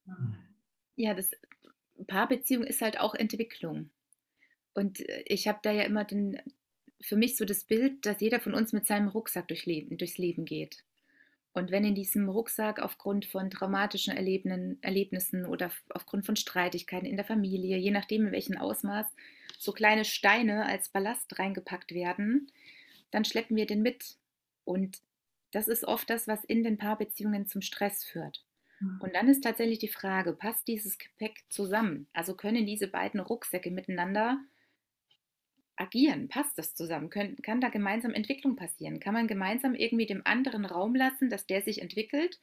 Mhm 0.07 0.51
ja, 1.01 1.15
das 1.15 1.31
Paarbeziehung 2.07 2.65
ist 2.65 2.83
halt 2.83 3.01
auch 3.01 3.15
Entwicklung. 3.15 3.91
Und 4.75 5.01
äh, 5.01 5.23
ich 5.27 5.49
habe 5.49 5.61
da 5.63 5.73
ja 5.73 5.83
immer 5.83 6.05
den, 6.05 6.41
für 7.01 7.17
mich 7.17 7.37
so 7.37 7.45
das 7.45 7.65
Bild, 7.65 8.05
dass 8.07 8.21
jeder 8.21 8.41
von 8.41 8.55
uns 8.55 8.73
mit 8.73 8.87
seinem 8.87 9.09
Rucksack 9.09 9.49
durch 9.49 9.67
Leben, 9.67 9.97
durchs 9.97 10.19
Leben 10.19 10.45
geht. 10.45 10.85
Und 11.53 11.71
wenn 11.73 11.85
in 11.85 11.95
diesem 11.95 12.29
Rucksack 12.29 12.79
aufgrund 12.79 13.25
von 13.25 13.51
traumatischen 13.51 14.17
Erlebnissen 14.17 15.47
oder 15.47 15.71
aufgrund 15.89 16.25
von 16.25 16.37
Streitigkeiten 16.37 17.07
in 17.07 17.17
der 17.17 17.25
Familie, 17.25 17.77
je 17.77 17.91
nachdem 17.91 18.27
in 18.27 18.33
welchem 18.33 18.57
Ausmaß, 18.57 19.07
so 19.59 19.73
kleine 19.73 20.05
Steine 20.05 20.67
als 20.67 20.91
Ballast 20.91 21.39
reingepackt 21.39 21.93
werden, 21.93 22.53
dann 23.11 23.25
schleppen 23.25 23.57
wir 23.57 23.67
den 23.67 23.83
mit. 23.83 24.17
Und 24.65 25.01
das 25.51 25.67
ist 25.67 25.85
oft 25.85 26.09
das, 26.09 26.29
was 26.29 26.45
in 26.45 26.63
den 26.63 26.79
Paarbeziehungen 26.79 27.47
zum 27.47 27.63
Stress 27.63 28.05
führt. 28.05 28.45
Mhm. 28.79 29.01
Und 29.01 29.15
dann 29.17 29.29
ist 29.29 29.43
tatsächlich 29.43 29.81
die 29.81 29.89
Frage, 29.89 30.33
passt 30.33 30.69
dieses 30.69 30.99
Gepäck 30.99 31.43
zusammen? 31.49 32.07
Also 32.13 32.35
können 32.35 32.65
diese 32.65 32.87
beiden 32.87 33.19
Rucksäcke 33.19 33.73
miteinander 33.73 34.39
agieren? 35.81 36.29
Passt 36.29 36.59
das 36.59 36.75
zusammen? 36.75 37.11
Können, 37.11 37.37
kann 37.43 37.61
da 37.61 37.69
gemeinsam 37.69 38.13
Entwicklung 38.13 38.57
passieren? 38.57 39.01
Kann 39.01 39.15
man 39.15 39.27
gemeinsam 39.27 39.75
irgendwie 39.75 40.07
dem 40.07 40.23
anderen 40.25 40.65
Raum 40.65 40.95
lassen, 40.95 41.31
dass 41.31 41.47
der 41.47 41.63
sich 41.63 41.81
entwickelt 41.81 42.39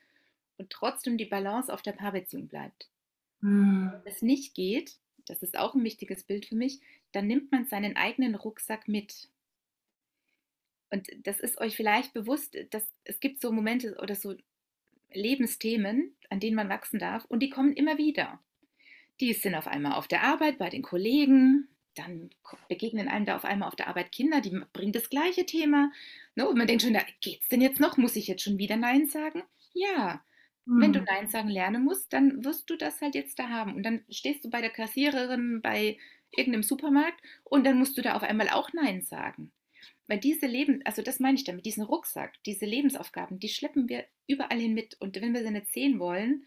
und 0.58 0.70
trotzdem 0.70 1.18
die 1.18 1.26
Balance 1.26 1.72
auf 1.72 1.82
der 1.82 1.94
Paarbeziehung 1.94 2.48
bleibt? 2.48 2.90
Mhm. 3.42 3.92
Wenn 4.04 4.12
es 4.12 4.22
nicht 4.22 4.56
geht, 4.56 4.98
das 5.26 5.44
ist 5.44 5.58
auch 5.58 5.76
ein 5.76 5.84
wichtiges 5.84 6.24
Bild 6.24 6.46
für 6.46 6.56
mich, 6.56 6.80
dann 7.12 7.28
nimmt 7.28 7.52
man 7.52 7.66
seinen 7.66 7.96
eigenen 7.96 8.36
Rucksack 8.36 8.88
mit. 8.88 9.30
Und 10.90 11.08
das 11.24 11.40
ist 11.40 11.60
euch 11.60 11.76
vielleicht 11.76 12.14
bewusst, 12.14 12.58
dass 12.72 12.84
es 13.04 13.20
gibt 13.20 13.42
so 13.42 13.52
Momente 13.52 13.98
oder 14.02 14.16
so 14.16 14.36
Lebensthemen, 15.12 16.16
an 16.30 16.40
denen 16.40 16.56
man 16.56 16.70
wachsen 16.70 17.00
darf, 17.00 17.26
und 17.26 17.42
die 17.42 17.50
kommen 17.50 17.74
immer 17.74 17.98
wieder. 17.98 18.40
Die 19.20 19.34
sind 19.34 19.56
auf 19.56 19.68
einmal 19.68 19.94
auf 19.94 20.08
der 20.08 20.24
Arbeit 20.24 20.58
bei 20.58 20.70
den 20.70 20.82
Kollegen, 20.82 21.68
dann 21.98 22.30
begegnen 22.68 23.08
einem 23.08 23.26
da 23.26 23.36
auf 23.36 23.46
einmal 23.46 23.68
auf 23.68 23.76
der 23.76 23.88
Arbeit 23.88 24.12
Kinder, 24.12 24.42
die 24.42 24.60
bringen 24.74 24.94
das 24.94 25.10
gleiche 25.10 25.46
Thema. 25.46 25.92
Ne? 26.36 26.48
Und 26.48 26.58
man 26.58 26.68
denkt 26.68 26.84
schon, 26.84 26.94
da 26.94 27.02
geht's 27.22 27.48
denn 27.50 27.62
jetzt 27.62 27.80
noch? 27.80 27.98
Muss 27.98 28.16
ich 28.16 28.28
jetzt 28.28 28.44
schon 28.44 28.58
wieder 28.58 28.78
Nein 28.78 29.08
sagen? 29.08 29.44
Ja. 29.74 30.22
Mhm. 30.66 30.82
Wenn 30.82 30.94
du 30.94 31.00
hm. 31.00 31.06
Nein 31.06 31.28
sagen 31.28 31.50
lernen 31.50 31.84
musst, 31.84 32.14
dann 32.14 32.44
wirst 32.44 32.70
du 32.70 32.76
das 32.76 33.02
halt 33.02 33.16
jetzt 33.16 33.40
da 33.40 33.50
haben. 33.50 33.76
Und 33.76 33.84
dann 33.84 34.04
stehst 34.10 34.44
du 34.46 34.50
bei 34.50 34.62
der 34.62 34.70
Kassiererin 34.70 35.62
bei 35.62 35.98
irgendeinem 36.32 36.64
Supermarkt 36.64 37.22
und 37.44 37.66
dann 37.66 37.78
musst 37.78 37.98
du 37.98 38.02
da 38.02 38.16
auf 38.16 38.24
einmal 38.24 38.50
auch 38.50 38.74
Nein 38.74 39.02
sagen. 39.02 39.52
Weil 40.08 40.20
diese 40.20 40.46
Leben, 40.46 40.82
also 40.86 41.02
das 41.02 41.20
meine 41.20 41.36
ich 41.36 41.44
damit, 41.44 41.66
diesen 41.66 41.84
Rucksack, 41.84 42.42
diese 42.46 42.66
Lebensaufgaben, 42.66 43.40
die 43.40 43.50
schleppen 43.50 43.90
wir 43.90 44.06
überall 44.26 44.60
hin 44.60 44.74
mit. 44.74 44.96
Und 45.00 45.20
wenn 45.22 45.34
wir 45.34 45.44
sie 45.44 45.52
nicht 45.52 45.72
sehen 45.72 46.00
wollen, 46.00 46.46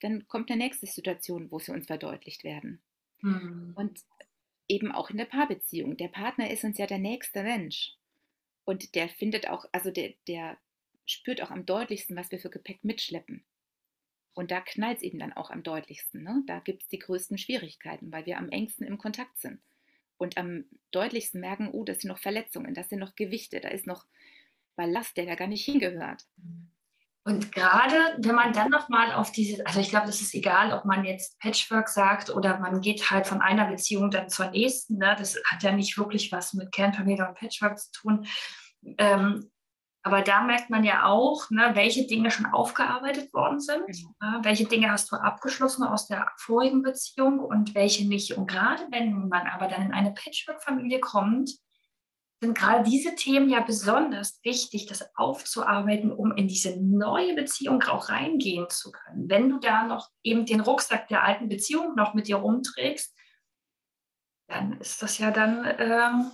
dann 0.00 0.26
kommt 0.28 0.50
eine 0.50 0.62
nächste 0.62 0.86
Situation, 0.86 1.50
wo 1.50 1.58
sie 1.58 1.72
uns 1.72 1.86
verdeutlicht 1.86 2.44
werden. 2.44 2.82
Mhm. 3.20 3.72
Und 3.74 4.00
eben 4.68 4.92
auch 4.92 5.10
in 5.10 5.18
der 5.18 5.24
Paarbeziehung. 5.26 5.96
Der 5.96 6.08
Partner 6.08 6.50
ist 6.50 6.64
uns 6.64 6.78
ja 6.78 6.86
der 6.86 6.98
nächste 6.98 7.42
Mensch. 7.42 7.96
Und 8.64 8.94
der 8.94 9.08
findet 9.08 9.48
auch, 9.48 9.66
also 9.72 9.90
der, 9.90 10.14
der 10.26 10.56
spürt 11.06 11.42
auch 11.42 11.50
am 11.50 11.66
deutlichsten, 11.66 12.16
was 12.16 12.30
wir 12.30 12.38
für 12.38 12.50
Gepäck 12.50 12.82
mitschleppen. 12.82 13.44
Und 14.32 14.50
da 14.50 14.60
knallt 14.60 14.98
es 14.98 15.02
eben 15.02 15.18
dann 15.18 15.32
auch 15.32 15.50
am 15.50 15.62
deutlichsten. 15.62 16.22
Ne? 16.22 16.42
Da 16.46 16.58
gibt 16.60 16.82
es 16.82 16.88
die 16.88 16.98
größten 16.98 17.38
Schwierigkeiten, 17.38 18.10
weil 18.10 18.26
wir 18.26 18.38
am 18.38 18.48
engsten 18.48 18.86
im 18.86 18.98
Kontakt 18.98 19.38
sind. 19.38 19.60
Und 20.16 20.38
am 20.38 20.64
deutlichsten 20.90 21.40
merken, 21.40 21.68
oh, 21.70 21.84
das 21.84 22.00
sind 22.00 22.08
noch 22.08 22.18
Verletzungen, 22.18 22.74
das 22.74 22.88
sind 22.88 22.98
noch 22.98 23.14
Gewichte, 23.14 23.60
da 23.60 23.68
ist 23.68 23.86
noch 23.86 24.06
Ballast, 24.76 25.16
der 25.16 25.26
da 25.26 25.34
gar 25.34 25.48
nicht 25.48 25.64
hingehört. 25.64 26.24
Und 27.26 27.52
gerade 27.52 27.96
wenn 28.18 28.34
man 28.34 28.52
dann 28.52 28.70
nochmal 28.70 29.12
auf 29.12 29.32
diese, 29.32 29.66
also 29.66 29.80
ich 29.80 29.88
glaube, 29.88 30.06
das 30.06 30.20
ist 30.20 30.34
egal, 30.34 30.74
ob 30.74 30.84
man 30.84 31.04
jetzt 31.04 31.38
Patchwork 31.40 31.88
sagt 31.88 32.28
oder 32.28 32.58
man 32.58 32.82
geht 32.82 33.10
halt 33.10 33.26
von 33.26 33.40
einer 33.40 33.66
Beziehung 33.66 34.10
dann 34.10 34.28
zur 34.28 34.50
nächsten. 34.50 34.98
Ne? 34.98 35.16
Das 35.18 35.36
hat 35.46 35.62
ja 35.62 35.72
nicht 35.72 35.96
wirklich 35.96 36.30
was 36.32 36.52
mit 36.52 36.70
Kernfamilie 36.70 37.26
und 37.26 37.34
Patchwork 37.34 37.78
zu 37.78 37.90
tun. 37.92 38.26
Ähm, 38.98 39.50
aber 40.06 40.20
da 40.20 40.42
merkt 40.42 40.68
man 40.68 40.84
ja 40.84 41.06
auch, 41.06 41.48
ne, 41.48 41.70
welche 41.72 42.06
Dinge 42.06 42.30
schon 42.30 42.44
aufgearbeitet 42.44 43.32
worden 43.32 43.58
sind, 43.58 43.88
äh, 43.88 44.42
welche 44.42 44.66
Dinge 44.66 44.90
hast 44.90 45.10
du 45.10 45.16
abgeschlossen 45.16 45.82
aus 45.82 46.06
der 46.06 46.30
vorigen 46.36 46.82
Beziehung 46.82 47.40
und 47.40 47.74
welche 47.74 48.06
nicht. 48.06 48.36
Und 48.36 48.46
gerade 48.46 48.86
wenn 48.90 49.28
man 49.28 49.46
aber 49.46 49.66
dann 49.66 49.80
in 49.80 49.94
eine 49.94 50.12
Patchwork-Familie 50.12 51.00
kommt, 51.00 51.52
sind 52.40 52.56
gerade 52.56 52.88
diese 52.88 53.14
Themen 53.14 53.48
ja 53.48 53.60
besonders 53.60 54.40
wichtig, 54.42 54.86
das 54.86 55.08
aufzuarbeiten, 55.16 56.12
um 56.12 56.36
in 56.36 56.48
diese 56.48 56.78
neue 56.82 57.34
Beziehung 57.34 57.82
auch 57.84 58.08
reingehen 58.08 58.68
zu 58.68 58.92
können. 58.92 59.28
Wenn 59.28 59.48
du 59.48 59.58
da 59.58 59.86
noch 59.86 60.10
eben 60.22 60.44
den 60.44 60.60
Rucksack 60.60 61.08
der 61.08 61.24
alten 61.24 61.48
Beziehung 61.48 61.94
noch 61.94 62.14
mit 62.14 62.28
dir 62.28 62.36
rumträgst, 62.36 63.16
dann 64.48 64.78
ist 64.80 65.02
das 65.02 65.18
ja 65.18 65.30
dann 65.30 65.64
ähm, 65.78 66.32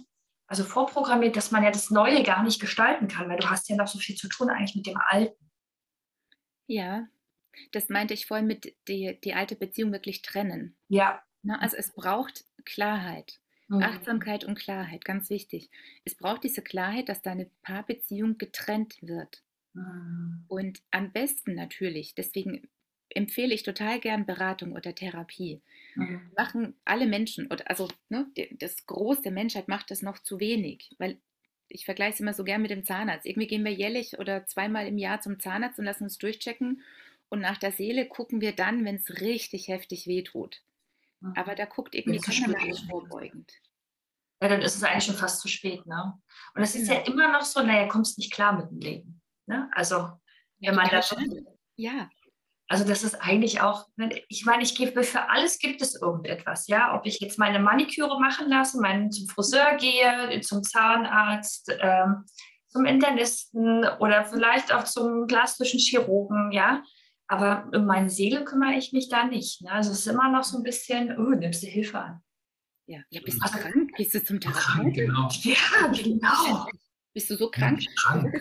also 0.48 0.64
vorprogrammiert, 0.64 1.36
dass 1.36 1.52
man 1.52 1.62
ja 1.62 1.70
das 1.70 1.90
Neue 1.90 2.24
gar 2.24 2.42
nicht 2.42 2.60
gestalten 2.60 3.06
kann, 3.06 3.28
weil 3.28 3.38
du 3.38 3.48
hast 3.48 3.68
ja 3.68 3.76
noch 3.76 3.86
so 3.86 4.00
viel 4.00 4.16
zu 4.16 4.28
tun 4.28 4.50
eigentlich 4.50 4.74
mit 4.74 4.86
dem 4.86 4.98
Alten. 5.08 5.50
Ja, 6.66 7.06
das 7.72 7.88
meinte 7.88 8.14
ich 8.14 8.26
vorhin 8.26 8.46
mit 8.46 8.76
die, 8.88 9.18
die 9.22 9.34
alte 9.34 9.54
Beziehung 9.54 9.92
wirklich 9.92 10.22
trennen. 10.22 10.76
Ja. 10.88 11.22
Na, 11.42 11.58
also 11.60 11.76
es 11.76 11.92
braucht 11.92 12.44
Klarheit. 12.64 13.40
Mhm. 13.70 13.80
Achtsamkeit 13.80 14.44
und 14.44 14.56
Klarheit, 14.56 15.04
ganz 15.04 15.30
wichtig. 15.30 15.70
Es 16.04 16.14
braucht 16.16 16.44
diese 16.44 16.62
Klarheit, 16.62 17.08
dass 17.08 17.22
deine 17.22 17.50
Paarbeziehung 17.62 18.38
getrennt 18.38 18.98
wird. 19.02 19.42
Mhm. 19.74 20.50
Und 20.50 20.82
am 20.90 21.12
besten 21.12 21.54
natürlich, 21.54 22.14
deswegen 22.14 22.68
empfehle 23.08 23.54
ich 23.54 23.62
total 23.62 24.00
gern 24.00 24.26
Beratung 24.26 24.72
oder 24.72 24.94
Therapie. 24.94 25.62
Mhm. 25.96 26.30
Machen 26.36 26.80
alle 26.84 27.06
Menschen, 27.06 27.46
oder 27.46 27.68
also 27.70 27.88
ne, 28.08 28.30
das 28.58 28.86
Groß 28.86 29.22
der 29.22 29.32
Menschheit 29.32 29.68
macht 29.68 29.90
das 29.90 30.02
noch 30.02 30.18
zu 30.18 30.40
wenig, 30.40 30.90
weil 30.98 31.20
ich 31.68 31.84
vergleiche 31.84 32.14
es 32.14 32.20
immer 32.20 32.34
so 32.34 32.44
gern 32.44 32.62
mit 32.62 32.70
dem 32.72 32.84
Zahnarzt. 32.84 33.26
Irgendwie 33.26 33.46
gehen 33.48 33.64
wir 33.64 33.72
jährlich 33.72 34.18
oder 34.18 34.46
zweimal 34.46 34.88
im 34.88 34.98
Jahr 34.98 35.20
zum 35.20 35.38
Zahnarzt 35.40 35.78
und 35.78 35.84
lassen 35.84 36.04
uns 36.04 36.18
durchchecken. 36.18 36.82
Und 37.28 37.40
nach 37.40 37.58
der 37.58 37.72
Seele 37.72 38.06
gucken 38.08 38.40
wir 38.40 38.52
dann, 38.52 38.84
wenn 38.84 38.96
es 38.96 39.20
richtig 39.20 39.68
heftig 39.68 40.06
wehtut. 40.08 40.62
Aber 41.36 41.54
da 41.54 41.66
guckt 41.66 41.94
irgendwie 41.94 42.20
keiner 42.20 42.48
mehr 42.48 42.74
vorbeugend. 42.88 43.52
Ja, 44.42 44.48
dann 44.48 44.62
ist 44.62 44.76
es 44.76 44.82
eigentlich 44.82 45.04
schon 45.04 45.16
fast 45.16 45.40
zu 45.40 45.48
spät. 45.48 45.84
Ne? 45.86 46.14
Und 46.54 46.62
es 46.62 46.74
ist 46.74 46.88
ja. 46.88 46.94
ja 46.94 47.00
immer 47.00 47.30
noch 47.30 47.42
so, 47.42 47.62
naja, 47.62 47.86
kommst 47.88 48.16
nicht 48.18 48.32
klar 48.32 48.56
mit 48.56 48.70
dem 48.70 48.80
Leben. 48.80 49.22
Ne? 49.46 49.70
Also, 49.74 50.10
wenn 50.60 50.74
man 50.74 50.88
da 50.88 51.02
schon. 51.02 51.46
Ja, 51.76 52.08
also 52.70 52.84
das 52.84 53.02
ist 53.02 53.16
eigentlich 53.16 53.60
auch, 53.60 53.88
ich 54.28 54.44
meine, 54.44 54.62
ich 54.62 54.76
gebe 54.76 55.02
für 55.02 55.28
alles 55.28 55.58
gibt 55.58 55.82
es 55.82 56.00
irgendetwas, 56.00 56.68
ja. 56.68 56.96
Ob 56.96 57.04
ich 57.04 57.18
jetzt 57.18 57.36
meine 57.36 57.58
Maniküre 57.58 58.20
machen 58.20 58.48
lasse, 58.48 58.80
meinen 58.80 59.10
zum 59.10 59.26
Friseur 59.26 59.76
gehe, 59.76 60.40
zum 60.42 60.62
Zahnarzt, 60.62 61.68
ähm, 61.80 62.24
zum 62.68 62.84
Internisten 62.84 63.84
oder 63.98 64.24
vielleicht 64.24 64.72
auch 64.72 64.84
zum 64.84 65.26
plastischen 65.26 65.80
Chirurgen, 65.80 66.52
ja. 66.52 66.84
Aber 67.30 67.70
um 67.72 67.86
meine 67.86 68.10
Seele 68.10 68.44
kümmere 68.44 68.74
ich 68.76 68.92
mich 68.92 69.08
da 69.08 69.24
nicht. 69.24 69.62
Ne? 69.62 69.70
Also 69.70 69.92
es 69.92 70.00
ist 70.00 70.08
immer 70.08 70.32
noch 70.32 70.42
so 70.42 70.56
ein 70.58 70.64
bisschen, 70.64 71.16
oh, 71.16 71.30
nimmst 71.30 71.62
du 71.62 71.68
Hilfe 71.68 72.00
an. 72.00 72.22
Ja, 72.86 73.02
ja 73.10 73.20
bist 73.24 73.38
du 73.38 73.42
also, 73.42 73.58
krank? 73.58 73.92
Gehst 73.96 74.14
du 74.14 74.24
zum 74.24 74.40
Therapeuten? 74.40 74.92
Genau. 74.92 75.28
Ja, 75.42 75.92
genau. 75.92 76.66
Bist 77.14 77.30
du 77.30 77.36
so 77.36 77.48
krank? 77.48 77.84
krank? 78.02 78.34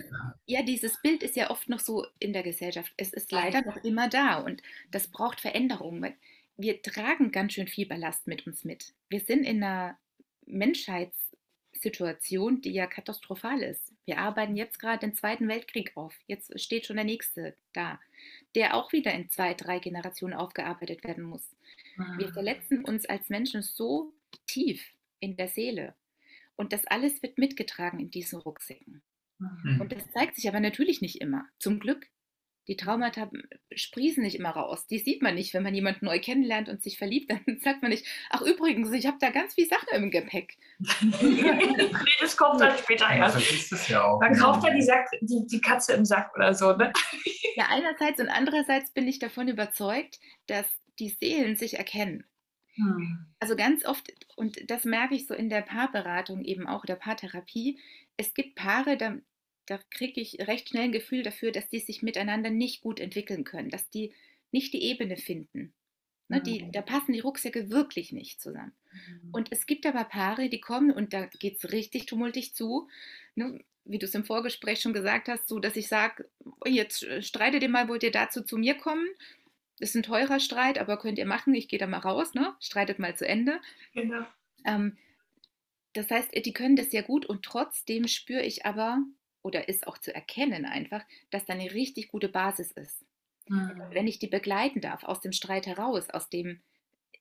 Ja, 0.46 0.62
dieses 0.62 1.00
Bild 1.02 1.22
ist 1.22 1.36
ja 1.36 1.50
oft 1.50 1.68
noch 1.68 1.78
so 1.78 2.04
in 2.18 2.32
der 2.32 2.42
Gesellschaft. 2.42 2.92
Es 2.96 3.12
ist 3.12 3.30
leider 3.30 3.62
noch 3.62 3.76
immer 3.84 4.08
da 4.08 4.38
und 4.38 4.60
das 4.90 5.06
braucht 5.06 5.40
Veränderung. 5.40 6.04
Wir 6.56 6.82
tragen 6.82 7.30
ganz 7.30 7.52
schön 7.52 7.68
viel 7.68 7.86
Ballast 7.86 8.26
mit 8.26 8.44
uns 8.44 8.64
mit. 8.64 8.92
Wir 9.08 9.20
sind 9.20 9.44
in 9.44 9.62
einer 9.62 9.96
Menschheitssituation, 11.80 12.60
die 12.60 12.72
ja 12.72 12.86
katastrophal 12.86 13.62
ist. 13.62 13.92
Wir 14.04 14.18
arbeiten 14.18 14.56
jetzt 14.56 14.78
gerade 14.78 15.00
den 15.00 15.14
Zweiten 15.14 15.48
Weltkrieg 15.48 15.96
auf. 15.96 16.14
Jetzt 16.26 16.58
steht 16.60 16.86
schon 16.86 16.96
der 16.96 17.04
nächste 17.04 17.54
da, 17.72 17.98
der 18.54 18.74
auch 18.74 18.92
wieder 18.92 19.12
in 19.12 19.30
zwei, 19.30 19.54
drei 19.54 19.78
Generationen 19.78 20.34
aufgearbeitet 20.34 21.04
werden 21.04 21.24
muss. 21.24 21.56
Wir 22.18 22.28
ah. 22.28 22.32
verletzen 22.32 22.84
uns 22.84 23.06
als 23.06 23.28
Menschen 23.28 23.62
so 23.62 24.12
tief 24.46 24.82
in 25.20 25.36
der 25.36 25.48
Seele 25.48 25.94
und 26.56 26.72
das 26.72 26.86
alles 26.86 27.22
wird 27.22 27.38
mitgetragen 27.38 28.00
in 28.00 28.10
diesen 28.10 28.38
Rucksäcken. 28.38 29.02
Mhm. 29.38 29.80
Und 29.80 29.92
das 29.92 30.10
zeigt 30.12 30.36
sich 30.36 30.48
aber 30.48 30.60
natürlich 30.60 31.00
nicht 31.00 31.20
immer. 31.20 31.46
Zum 31.58 31.80
Glück. 31.80 32.06
Die 32.70 32.76
Traumata 32.76 33.28
sprießen 33.74 34.22
nicht 34.22 34.36
immer 34.36 34.50
raus. 34.50 34.86
Die 34.86 35.00
sieht 35.00 35.22
man 35.22 35.34
nicht, 35.34 35.52
wenn 35.54 35.64
man 35.64 35.74
jemanden 35.74 36.04
neu 36.04 36.20
kennenlernt 36.20 36.68
und 36.68 36.80
sich 36.84 36.98
verliebt. 36.98 37.28
Dann 37.46 37.58
sagt 37.58 37.82
man 37.82 37.90
nicht, 37.90 38.06
ach 38.30 38.42
übrigens, 38.42 38.92
ich 38.92 39.08
habe 39.08 39.16
da 39.20 39.30
ganz 39.30 39.54
viel 39.54 39.66
Sachen 39.66 39.88
im 39.92 40.12
Gepäck. 40.12 40.56
das 42.20 42.36
kommt 42.36 42.60
dann 42.60 42.78
später 42.78 43.10
erst. 43.10 43.40
Ja, 43.40 43.56
ist 43.56 43.72
es 43.72 43.88
ja 43.88 44.04
auch. 44.04 44.20
Man 44.20 44.36
kauft 44.36 44.64
dann 44.64 44.76
die, 44.76 44.82
Sack, 44.82 45.08
die, 45.20 45.44
die 45.50 45.60
Katze 45.60 45.94
im 45.94 46.04
Sack 46.04 46.32
oder 46.36 46.54
so. 46.54 46.72
Ne? 46.76 46.92
Ja, 47.56 47.66
einerseits 47.70 48.20
und 48.20 48.28
andererseits 48.28 48.92
bin 48.92 49.08
ich 49.08 49.18
davon 49.18 49.48
überzeugt, 49.48 50.20
dass 50.46 50.66
die 51.00 51.08
Seelen 51.08 51.56
sich 51.56 51.76
erkennen. 51.76 52.24
Hm. 52.76 53.26
Also 53.40 53.56
ganz 53.56 53.84
oft, 53.84 54.12
und 54.36 54.70
das 54.70 54.84
merke 54.84 55.16
ich 55.16 55.26
so 55.26 55.34
in 55.34 55.50
der 55.50 55.62
Paarberatung 55.62 56.44
eben 56.44 56.68
auch, 56.68 56.84
der 56.84 56.94
Paartherapie, 56.94 57.80
es 58.16 58.32
gibt 58.32 58.54
Paare, 58.54 58.96
da, 58.96 59.16
da 59.70 59.78
kriege 59.90 60.20
ich 60.20 60.46
recht 60.48 60.68
schnell 60.68 60.84
ein 60.84 60.92
Gefühl 60.92 61.22
dafür, 61.22 61.52
dass 61.52 61.68
die 61.68 61.78
sich 61.78 62.02
miteinander 62.02 62.50
nicht 62.50 62.80
gut 62.82 62.98
entwickeln 62.98 63.44
können, 63.44 63.70
dass 63.70 63.88
die 63.90 64.12
nicht 64.50 64.72
die 64.72 64.82
Ebene 64.82 65.16
finden. 65.16 65.72
Ne, 66.28 66.40
die, 66.40 66.60
hm. 66.60 66.72
da 66.72 66.82
passen 66.82 67.12
die 67.12 67.20
Rucksäcke 67.20 67.70
wirklich 67.70 68.12
nicht 68.12 68.40
zusammen. 68.40 68.72
Mhm. 68.92 69.30
Und 69.32 69.48
es 69.50 69.66
gibt 69.66 69.84
aber 69.84 70.04
Paare, 70.04 70.48
die 70.48 70.60
kommen 70.60 70.92
und 70.92 71.12
da 71.12 71.26
geht 71.26 71.56
es 71.56 71.72
richtig 71.72 72.06
tumultig 72.06 72.54
zu. 72.54 72.88
Ne, 73.34 73.64
wie 73.84 73.98
du 73.98 74.06
es 74.06 74.14
im 74.14 74.24
Vorgespräch 74.24 74.80
schon 74.80 74.92
gesagt 74.92 75.28
hast, 75.28 75.48
so 75.48 75.58
dass 75.58 75.74
ich 75.74 75.88
sage, 75.88 76.28
jetzt 76.64 77.02
äh, 77.02 77.20
streitet 77.22 77.62
ihr 77.64 77.68
mal, 77.68 77.88
wollt 77.88 78.04
ihr 78.04 78.12
dazu 78.12 78.42
zu 78.42 78.58
mir 78.58 78.74
kommen? 78.74 79.06
ist 79.80 79.96
ein 79.96 80.02
teurer 80.02 80.40
Streit, 80.40 80.78
aber 80.78 80.98
könnt 80.98 81.18
ihr 81.18 81.26
machen, 81.26 81.54
ich 81.54 81.66
gehe 81.66 81.78
da 81.78 81.86
mal 81.86 81.98
raus, 81.98 82.34
ne? 82.34 82.54
Streitet 82.60 82.98
mal 82.98 83.16
zu 83.16 83.26
Ende. 83.26 83.60
Genau. 83.94 84.26
Ähm, 84.64 84.98
das 85.94 86.10
heißt, 86.10 86.32
die 86.44 86.52
können 86.52 86.76
das 86.76 86.92
ja 86.92 87.02
gut 87.02 87.26
und 87.26 87.42
trotzdem 87.44 88.06
spüre 88.06 88.42
ich 88.42 88.66
aber, 88.66 89.02
oder 89.42 89.68
ist 89.68 89.86
auch 89.86 89.98
zu 89.98 90.14
erkennen 90.14 90.64
einfach, 90.64 91.04
dass 91.30 91.44
da 91.44 91.54
eine 91.54 91.72
richtig 91.72 92.08
gute 92.08 92.28
Basis 92.28 92.72
ist. 92.72 93.04
Mhm. 93.48 93.82
Wenn 93.90 94.06
ich 94.06 94.18
die 94.18 94.26
begleiten 94.26 94.80
darf, 94.80 95.04
aus 95.04 95.20
dem 95.20 95.32
Streit 95.32 95.66
heraus, 95.66 96.10
aus 96.10 96.28
dem 96.28 96.60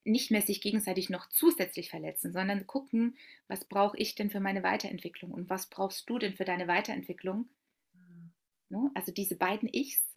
nicht 0.05 0.31
mehr 0.31 0.41
sich 0.41 0.61
gegenseitig 0.61 1.09
noch 1.09 1.29
zusätzlich 1.29 1.89
verletzen, 1.89 2.31
sondern 2.31 2.67
gucken, 2.67 3.17
was 3.47 3.65
brauche 3.65 3.97
ich 3.97 4.15
denn 4.15 4.29
für 4.29 4.39
meine 4.39 4.63
Weiterentwicklung 4.63 5.31
und 5.31 5.49
was 5.49 5.67
brauchst 5.67 6.09
du 6.09 6.17
denn 6.17 6.35
für 6.35 6.45
deine 6.45 6.67
Weiterentwicklung? 6.67 7.49
Mhm. 7.93 8.31
Ne? 8.69 8.91
Also 8.95 9.11
diese 9.11 9.35
beiden 9.35 9.69
Ichs 9.71 10.09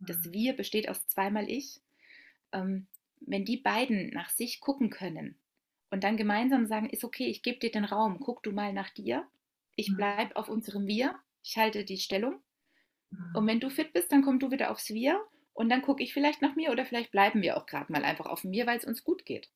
das 0.00 0.18
mhm. 0.18 0.32
Wir 0.32 0.52
besteht 0.54 0.88
aus 0.88 1.06
zweimal 1.06 1.48
Ich. 1.48 1.80
Ähm, 2.52 2.86
wenn 3.20 3.44
die 3.44 3.56
beiden 3.56 4.10
nach 4.10 4.30
sich 4.30 4.60
gucken 4.60 4.90
können 4.90 5.36
und 5.90 6.04
dann 6.04 6.16
gemeinsam 6.16 6.66
sagen, 6.66 6.90
ist 6.90 7.04
okay, 7.04 7.26
ich 7.26 7.42
gebe 7.42 7.58
dir 7.58 7.70
den 7.70 7.84
Raum, 7.84 8.20
guck 8.20 8.42
du 8.42 8.52
mal 8.52 8.72
nach 8.72 8.90
dir, 8.90 9.26
ich 9.76 9.90
mhm. 9.90 9.96
bleibe 9.96 10.36
auf 10.36 10.48
unserem 10.48 10.86
Wir, 10.86 11.14
ich 11.42 11.56
halte 11.56 11.84
die 11.84 11.98
Stellung. 11.98 12.42
Und 13.34 13.44
mhm. 13.44 13.48
wenn 13.48 13.60
du 13.60 13.70
fit 13.70 13.92
bist, 13.92 14.10
dann 14.12 14.22
komm 14.22 14.38
du 14.38 14.50
wieder 14.50 14.70
aufs 14.70 14.90
Wir 14.90 15.20
und 15.52 15.68
dann 15.68 15.82
gucke 15.82 16.02
ich 16.02 16.12
vielleicht 16.12 16.42
nach 16.42 16.56
mir 16.56 16.72
oder 16.72 16.84
vielleicht 16.84 17.10
bleiben 17.10 17.42
wir 17.42 17.56
auch 17.56 17.66
gerade 17.66 17.92
mal 17.92 18.04
einfach 18.04 18.26
auf 18.26 18.44
mir, 18.44 18.66
weil 18.66 18.78
es 18.78 18.84
uns 18.84 19.04
gut 19.04 19.24
geht. 19.24 19.48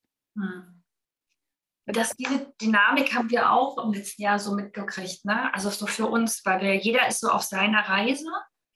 Das, 1.87 2.15
diese 2.17 2.53
Dynamik 2.61 3.15
haben 3.15 3.31
wir 3.31 3.51
auch 3.51 3.83
im 3.83 3.93
letzten 3.93 4.23
Jahr 4.23 4.39
so 4.39 4.55
mitgekriegt. 4.55 5.25
Ne? 5.25 5.53
Also 5.55 5.71
so 5.71 5.87
für 5.87 6.07
uns, 6.07 6.45
weil 6.45 6.61
wir, 6.61 6.77
jeder 6.77 7.09
ist 7.09 7.21
so 7.21 7.29
auf 7.29 7.43
seiner 7.43 7.81
Reise 7.81 8.29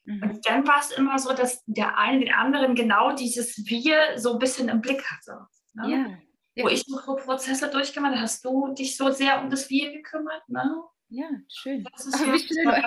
Mhm. 0.04 0.22
Und 0.22 0.48
dann 0.48 0.66
war 0.66 0.80
es 0.80 0.90
immer 0.90 1.18
so, 1.18 1.32
dass 1.32 1.62
der 1.66 1.96
eine 1.96 2.20
den 2.20 2.34
anderen 2.34 2.74
genau 2.74 3.12
dieses 3.14 3.56
Wir 3.66 4.18
so 4.18 4.32
ein 4.32 4.38
bisschen 4.38 4.68
im 4.68 4.80
Blick 4.80 5.04
hatte. 5.04 5.46
Ne? 5.74 5.90
Ja. 5.90 6.06
Ja. 6.54 6.64
Wo 6.64 6.68
ich 6.68 6.82
so 6.86 7.16
Prozesse 7.16 7.70
durchgemacht 7.70 8.12
habe, 8.12 8.22
hast 8.22 8.44
du 8.44 8.74
dich 8.74 8.96
so 8.96 9.10
sehr 9.10 9.42
um 9.42 9.48
das 9.48 9.70
Wir 9.70 9.92
gekümmert. 9.92 10.46
Ne? 10.48 10.82
Ja, 11.14 11.28
schön. 11.46 11.84
Das 11.92 12.06
ist 12.06 12.20
ja, 12.20 12.38
schön. 12.38 12.82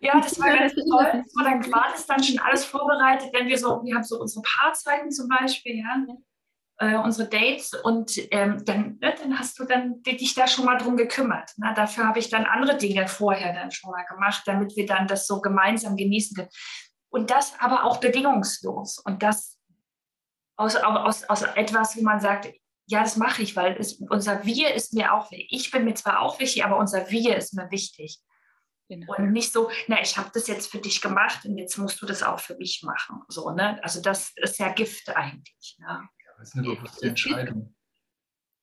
ja, 0.00 0.20
das 0.20 0.38
war 0.40 0.56
ganz 0.56 0.74
toll. 0.74 1.24
So, 1.28 1.42
dann 1.44 1.72
war 1.72 1.86
das 1.92 2.06
dann 2.06 2.22
schon 2.22 2.40
alles 2.40 2.64
vorbereitet, 2.64 3.30
wenn 3.32 3.46
wir 3.46 3.56
so, 3.56 3.80
wir 3.84 3.94
haben 3.94 4.02
so 4.02 4.20
unsere 4.20 4.42
Paarzeiten 4.42 5.12
zum 5.12 5.28
Beispiel, 5.28 5.78
ja. 5.78 6.04
äh, 6.78 6.96
unsere 6.96 7.28
Dates 7.28 7.72
und 7.84 8.10
ähm, 8.32 8.64
dann, 8.64 8.98
ne, 9.00 9.14
dann 9.16 9.38
hast 9.38 9.56
du 9.60 9.64
dann 9.64 10.02
dich 10.02 10.34
da 10.34 10.48
schon 10.48 10.64
mal 10.64 10.76
drum 10.76 10.96
gekümmert. 10.96 11.52
Na, 11.56 11.72
dafür 11.72 12.08
habe 12.08 12.18
ich 12.18 12.30
dann 12.30 12.46
andere 12.46 12.76
Dinge 12.78 13.06
vorher 13.06 13.54
dann 13.54 13.70
schon 13.70 13.92
mal 13.92 14.04
gemacht, 14.06 14.42
damit 14.46 14.74
wir 14.74 14.86
dann 14.86 15.06
das 15.06 15.28
so 15.28 15.40
gemeinsam 15.40 15.96
genießen 15.96 16.36
können. 16.36 16.50
Und 17.10 17.30
das 17.30 17.54
aber 17.60 17.84
auch 17.84 17.98
bedingungslos. 17.98 18.98
Und 18.98 19.22
das 19.22 19.60
aus, 20.56 20.74
aus, 20.74 21.22
aus 21.24 21.42
etwas, 21.42 21.96
wo 21.96 22.02
man 22.02 22.18
sagt, 22.18 22.52
ja, 22.86 23.02
das 23.02 23.16
mache 23.16 23.42
ich, 23.42 23.56
weil 23.56 23.76
es, 23.78 23.94
unser 23.94 24.44
Wir 24.44 24.74
ist 24.74 24.92
mir 24.92 25.14
auch 25.14 25.30
wichtig. 25.30 25.48
Ich 25.50 25.70
bin 25.70 25.84
mir 25.84 25.94
zwar 25.94 26.20
auch 26.20 26.38
wichtig, 26.38 26.64
aber 26.64 26.78
unser 26.78 27.10
Wir 27.10 27.36
ist 27.36 27.54
mir 27.54 27.70
wichtig. 27.70 28.18
Genau. 28.88 29.14
Und 29.16 29.32
nicht 29.32 29.52
so, 29.52 29.70
na, 29.88 30.02
ich 30.02 30.18
habe 30.18 30.30
das 30.34 30.46
jetzt 30.46 30.70
für 30.70 30.78
dich 30.78 31.00
gemacht 31.00 31.46
und 31.46 31.56
jetzt 31.56 31.78
musst 31.78 32.02
du 32.02 32.06
das 32.06 32.22
auch 32.22 32.38
für 32.38 32.56
mich 32.56 32.82
machen. 32.82 33.22
So, 33.28 33.50
ne? 33.50 33.82
Also 33.82 34.02
das 34.02 34.32
ist 34.36 34.58
ja 34.58 34.72
Gift 34.72 35.08
eigentlich. 35.16 35.76
Ne? 35.78 35.86
Ja, 35.86 36.08
das 36.38 36.48
ist 36.48 36.54
eine 36.56 36.74
bewusste 36.74 37.08
Entscheidung. 37.08 37.74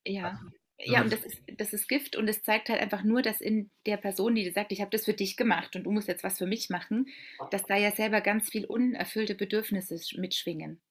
Ja. 0.05 0.39
Also, 0.79 0.93
ja, 0.93 1.01
und 1.01 1.13
das 1.13 1.25
ist, 1.25 1.41
das 1.57 1.73
ist 1.73 1.87
Gift 1.87 2.15
und 2.15 2.27
es 2.27 2.43
zeigt 2.43 2.69
halt 2.69 2.81
einfach 2.81 3.03
nur, 3.03 3.21
dass 3.21 3.39
in 3.39 3.71
der 3.85 3.97
Person, 3.97 4.33
die 4.33 4.49
sagt, 4.49 4.71
ich 4.71 4.81
habe 4.81 4.89
das 4.89 5.05
für 5.05 5.13
dich 5.13 5.37
gemacht 5.37 5.75
und 5.75 5.83
du 5.83 5.91
musst 5.91 6.07
jetzt 6.07 6.23
was 6.23 6.39
für 6.39 6.47
mich 6.47 6.69
machen, 6.69 7.07
dass 7.51 7.63
da 7.63 7.75
ja 7.75 7.91
selber 7.91 8.21
ganz 8.21 8.49
viel 8.49 8.65
unerfüllte 8.65 9.35
Bedürfnisse 9.35 9.99
mitschwingen. 10.19 10.81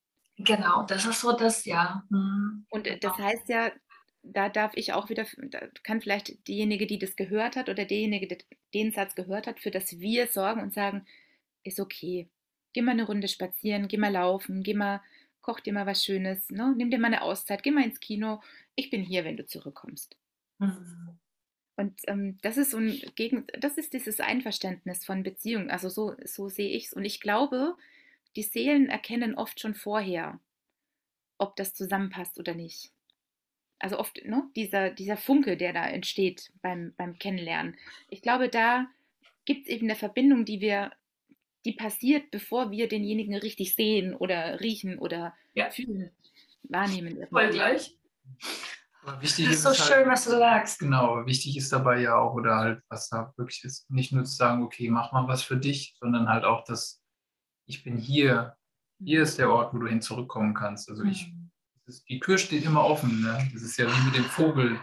Genau, 0.44 0.84
das 0.84 1.06
ist 1.06 1.20
so 1.20 1.32
das, 1.32 1.64
ja. 1.64 2.04
Mhm. 2.10 2.66
Und 2.70 2.86
äh, 2.86 2.98
das 2.98 3.16
heißt 3.16 3.48
ja, 3.48 3.72
da 4.22 4.48
darf 4.48 4.72
ich 4.74 4.92
auch 4.92 5.08
wieder, 5.08 5.26
kann 5.82 6.00
vielleicht 6.00 6.46
diejenige, 6.46 6.86
die 6.86 6.98
das 6.98 7.16
gehört 7.16 7.56
hat 7.56 7.68
oder 7.68 7.84
derjenige, 7.84 8.26
der 8.26 8.38
den 8.74 8.92
Satz 8.92 9.14
gehört 9.14 9.46
hat, 9.46 9.60
für 9.60 9.70
das 9.70 9.98
Wir 9.98 10.26
sorgen 10.26 10.60
und 10.60 10.74
sagen, 10.74 11.06
ist 11.64 11.80
okay. 11.80 12.28
Geh 12.72 12.82
mal 12.82 12.92
eine 12.92 13.06
Runde 13.06 13.28
spazieren, 13.28 13.88
geh 13.88 13.96
mal 13.96 14.12
laufen, 14.12 14.62
geh 14.62 14.74
mal, 14.74 15.00
koch 15.40 15.60
dir 15.60 15.72
mal 15.72 15.86
was 15.86 16.04
Schönes, 16.04 16.48
ne? 16.50 16.74
nimm 16.76 16.90
dir 16.90 16.98
mal 16.98 17.08
eine 17.08 17.22
Auszeit, 17.22 17.62
geh 17.62 17.70
mal 17.70 17.84
ins 17.84 18.00
Kino. 18.00 18.40
Ich 18.76 18.90
bin 18.90 19.02
hier, 19.02 19.24
wenn 19.24 19.36
du 19.36 19.46
zurückkommst. 19.46 20.16
Mhm. 20.58 21.18
Und 21.76 21.98
ähm, 22.08 22.38
das 22.42 22.58
ist 22.58 22.72
so 22.72 22.76
ein 22.76 23.00
Gegen, 23.14 23.46
das 23.58 23.78
ist 23.78 23.94
dieses 23.94 24.20
Einverständnis 24.20 25.04
von 25.04 25.22
Beziehung. 25.22 25.70
Also 25.70 25.88
so, 25.88 26.14
so 26.24 26.50
sehe 26.50 26.68
ich 26.68 26.86
es. 26.86 26.92
Und 26.92 27.06
ich 27.06 27.20
glaube, 27.20 27.74
die 28.36 28.42
Seelen 28.42 28.88
erkennen 28.88 29.34
oft 29.34 29.60
schon 29.60 29.74
vorher, 29.74 30.40
ob 31.38 31.56
das 31.56 31.74
zusammenpasst 31.74 32.38
oder 32.38 32.54
nicht. 32.54 32.92
Also 33.78 33.98
oft 33.98 34.22
ne, 34.24 34.44
dieser, 34.56 34.90
dieser 34.90 35.16
Funke, 35.16 35.56
der 35.56 35.72
da 35.72 35.86
entsteht 35.86 36.52
beim, 36.60 36.92
beim 36.96 37.18
Kennenlernen. 37.18 37.76
Ich 38.10 38.20
glaube, 38.20 38.48
da 38.48 38.86
gibt 39.46 39.66
es 39.66 39.72
eben 39.72 39.86
eine 39.86 39.96
Verbindung, 39.96 40.44
die 40.44 40.60
wir, 40.60 40.92
die 41.64 41.72
passiert, 41.72 42.30
bevor 42.30 42.70
wir 42.70 42.88
denjenigen 42.88 43.34
richtig 43.34 43.74
sehen 43.74 44.14
oder 44.14 44.60
riechen 44.60 44.98
oder 44.98 45.34
ja. 45.54 45.70
fühlen, 45.70 46.10
wahrnehmen. 46.64 47.26
Voll 47.30 47.50
gleich. 47.50 47.96
Aber 49.02 49.22
wichtig 49.22 49.46
das 49.46 49.54
ist, 49.54 49.64
ist 49.64 49.78
so 49.78 49.84
schön, 49.84 49.96
halt, 49.96 50.08
was 50.08 50.24
du 50.24 50.30
sagst. 50.30 50.78
Genau, 50.80 51.24
wichtig 51.24 51.56
ist 51.56 51.72
dabei 51.72 52.00
ja 52.00 52.18
auch, 52.18 52.34
oder 52.34 52.56
halt, 52.56 52.82
was 52.88 53.08
da 53.08 53.32
wirklich 53.38 53.64
ist, 53.64 53.90
nicht 53.90 54.12
nur 54.12 54.24
zu 54.24 54.36
sagen, 54.36 54.62
okay, 54.62 54.90
mach 54.90 55.12
mal 55.12 55.26
was 55.26 55.42
für 55.42 55.56
dich, 55.56 55.96
sondern 55.98 56.28
halt 56.28 56.44
auch 56.44 56.64
das 56.64 56.99
ich 57.70 57.84
bin 57.84 57.96
hier, 57.96 58.56
hier 58.98 59.22
ist 59.22 59.38
der 59.38 59.48
Ort, 59.50 59.72
wo 59.72 59.78
du 59.78 59.86
hin 59.86 60.02
zurückkommen 60.02 60.54
kannst. 60.54 60.90
Also 60.90 61.04
ich, 61.04 61.28
mhm. 61.28 61.50
ist, 61.86 62.06
die 62.08 62.18
Tür 62.18 62.36
steht 62.36 62.64
immer 62.64 62.84
offen. 62.84 63.22
Ne? 63.22 63.48
Das 63.52 63.62
ist 63.62 63.78
ja 63.78 63.86
wie 63.86 64.06
mit 64.06 64.16
dem 64.16 64.24
Vogel, 64.24 64.80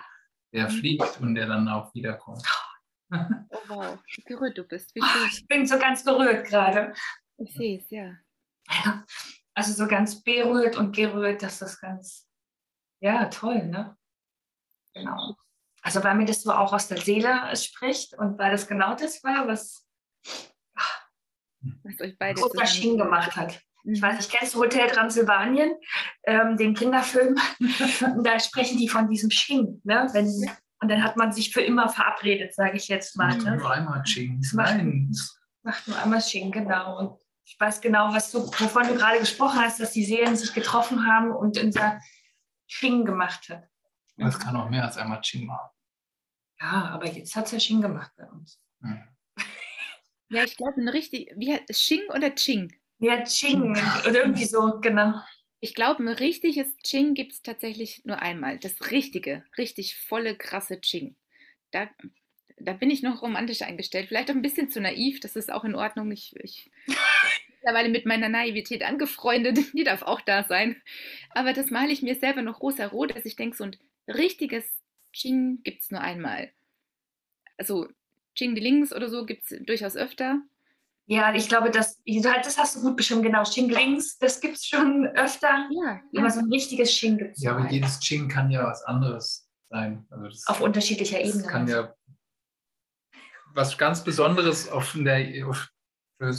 der 0.54 0.70
mhm. 0.70 0.74
fliegt 0.74 1.20
und 1.20 1.36
der 1.36 1.48
dann 1.48 1.68
auch 1.68 1.94
wiederkommt. 1.94 2.44
Oh 3.10 3.58
wow, 3.70 3.98
wie 4.06 4.22
gerührt 4.24 4.58
du 4.58 4.66
bist. 4.66 4.94
Wie 4.94 5.02
schön. 5.02 5.28
Ich 5.32 5.48
bin 5.48 5.66
so 5.66 5.80
ganz 5.80 6.04
berührt 6.04 6.46
gerade. 6.46 6.94
Ich 7.38 7.54
sehe 7.54 7.80
es, 7.80 7.90
ja. 7.90 8.18
Also 9.54 9.72
so 9.72 9.88
ganz 9.88 10.22
berührt 10.24 10.76
und 10.76 10.94
gerührt, 10.94 11.42
dass 11.42 11.60
das 11.60 11.80
ganz, 11.80 12.28
ja, 13.00 13.30
toll, 13.30 13.66
ne? 13.66 13.98
Genau. 14.94 15.38
Also 15.82 16.04
weil 16.04 16.16
mir 16.16 16.26
das 16.26 16.42
so 16.42 16.52
auch 16.52 16.74
aus 16.74 16.90
der 16.90 17.00
Seele 17.00 17.56
spricht 17.56 18.14
und 18.14 18.38
weil 18.38 18.52
das 18.52 18.68
genau 18.68 18.94
das 18.94 19.24
war, 19.24 19.48
was 19.48 19.88
was 21.84 22.00
euch 22.02 22.18
beide 22.18 22.40
Großer 22.40 22.66
Schien 22.66 22.98
gemacht 22.98 23.36
hat. 23.36 23.62
Ich 23.90 24.02
weiß 24.02 24.18
nicht, 24.18 24.32
kennst 24.32 24.54
du 24.54 24.60
Hotel 24.60 24.90
Transsilvanien, 24.90 25.72
ähm, 26.24 26.58
den 26.58 26.74
Kinderfilm? 26.74 27.38
da 28.24 28.40
sprechen 28.40 28.78
die 28.78 28.90
von 28.90 29.10
diesem 29.10 29.32
Sching. 29.32 29.82
Ne? 29.86 30.10
Wenn, 30.12 30.28
und 30.82 30.90
dann 30.90 31.04
hat 31.04 31.16
man 31.16 31.32
sich 31.32 31.54
für 31.54 31.62
immer 31.62 31.88
verabredet, 31.88 32.54
sage 32.54 32.76
ich 32.76 32.90
jetzt 32.90 33.18
mal. 33.18 33.38
Ne? 33.38 33.56
Nur 33.56 33.72
einmal 33.72 34.06
Sching. 34.06 34.44
Nein. 34.54 35.12
Macht 35.64 35.88
nur 35.88 35.98
einmal 36.02 36.22
Sching, 36.22 36.52
genau. 36.52 37.00
Und 37.00 37.20
ich 37.46 37.58
weiß 37.58 37.80
genau, 37.80 38.14
was 38.14 38.32
du, 38.32 38.40
wovon 38.40 38.88
du 38.88 38.96
gerade 38.96 39.20
gesprochen 39.20 39.60
hast, 39.60 39.80
dass 39.80 39.92
die 39.92 40.04
Seelen 40.04 40.36
sich 40.36 40.54
getroffen 40.54 41.06
haben 41.08 41.32
und 41.32 41.58
unser 41.58 42.00
Sching 42.68 43.06
gemacht 43.06 43.48
hat. 43.48 43.64
Das 44.18 44.38
kann 44.38 44.56
auch 44.58 44.70
mehr 44.70 44.84
als 44.84 44.98
einmal 44.98 45.22
Ching 45.22 45.46
machen. 45.46 45.70
Ja, 46.60 46.90
aber 46.90 47.08
jetzt 47.08 47.36
hat 47.36 47.46
es 47.46 47.52
ja 47.52 47.58
Ching 47.60 47.82
gemacht 47.82 48.12
bei 48.18 48.26
uns. 48.26 48.60
Hm. 48.82 49.02
Ja, 50.30 50.44
ich 50.44 50.58
glaube, 50.58 50.82
ein 50.82 50.90
richtig, 50.90 51.32
wie 51.36 51.54
heißt 51.54 51.68
Xing 51.68 52.10
oder 52.14 52.36
Ching? 52.36 52.74
Ja, 53.00 53.24
Ching 53.24 53.72
oder 53.72 54.26
irgendwie 54.26 54.46
so, 54.46 54.80
genau. 54.82 55.14
Ich 55.60 55.74
glaube, 55.74 56.04
ein 56.04 56.10
richtiges 56.10 56.78
Ching 56.84 57.14
gibt 57.14 57.34
es 57.34 57.42
tatsächlich 57.42 58.04
nur 58.06 58.22
einmal. 58.22 58.60
Das 58.60 58.92
richtige, 58.92 59.44
richtig 59.58 59.96
volle, 59.96 60.36
krasse 60.36 60.82
Ching. 60.82 61.16
Da, 61.72 61.90
da 62.58 62.74
bin 62.74 62.90
ich 62.90 63.04
noch 63.04 63.22
romantisch 63.22 63.62
eingestellt. 63.62 64.08
Vielleicht 64.08 64.30
auch 64.30 64.36
ein 64.36 64.42
bisschen 64.42 64.70
zu 64.70 64.82
naiv, 64.82 65.20
das 65.20 65.36
ist 65.36 65.52
auch 65.52 65.64
in 65.64 65.76
Ordnung. 65.76 66.12
Ich, 66.12 66.36
ich 66.38 66.70
mittlerweile 67.50 67.90
mit 67.90 68.06
meiner 68.06 68.30
Naivität 68.30 68.84
angefreundet, 68.84 69.58
die 69.74 69.84
darf 69.84 70.02
auch 70.04 70.22
da 70.22 70.44
sein. 70.44 70.82
Aber 71.32 71.54
das 71.54 71.70
male 71.72 71.92
ich 71.92 72.02
mir 72.02 72.16
selber 72.16 72.42
noch 72.42 72.62
rosa-rot, 72.62 73.16
dass 73.16 73.26
ich 73.26 73.36
denke, 73.36 73.58
so 73.58 73.64
ein 73.64 73.76
richtiges 74.08 74.66
Ching 75.14 75.62
gibt 75.64 75.82
es 75.82 75.92
nur 75.92 76.02
einmal. 76.02 76.52
Also 77.58 77.88
Xing-Links 78.38 78.94
oder 78.94 79.10
so 79.10 79.26
gibt 79.26 79.52
es 79.52 79.66
durchaus 79.66 79.96
öfter. 79.96 80.40
Ja, 81.10 81.34
ich 81.34 81.48
glaube, 81.48 81.72
das, 81.72 82.02
das 82.06 82.58
hast 82.58 82.76
du 82.76 82.82
gut 82.82 82.98
beschrieben, 82.98 83.24
genau. 83.24 83.44
Xing-Links, 83.44 84.18
das 84.18 84.42
gibt 84.42 84.58
es 84.58 84.66
schon 84.66 85.08
öfter. 85.16 85.68
Ja, 85.72 86.02
ja. 86.12 86.22
Aber 86.22 86.30
so 86.30 86.40
ein 86.40 86.52
richtiges 86.52 86.90
Xing 86.90 87.18
gibt 87.18 87.38
es 87.38 87.44
Ja, 87.44 87.56
aber 87.56 87.70
jedes 87.70 88.00
Xing 88.00 88.28
kann 88.28 88.52
ja 88.52 88.66
was 88.66 88.84
anderes 88.84 89.50
sein. 89.70 90.06
Also 90.10 90.26
das, 90.26 90.48
auf 90.48 90.62
unterschiedlicher 90.62 91.20
Ebene. 91.20 91.44
Das 91.44 91.48
kann 91.48 91.68
ja 91.68 91.94
was 93.54 93.78
ganz 93.78 94.04
Besonderes 94.04 94.70
auf 94.70 94.96
der, 94.96 95.48
auf, 95.48 95.70
für 96.20 96.36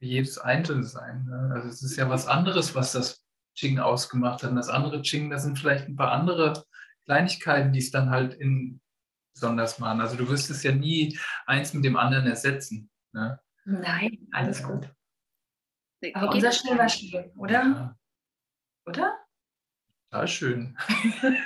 jedes 0.00 0.38
Einzelne 0.38 0.84
sein. 0.84 1.26
Ne? 1.26 1.52
Also 1.54 1.68
es 1.68 1.82
ist 1.82 1.96
ja 1.96 2.08
was 2.08 2.26
anderes, 2.26 2.74
was 2.74 2.92
das 2.92 3.22
Xing 3.54 3.78
ausgemacht 3.78 4.42
hat. 4.42 4.50
Und 4.50 4.56
das 4.56 4.68
andere 4.68 5.02
Xing, 5.02 5.30
da 5.30 5.38
sind 5.38 5.58
vielleicht 5.58 5.88
ein 5.88 5.96
paar 5.96 6.12
andere 6.12 6.64
Kleinigkeiten, 7.04 7.72
die 7.72 7.78
es 7.78 7.90
dann 7.90 8.10
halt 8.10 8.34
in 8.34 8.80
besonders 9.36 9.78
machen. 9.78 10.00
Also 10.00 10.16
du 10.16 10.28
wirst 10.28 10.50
es 10.50 10.62
ja 10.62 10.72
nie 10.72 11.18
eins 11.46 11.74
mit 11.74 11.84
dem 11.84 11.96
anderen 11.96 12.26
ersetzen. 12.26 12.90
Ne? 13.12 13.38
Nein, 13.64 14.26
alles 14.32 14.62
gut. 14.62 14.90
Aber 16.14 16.30
unser 16.30 16.52
Schnee 16.52 16.76
war 16.76 16.88
schön, 16.88 17.30
oder? 17.36 17.52
Ja. 17.52 17.96
Oder? 18.86 19.18
Total 20.10 20.28
schön. 20.28 20.78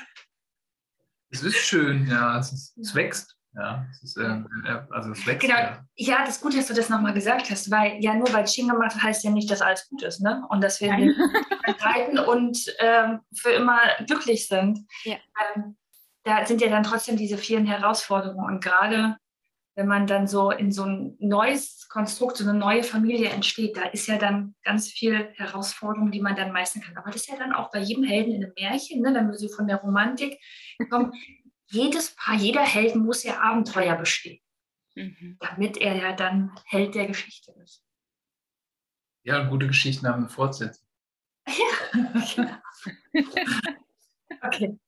es 1.30 1.42
ist 1.42 1.56
schön, 1.56 2.06
ja. 2.06 2.38
Es, 2.38 2.52
ist, 2.52 2.78
es 2.78 2.94
wächst. 2.94 3.36
Ja, 3.52 3.84
es 3.90 4.02
ist, 4.04 4.16
äh, 4.16 4.44
also 4.90 5.10
es 5.10 5.26
wächst. 5.26 5.40
Genau. 5.40 5.58
Ja. 5.58 5.84
ja, 5.96 6.18
das 6.20 6.36
ist 6.36 6.42
gut, 6.42 6.56
dass 6.56 6.68
du 6.68 6.74
das 6.74 6.88
nochmal 6.88 7.14
gesagt 7.14 7.50
hast, 7.50 7.70
weil 7.70 7.96
ja 8.00 8.14
nur 8.14 8.32
weil 8.32 8.44
Ching 8.44 8.68
gemacht 8.68 9.02
heißt 9.02 9.24
ja 9.24 9.30
nicht, 9.30 9.50
dass 9.50 9.62
alles 9.62 9.88
gut 9.88 10.02
ist, 10.02 10.20
ne? 10.20 10.44
Und 10.50 10.62
dass 10.62 10.80
wir 10.80 10.90
reiten 11.80 12.18
und 12.20 12.58
ähm, 12.78 13.20
für 13.34 13.50
immer 13.50 13.80
glücklich 14.06 14.46
sind. 14.46 14.86
Ja. 15.04 15.16
Ähm, 15.56 15.76
da 16.38 16.46
sind 16.46 16.60
ja 16.60 16.68
dann 16.68 16.82
trotzdem 16.82 17.16
diese 17.16 17.38
vielen 17.38 17.66
Herausforderungen. 17.66 18.44
Und 18.44 18.62
gerade 18.62 19.16
wenn 19.76 19.86
man 19.86 20.06
dann 20.06 20.26
so 20.26 20.50
in 20.50 20.72
so 20.72 20.84
ein 20.84 21.16
neues 21.20 21.88
Konstrukt, 21.88 22.36
so 22.36 22.48
eine 22.48 22.58
neue 22.58 22.82
Familie 22.82 23.30
entsteht, 23.30 23.76
da 23.76 23.84
ist 23.84 24.06
ja 24.08 24.18
dann 24.18 24.54
ganz 24.62 24.88
viel 24.88 25.32
Herausforderung, 25.36 26.10
die 26.10 26.20
man 26.20 26.36
dann 26.36 26.52
meistern 26.52 26.82
kann. 26.82 26.96
Aber 26.98 27.10
das 27.10 27.22
ist 27.22 27.28
ja 27.28 27.38
dann 27.38 27.52
auch 27.52 27.70
bei 27.70 27.80
jedem 27.80 28.04
Helden 28.04 28.34
in 28.34 28.44
einem 28.44 28.52
Märchen, 28.58 29.00
ne, 29.00 29.14
wenn 29.14 29.28
wir 29.28 29.38
so 29.38 29.48
von 29.48 29.66
der 29.66 29.76
Romantik 29.76 30.38
kommen, 30.90 31.12
jedes 31.66 32.14
Paar, 32.16 32.36
jeder 32.36 32.62
Held 32.62 32.96
muss 32.96 33.22
ja 33.22 33.40
Abenteuer 33.40 33.96
bestehen, 33.96 34.40
mhm. 34.96 35.38
damit 35.40 35.76
er 35.78 35.96
ja 35.96 36.12
dann 36.12 36.52
Held 36.66 36.94
der 36.94 37.06
Geschichte 37.06 37.52
ist. 37.62 37.84
Ja, 39.22 39.44
gute 39.44 39.68
Geschichten 39.68 40.06
haben 40.06 40.24
eine 40.24 40.28
Fortsetzung. 40.28 40.86
Ja, 41.94 42.24
genau. 42.34 42.56
okay. 44.42 44.78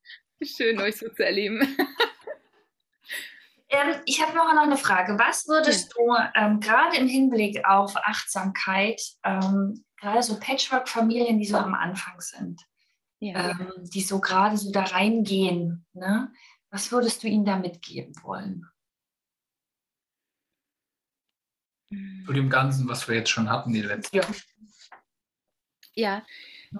Schön, 0.44 0.80
euch 0.80 0.96
so 0.96 1.08
zu 1.08 1.24
erleben. 1.24 1.60
Ähm, 3.74 4.02
ich 4.04 4.20
habe 4.20 4.36
noch 4.36 4.46
eine 4.46 4.76
Frage. 4.76 5.18
Was 5.18 5.48
würdest 5.48 5.94
ja. 5.96 6.28
du 6.34 6.38
ähm, 6.38 6.60
gerade 6.60 6.94
im 6.98 7.08
Hinblick 7.08 7.64
auf 7.64 7.96
Achtsamkeit, 7.96 9.00
ähm, 9.24 9.82
gerade 9.96 10.22
so 10.22 10.38
Patchwork-Familien, 10.38 11.38
die 11.38 11.46
so 11.46 11.56
am 11.56 11.72
Anfang 11.72 12.20
sind, 12.20 12.60
ja. 13.18 13.52
Ähm, 13.52 13.72
die 13.78 14.02
so 14.02 14.20
gerade 14.20 14.58
so 14.58 14.70
da 14.72 14.82
reingehen, 14.82 15.86
ne? 15.94 16.30
was 16.68 16.92
würdest 16.92 17.22
du 17.22 17.28
ihnen 17.28 17.46
da 17.46 17.56
mitgeben 17.56 18.12
wollen? 18.22 18.66
Zu 22.26 22.32
dem 22.34 22.50
Ganzen, 22.50 22.86
was 22.88 23.08
wir 23.08 23.16
jetzt 23.16 23.30
schon 23.30 23.48
hatten, 23.48 23.72
die 23.72 23.80
letzten. 23.80 24.14
Ja, 24.18 24.26
ja 25.94 26.22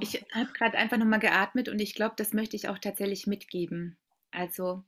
Ich 0.00 0.24
habe 0.32 0.52
gerade 0.52 0.78
einfach 0.78 0.96
nochmal 0.96 1.20
geatmet 1.20 1.68
und 1.68 1.80
ich 1.80 1.94
glaube, 1.94 2.14
das 2.16 2.32
möchte 2.32 2.56
ich 2.56 2.68
auch 2.68 2.78
tatsächlich 2.78 3.26
mitgeben. 3.26 3.98
Also, 4.30 4.84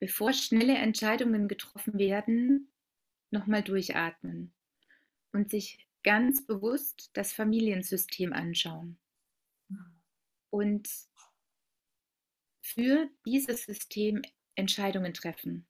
bevor 0.00 0.32
schnelle 0.32 0.76
Entscheidungen 0.76 1.48
getroffen 1.48 1.98
werden, 1.98 2.70
nochmal 3.30 3.62
durchatmen 3.62 4.52
und 5.32 5.50
sich 5.50 5.86
ganz 6.02 6.44
bewusst 6.46 7.10
das 7.12 7.32
Familiensystem 7.32 8.32
anschauen. 8.32 8.98
Und 10.50 10.88
für 12.62 13.08
dieses 13.24 13.64
System 13.64 14.22
Entscheidungen 14.54 15.14
treffen. 15.14 15.66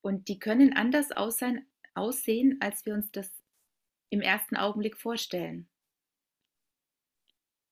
Und 0.00 0.28
die 0.28 0.38
können 0.38 0.72
anders 0.72 1.12
aussehen, 1.12 1.66
aussehen, 1.94 2.58
als 2.60 2.84
wir 2.86 2.94
uns 2.94 3.10
das 3.12 3.30
im 4.10 4.20
ersten 4.20 4.56
Augenblick 4.56 4.96
vorstellen. 4.96 5.68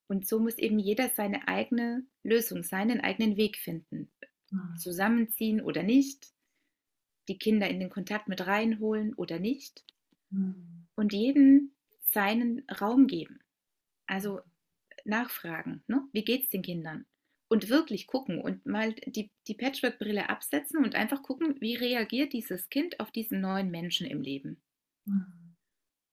Und 0.07 0.27
so 0.27 0.39
muss 0.39 0.59
eben 0.59 0.79
jeder 0.79 1.09
seine 1.09 1.49
eigene 1.49 2.05
Lösung, 2.23 2.63
seinen 2.63 3.01
eigenen 3.01 3.37
Weg 3.37 3.57
finden. 3.57 4.11
Mhm. 4.51 4.77
Zusammenziehen 4.77 5.61
oder 5.61 5.83
nicht, 5.83 6.29
die 7.29 7.39
Kinder 7.39 7.69
in 7.69 7.81
den 7.81 7.91
Kontakt 7.91 8.29
mit 8.29 8.47
reinholen 8.47 9.15
oder 9.15 9.39
nicht. 9.39 9.85
Mhm. 10.31 10.87
Und 10.95 11.13
jeden 11.13 11.75
seinen 12.03 12.65
Raum 12.81 13.07
geben. 13.07 13.41
Also 14.07 14.41
nachfragen, 15.05 15.83
ne? 15.87 16.07
wie 16.13 16.25
geht 16.25 16.45
es 16.45 16.51
den 16.51 16.63
Kindern? 16.63 17.07
Und 17.49 17.69
wirklich 17.69 18.07
gucken 18.07 18.41
und 18.41 18.67
mal 18.67 18.95
die, 19.07 19.31
die 19.47 19.55
Patchwork-Brille 19.55 20.29
absetzen 20.29 20.83
und 20.83 20.95
einfach 20.95 21.23
gucken, 21.23 21.61
wie 21.61 21.77
reagiert 21.77 22.33
dieses 22.33 22.69
Kind 22.69 23.01
auf 23.01 23.11
diesen 23.11 23.41
neuen 23.41 23.71
Menschen 23.71 24.07
im 24.07 24.23
Leben. 24.23 24.61
Mhm. 25.05 25.57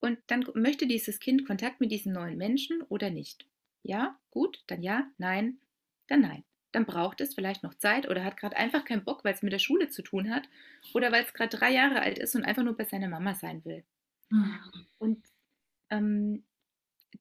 Und 0.02 0.20
dann 0.28 0.46
möchte 0.56 0.88
dieses 0.88 1.20
Kind 1.20 1.46
Kontakt 1.46 1.80
mit 1.80 1.92
diesen 1.92 2.12
neuen 2.14 2.38
Menschen 2.38 2.82
oder 2.84 3.10
nicht. 3.10 3.48
Ja, 3.84 4.20
gut, 4.32 4.64
dann 4.68 4.82
ja, 4.84 5.10
nein, 5.18 5.60
dann 6.08 6.22
nein. 6.22 6.44
Dann 6.72 6.86
braucht 6.86 7.20
es 7.22 7.34
vielleicht 7.36 7.64
noch 7.64 7.74
Zeit 7.76 8.08
oder 8.10 8.24
hat 8.24 8.38
gerade 8.38 8.56
einfach 8.56 8.86
keinen 8.86 9.04
Bock, 9.04 9.24
weil 9.26 9.34
es 9.34 9.42
mit 9.44 9.52
der 9.54 9.60
Schule 9.60 9.90
zu 9.90 10.02
tun 10.04 10.30
hat 10.34 10.48
oder 10.94 11.12
weil 11.12 11.24
es 11.26 11.34
gerade 11.34 11.56
drei 11.58 11.72
Jahre 11.72 12.02
alt 12.02 12.18
ist 12.18 12.36
und 12.36 12.46
einfach 12.46 12.64
nur 12.64 12.78
bei 12.78 12.86
seiner 12.86 13.10
Mama 13.10 13.36
sein 13.36 13.64
will. 13.66 13.84
Mhm. 14.32 14.88
Und 15.00 15.26
ähm, 15.90 16.46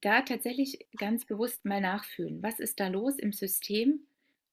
da 0.01 0.21
tatsächlich 0.23 0.87
ganz 0.97 1.25
bewusst 1.25 1.65
mal 1.65 1.81
nachfühlen, 1.81 2.43
was 2.43 2.59
ist 2.59 2.79
da 2.79 2.87
los 2.89 3.17
im 3.19 3.33
System? 3.33 4.07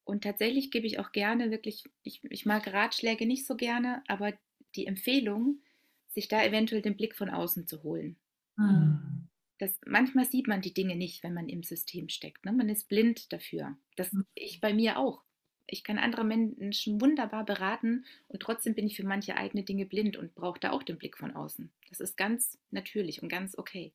Und 0.05 0.25
tatsächlich 0.25 0.71
gebe 0.71 0.87
ich 0.87 0.99
auch 0.99 1.13
gerne 1.13 1.51
wirklich, 1.51 1.85
ich, 2.03 2.23
ich 2.25 2.47
mag 2.47 2.67
Ratschläge 2.73 3.27
nicht 3.27 3.47
so 3.47 3.57
gerne, 3.57 4.03
aber 4.09 4.35
die 4.77 4.87
Empfehlung, 4.87 5.63
sich 6.09 6.29
da 6.29 6.45
eventuell 6.45 6.83
den 6.83 6.97
Blick 6.97 7.17
von 7.17 7.31
außen 7.31 7.67
zu 7.69 7.83
holen. 7.83 8.19
Mhm 8.59 9.18
das, 9.59 9.79
manchmal 9.87 10.25
sieht 10.25 10.47
man 10.47 10.61
die 10.61 10.75
Dinge 10.75 10.97
nicht, 10.97 11.23
wenn 11.23 11.35
man 11.35 11.49
im 11.49 11.63
System 11.63 12.09
steckt. 12.09 12.45
Ne? 12.45 12.53
Man 12.53 12.69
ist 12.69 12.89
blind 12.89 13.33
dafür. 13.33 13.77
Das 13.97 14.13
mhm. 14.13 14.25
ich 14.35 14.61
bei 14.61 14.73
mir 14.73 14.99
auch. 14.99 15.23
Ich 15.67 15.85
kann 15.85 15.99
andere 15.99 16.25
Menschen 16.25 17.01
wunderbar 17.01 17.45
beraten 17.45 18.07
und 18.29 18.41
trotzdem 18.41 18.75
bin 18.75 18.87
ich 18.87 18.97
für 18.97 19.05
manche 19.05 19.37
eigene 19.37 19.65
Dinge 19.65 19.85
blind 19.85 20.17
und 20.17 20.35
brauche 20.35 20.59
da 20.59 20.71
auch 20.71 20.83
den 20.83 20.97
Blick 20.97 21.19
von 21.19 21.37
außen. 21.37 21.71
Das 21.91 22.01
ist 22.01 22.17
ganz 22.17 22.59
natürlich 22.71 23.23
und 23.23 23.29
ganz 23.29 23.57
okay. 23.59 23.93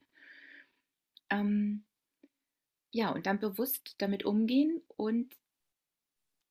Ähm, 1.32 1.84
ja, 2.92 3.10
und 3.10 3.26
dann 3.26 3.40
bewusst 3.40 3.96
damit 3.98 4.24
umgehen 4.24 4.84
und 4.98 5.36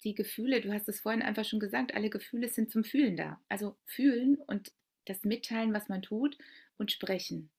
die 0.02 0.14
Gefühle, 0.14 0.60
du 0.60 0.72
hast 0.72 0.88
es 0.88 1.00
vorhin 1.00 1.22
einfach 1.22 1.44
schon 1.44 1.60
gesagt, 1.60 1.94
alle 1.94 2.10
Gefühle 2.10 2.48
sind 2.48 2.72
zum 2.72 2.82
Fühlen 2.82 3.16
da. 3.16 3.40
Also 3.48 3.76
fühlen 3.84 4.36
und 4.48 4.72
das 5.04 5.22
mitteilen, 5.22 5.72
was 5.72 5.88
man 5.88 6.02
tut 6.02 6.36
und 6.78 6.90
sprechen. 6.90 7.50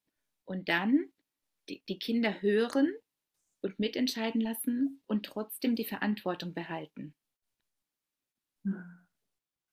Und 0.44 0.68
dann 0.68 1.08
die, 1.70 1.84
die 1.88 2.00
Kinder 2.00 2.42
hören 2.42 2.94
und 3.62 3.80
mitentscheiden 3.80 4.42
lassen 4.42 5.02
und 5.08 5.26
trotzdem 5.26 5.76
die 5.76 5.86
Verantwortung 5.86 6.54
behalten. 6.54 7.16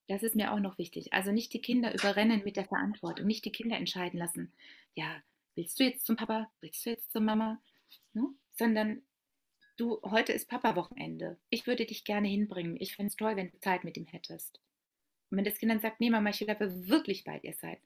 Das 0.09 0.22
ist 0.22 0.34
mir 0.34 0.53
auch 0.53 0.59
noch 0.59 0.78
wichtig. 0.78 1.12
Also 1.12 1.32
nicht 1.32 1.53
die 1.53 1.61
Kinder 1.61 1.95
überrennen 1.95 2.43
mit 2.45 2.57
der 2.57 2.64
Verantwortung, 2.64 3.26
nicht 3.26 3.45
die 3.45 3.53
Kinder 3.53 3.76
entscheiden 3.76 4.18
lassen. 4.18 4.53
Ja, 4.95 5.22
willst 5.55 5.78
du 5.78 5.84
jetzt 5.84 6.05
zum 6.05 6.16
Papa? 6.16 6.51
Willst 6.61 6.84
du 6.84 6.91
jetzt 6.91 7.12
zur 7.12 7.20
Mama? 7.20 7.62
Ne? 8.12 8.28
Sondern 8.57 9.03
du, 9.76 10.01
heute 10.03 10.32
ist 10.32 10.49
Papa-Wochenende. 10.49 11.38
Ich 11.49 11.66
würde 11.66 11.86
dich 11.86 12.05
gerne 12.05 12.28
hinbringen. 12.28 12.76
Ich 12.80 12.97
fände 12.97 13.11
es 13.11 13.16
toll, 13.16 13.36
wenn 13.36 13.51
du 13.51 13.61
Zeit 13.61 13.84
mit 13.84 13.97
ihm 13.97 14.07
hättest. 14.07 14.61
Und 15.30 15.38
wenn 15.38 15.45
das 15.45 15.59
Kind 15.59 15.70
dann 15.70 15.80
sagt, 15.80 16.01
nee, 16.01 16.11
Mama, 16.11 16.30
ich 16.30 16.41
will 16.41 16.51
aber 16.51 16.88
wirklich 16.88 17.24
bei 17.24 17.38
dir 17.38 17.55
sein. 17.55 17.78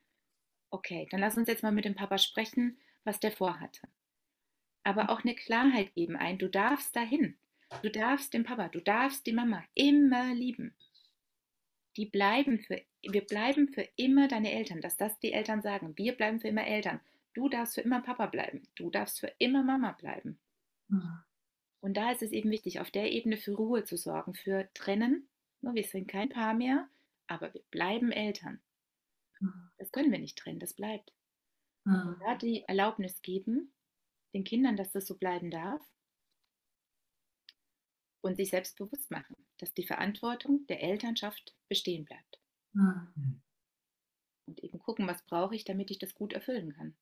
Okay, 0.74 1.06
dann 1.12 1.20
lass 1.20 1.36
uns 1.36 1.46
jetzt 1.46 1.62
mal 1.62 1.70
mit 1.70 1.84
dem 1.84 1.94
Papa 1.94 2.18
sprechen 2.18 2.76
was 3.04 3.20
der 3.20 3.30
vorhatte. 3.30 3.86
Aber 4.82 5.10
auch 5.10 5.22
eine 5.22 5.36
Klarheit 5.36 5.94
geben 5.94 6.16
ein, 6.16 6.36
du 6.36 6.48
darfst 6.48 6.96
dahin. 6.96 7.36
Du 7.82 7.90
darfst 7.90 8.34
den 8.34 8.42
Papa, 8.42 8.68
du 8.68 8.80
darfst 8.80 9.24
die 9.26 9.32
Mama 9.32 9.62
immer 9.74 10.34
lieben. 10.34 10.74
Die 11.96 12.06
bleiben 12.06 12.58
für, 12.58 12.82
wir 13.02 13.24
bleiben 13.24 13.68
für 13.68 13.86
immer 13.94 14.26
deine 14.26 14.52
Eltern, 14.52 14.80
dass 14.80 14.96
das 14.96 15.18
die 15.20 15.32
Eltern 15.32 15.62
sagen. 15.62 15.96
Wir 15.96 16.16
bleiben 16.16 16.40
für 16.40 16.48
immer 16.48 16.66
Eltern. 16.66 17.00
Du 17.34 17.48
darfst 17.48 17.74
für 17.74 17.82
immer 17.82 18.00
Papa 18.00 18.26
bleiben. 18.26 18.66
Du 18.74 18.90
darfst 18.90 19.20
für 19.20 19.32
immer 19.38 19.62
Mama 19.62 19.92
bleiben. 19.92 20.38
Mhm. 20.88 21.18
Und 21.80 21.96
da 21.96 22.10
ist 22.10 22.22
es 22.22 22.32
eben 22.32 22.50
wichtig, 22.50 22.80
auf 22.80 22.90
der 22.90 23.12
Ebene 23.12 23.36
für 23.36 23.52
Ruhe 23.52 23.84
zu 23.84 23.96
sorgen, 23.96 24.34
für 24.34 24.68
Trennen. 24.74 25.28
Wir 25.60 25.84
sind 25.84 26.08
kein 26.08 26.30
Paar 26.30 26.54
mehr, 26.54 26.88
aber 27.28 27.54
wir 27.54 27.62
bleiben 27.70 28.10
Eltern. 28.10 28.60
Mhm. 29.44 29.70
Das 29.78 29.92
können 29.92 30.12
wir 30.12 30.18
nicht 30.18 30.38
trennen, 30.38 30.60
das 30.60 30.74
bleibt. 30.74 31.12
Mhm. 31.84 32.16
Da 32.20 32.34
die 32.36 32.62
Erlaubnis 32.62 33.22
geben, 33.22 33.72
den 34.32 34.44
Kindern, 34.44 34.76
dass 34.76 34.90
das 34.90 35.06
so 35.06 35.16
bleiben 35.16 35.50
darf 35.50 35.82
und 38.22 38.36
sich 38.36 38.50
selbst 38.50 38.76
bewusst 38.76 39.10
machen, 39.10 39.36
dass 39.58 39.74
die 39.74 39.86
Verantwortung 39.86 40.66
der 40.66 40.82
Elternschaft 40.82 41.54
bestehen 41.68 42.04
bleibt. 42.04 42.40
Mhm. 42.72 43.42
Und 44.46 44.62
eben 44.62 44.78
gucken, 44.78 45.06
was 45.06 45.24
brauche 45.24 45.54
ich, 45.54 45.64
damit 45.64 45.90
ich 45.90 45.98
das 45.98 46.14
gut 46.14 46.32
erfüllen 46.32 46.74
kann. 46.74 46.96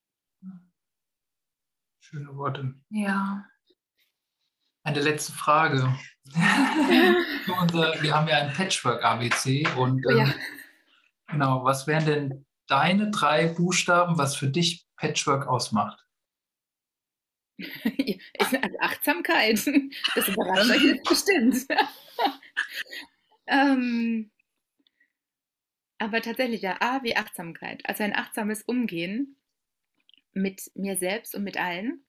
Schöne 2.00 2.36
Worte. 2.36 2.74
Ja. 2.90 3.48
Eine 4.84 5.00
letzte 5.00 5.32
Frage. 5.32 5.96
wir 6.24 8.14
haben 8.14 8.28
ja 8.28 8.38
ein 8.38 8.52
Patchwork-ABC 8.52 9.66
und 9.76 10.04
ähm, 10.10 10.18
ja. 10.18 10.34
Genau, 11.32 11.64
was 11.64 11.86
wären 11.86 12.06
denn 12.06 12.46
deine 12.68 13.10
drei 13.10 13.48
Buchstaben, 13.48 14.18
was 14.18 14.36
für 14.36 14.48
dich 14.48 14.86
Patchwork 14.96 15.46
ausmacht? 15.46 16.06
also 18.38 18.56
Achtsamkeit. 18.80 19.66
Das 20.14 20.28
überrascht 20.28 20.70
euch 20.70 20.84
jetzt 20.84 21.08
bestimmt. 21.08 21.66
ähm, 23.46 24.30
aber 25.98 26.20
tatsächlich, 26.20 26.62
ja, 26.62 26.76
A 26.80 27.02
wie 27.02 27.16
Achtsamkeit. 27.16 27.82
Also 27.84 28.02
ein 28.02 28.16
achtsames 28.16 28.62
Umgehen 28.62 29.36
mit 30.32 30.70
mir 30.74 30.96
selbst 30.96 31.34
und 31.34 31.44
mit 31.44 31.58
allen. 31.58 32.04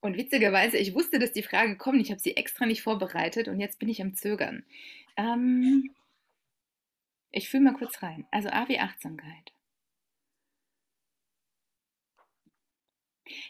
Und 0.00 0.16
witzigerweise, 0.16 0.76
ich 0.76 0.94
wusste, 0.94 1.18
dass 1.18 1.32
die 1.32 1.42
Frage 1.42 1.76
kommt. 1.76 2.00
Ich 2.00 2.10
habe 2.10 2.20
sie 2.20 2.36
extra 2.36 2.66
nicht 2.66 2.82
vorbereitet 2.82 3.48
und 3.48 3.60
jetzt 3.60 3.78
bin 3.78 3.88
ich 3.88 4.02
am 4.02 4.14
Zögern. 4.14 4.64
Ähm, 5.16 5.90
ich 7.30 7.48
fühle 7.48 7.64
mal 7.64 7.74
kurz 7.74 8.02
rein. 8.02 8.26
Also 8.30 8.48
A 8.50 8.68
wie 8.68 8.78
Achtsamkeit. 8.78 9.52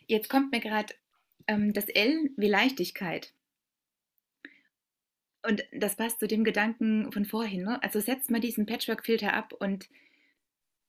Jetzt 0.07 0.29
kommt 0.29 0.53
mir 0.53 0.61
gerade 0.61 0.95
ähm, 1.47 1.73
das 1.73 1.89
L 1.89 2.31
wie 2.37 2.49
Leichtigkeit. 2.49 3.33
Und 5.47 5.65
das 5.73 5.97
passt 5.97 6.19
zu 6.19 6.27
dem 6.27 6.43
Gedanken 6.45 7.13
von 7.13 7.25
vorhin. 7.25 7.63
Ne? 7.63 7.83
Also 7.83 8.01
setzt 8.01 8.31
mal 8.31 8.41
diesen 8.41 8.67
Patchwork-Filter 8.67 9.33
ab 9.33 9.53
und 9.53 9.89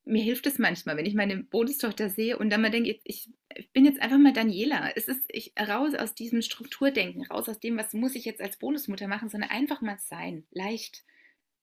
mir 0.07 0.23
hilft 0.23 0.47
es 0.47 0.57
manchmal, 0.57 0.95
wenn 0.97 1.05
ich 1.05 1.13
meine 1.13 1.43
Bodestochter 1.43 2.09
sehe 2.09 2.37
und 2.37 2.49
dann 2.49 2.61
mal 2.61 2.71
denke, 2.71 2.97
ich, 3.03 3.29
ich 3.53 3.71
bin 3.73 3.85
jetzt 3.85 4.01
einfach 4.01 4.17
mal 4.17 4.33
Daniela. 4.33 4.91
Es 4.95 5.07
ist 5.07 5.23
ich 5.27 5.53
raus 5.59 5.93
aus 5.95 6.15
diesem 6.15 6.41
Strukturdenken, 6.41 7.25
raus 7.25 7.49
aus 7.49 7.59
dem, 7.59 7.77
was 7.77 7.93
muss 7.93 8.15
ich 8.15 8.25
jetzt 8.25 8.41
als 8.41 8.57
Bonusmutter 8.57 9.07
machen, 9.07 9.29
sondern 9.29 9.49
einfach 9.49 9.81
mal 9.81 9.97
sein, 9.99 10.47
leicht, 10.51 11.03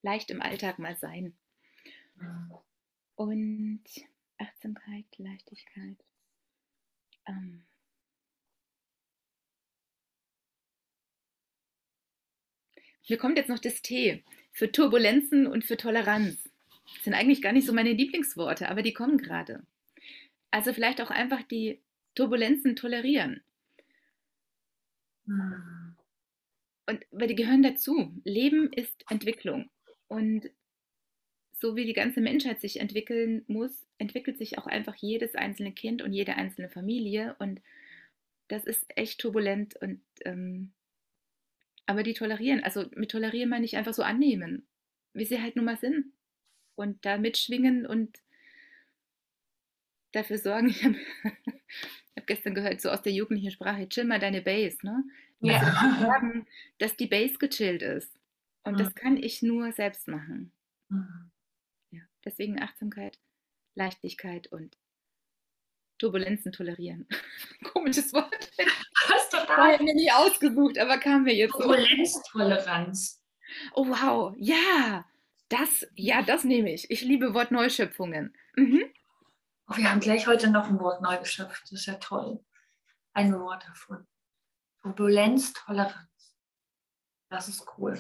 leicht 0.05 0.30
im 0.30 0.40
Alltag 0.40 0.78
mal 0.78 0.96
sein. 0.96 1.34
Und 3.16 3.82
Achtsamkeit, 4.38 5.07
Leichtigkeit. 5.18 5.96
Ähm, 7.26 7.64
Mir 13.07 13.18
kommt 13.18 13.36
jetzt 13.36 13.50
noch 13.50 13.59
das 13.59 13.82
T 13.82 14.24
für 14.52 14.72
Turbulenzen 14.72 15.46
und 15.46 15.64
für 15.64 15.76
Toleranz. 15.76 16.42
Das 16.94 17.05
sind 17.05 17.14
eigentlich 17.14 17.42
gar 17.42 17.52
nicht 17.52 17.66
so 17.66 17.74
meine 17.74 17.92
Lieblingsworte, 17.92 18.68
aber 18.68 18.82
die 18.82 18.94
kommen 18.94 19.18
gerade. 19.18 19.66
Also 20.50 20.72
vielleicht 20.72 21.02
auch 21.02 21.11
einfach 21.11 21.42
die 21.42 21.82
Turbulenzen 22.14 22.76
tolerieren. 22.76 23.42
Hm. 25.26 25.96
Und 26.86 27.05
weil 27.11 27.28
die 27.28 27.34
gehören 27.34 27.62
dazu. 27.62 28.14
Leben 28.24 28.72
ist 28.72 29.05
Entwicklung. 29.11 29.70
Und 30.09 30.50
so 31.52 31.76
wie 31.76 31.84
die 31.84 31.92
ganze 31.92 32.20
Menschheit 32.20 32.61
sich 32.61 32.80
entwickeln 32.80 33.44
muss, 33.46 33.86
entwickelt 33.98 34.38
sich 34.38 34.59
auch 34.59 34.66
einfach 34.66 34.96
jedes 34.96 35.34
einzelne 35.34 35.72
Kind 35.72 36.02
und 36.02 36.12
jede 36.12 36.36
einzelne 36.36 36.68
Familie. 36.68 37.36
Und 37.38 37.61
das 38.48 38.64
ist 38.64 38.84
echt 38.96 39.20
turbulent 39.20 39.76
und 39.76 40.00
ähm, 40.24 40.72
aber 41.86 42.02
die 42.02 42.14
tolerieren. 42.14 42.62
Also 42.62 42.86
mit 42.94 43.11
tolerieren 43.11 43.50
meine 43.50 43.64
ich 43.64 43.76
einfach 43.76 43.94
so 43.94 44.02
annehmen, 44.02 44.66
wie 45.12 45.24
sie 45.24 45.40
halt 45.40 45.57
nun 45.57 45.64
mal 45.64 45.76
sind. 45.76 46.12
Und 46.76 47.05
da 47.05 47.18
mitschwingen 47.18 47.86
und 47.86 48.18
dafür 50.12 50.38
sorgen. 50.38 50.74
Ich 52.16 52.20
habe 52.20 52.22
hab 52.22 52.26
gestern 52.28 52.55
gehört, 52.55 52.80
so 52.80 52.90
aus 52.90 53.02
der 53.02 53.12
jugendlichen 53.12 53.50
Sprache, 53.50 53.88
chill 53.88 54.05
mal 54.05 54.20
deine 54.20 54.40
Base, 54.40 54.78
ne? 54.82 55.02
Ja. 55.40 55.59
Also 55.59 55.66
dafür 55.66 56.07
sorgen, 56.07 56.46
dass 56.78 56.96
die 56.96 57.09
Base 57.09 57.38
gechillt 57.38 57.82
ist. 57.82 58.12
Und 58.64 58.74
Mhm. 58.74 58.78
das 58.78 58.94
kann 58.94 59.16
ich 59.16 59.42
nur 59.42 59.72
selbst 59.72 60.08
machen. 60.08 60.52
Mhm. 60.88 61.30
Ja. 61.90 62.00
Deswegen 62.24 62.60
Achtsamkeit, 62.62 63.18
Leichtigkeit 63.74 64.46
und 64.48 64.76
Turbulenzen 65.98 66.52
tolerieren. 66.52 67.06
Komisches 67.72 68.12
Wort. 68.12 68.50
Hast 69.08 69.32
du 69.32 69.36
da 69.46 69.74
ich 69.74 69.80
mir 69.80 69.94
nie 69.94 70.10
ausgesucht, 70.10 70.78
aber 70.78 70.98
kam 70.98 71.24
mir 71.24 71.34
jetzt 71.34 71.52
so. 71.52 71.58
Turbulenztoleranz? 71.62 73.22
Oh 73.74 73.86
wow, 73.86 74.34
ja, 74.38 75.04
das, 75.48 75.86
ja, 75.94 76.22
das 76.22 76.44
nehme 76.44 76.72
ich. 76.72 76.90
Ich 76.90 77.02
liebe 77.02 77.34
Wortneuschöpfungen. 77.34 78.34
Mhm. 78.56 78.82
Oh, 79.68 79.76
wir 79.76 79.90
haben 79.90 80.00
gleich 80.00 80.26
heute 80.26 80.50
noch 80.50 80.68
ein 80.68 80.80
Wort 80.80 81.00
neu 81.02 81.16
geschöpft. 81.18 81.62
Das 81.64 81.72
ist 81.72 81.86
ja 81.86 81.94
toll. 81.94 82.42
Ein 83.12 83.38
Wort 83.38 83.64
davon. 83.66 84.06
Turbulenztoleranz. 84.82 86.36
Das 87.30 87.48
ist 87.48 87.64
cool. 87.78 87.96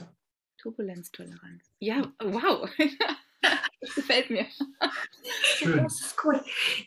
Turbulenztoleranz. 0.64 1.62
Ja, 1.78 2.10
wow. 2.22 2.68
das 3.80 3.94
gefällt 3.94 4.30
mir. 4.30 4.46
Schön. 5.42 5.84
Das 5.84 6.00
ist 6.00 6.16
cool. 6.24 6.42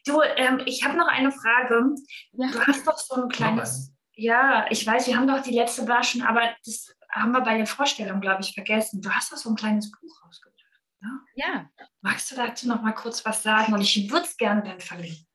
Du, 0.05 0.21
ähm, 0.35 0.61
ich 0.65 0.83
habe 0.83 0.97
noch 0.97 1.07
eine 1.07 1.31
Frage. 1.31 1.93
Ja. 2.31 2.51
Du 2.51 2.59
hast 2.65 2.87
doch 2.87 2.97
so 2.97 3.21
ein 3.21 3.29
kleines. 3.29 3.93
Ja, 4.15 4.65
ich 4.71 4.85
weiß, 4.85 5.05
wir 5.05 5.15
haben 5.15 5.27
doch 5.27 5.43
die 5.43 5.53
letzte 5.53 5.87
war 5.87 6.03
schon, 6.03 6.23
aber 6.23 6.55
das 6.65 6.91
haben 7.11 7.31
wir 7.33 7.41
bei 7.41 7.55
der 7.55 7.67
Vorstellung, 7.67 8.19
glaube 8.19 8.41
ich, 8.41 8.53
vergessen. 8.55 8.99
Du 8.99 9.11
hast 9.11 9.31
doch 9.31 9.37
so 9.37 9.51
ein 9.51 9.55
kleines 9.55 9.91
Buch 9.91 10.25
rausgebracht. 10.25 10.57
Ja, 11.35 11.69
Magst 12.01 12.31
du 12.31 12.35
dazu 12.35 12.67
noch 12.67 12.81
mal 12.81 12.93
kurz 12.93 13.23
was 13.23 13.43
sagen? 13.43 13.73
Und 13.73 13.81
ich 13.81 14.09
würde 14.09 14.25
es 14.25 14.35
gerne 14.37 14.63
dann 14.63 14.79
verlinken. 14.79 15.27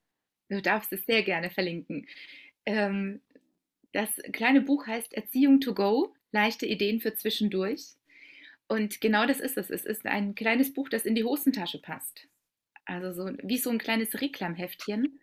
du 0.49 0.61
darfst 0.61 0.93
es 0.93 1.07
sehr 1.07 1.22
gerne 1.22 1.49
verlinken. 1.51 2.09
Ähm, 2.66 3.22
das 3.93 4.09
kleine 4.32 4.62
Buch 4.62 4.86
heißt 4.88 5.12
Erziehung 5.12 5.61
to 5.61 5.74
go, 5.74 6.12
leichte 6.32 6.66
Ideen 6.66 7.01
für 7.01 7.14
zwischendurch. 7.14 7.95
Und 8.73 9.03
genau 9.03 9.27
das 9.27 9.39
ist 9.39 9.59
es. 9.59 9.68
Es 9.68 9.85
ist 9.85 10.07
ein 10.07 10.35
kleines 10.35 10.73
Buch, 10.73 10.89
das 10.89 11.05
in 11.05 11.14
die 11.14 11.25
Hosentasche 11.25 11.79
passt. 11.79 12.27
Also 12.87 13.12
so 13.12 13.37
wie 13.43 13.59
so 13.59 13.68
ein 13.68 13.77
kleines 13.77 14.23
Reklamheftchen. 14.23 15.20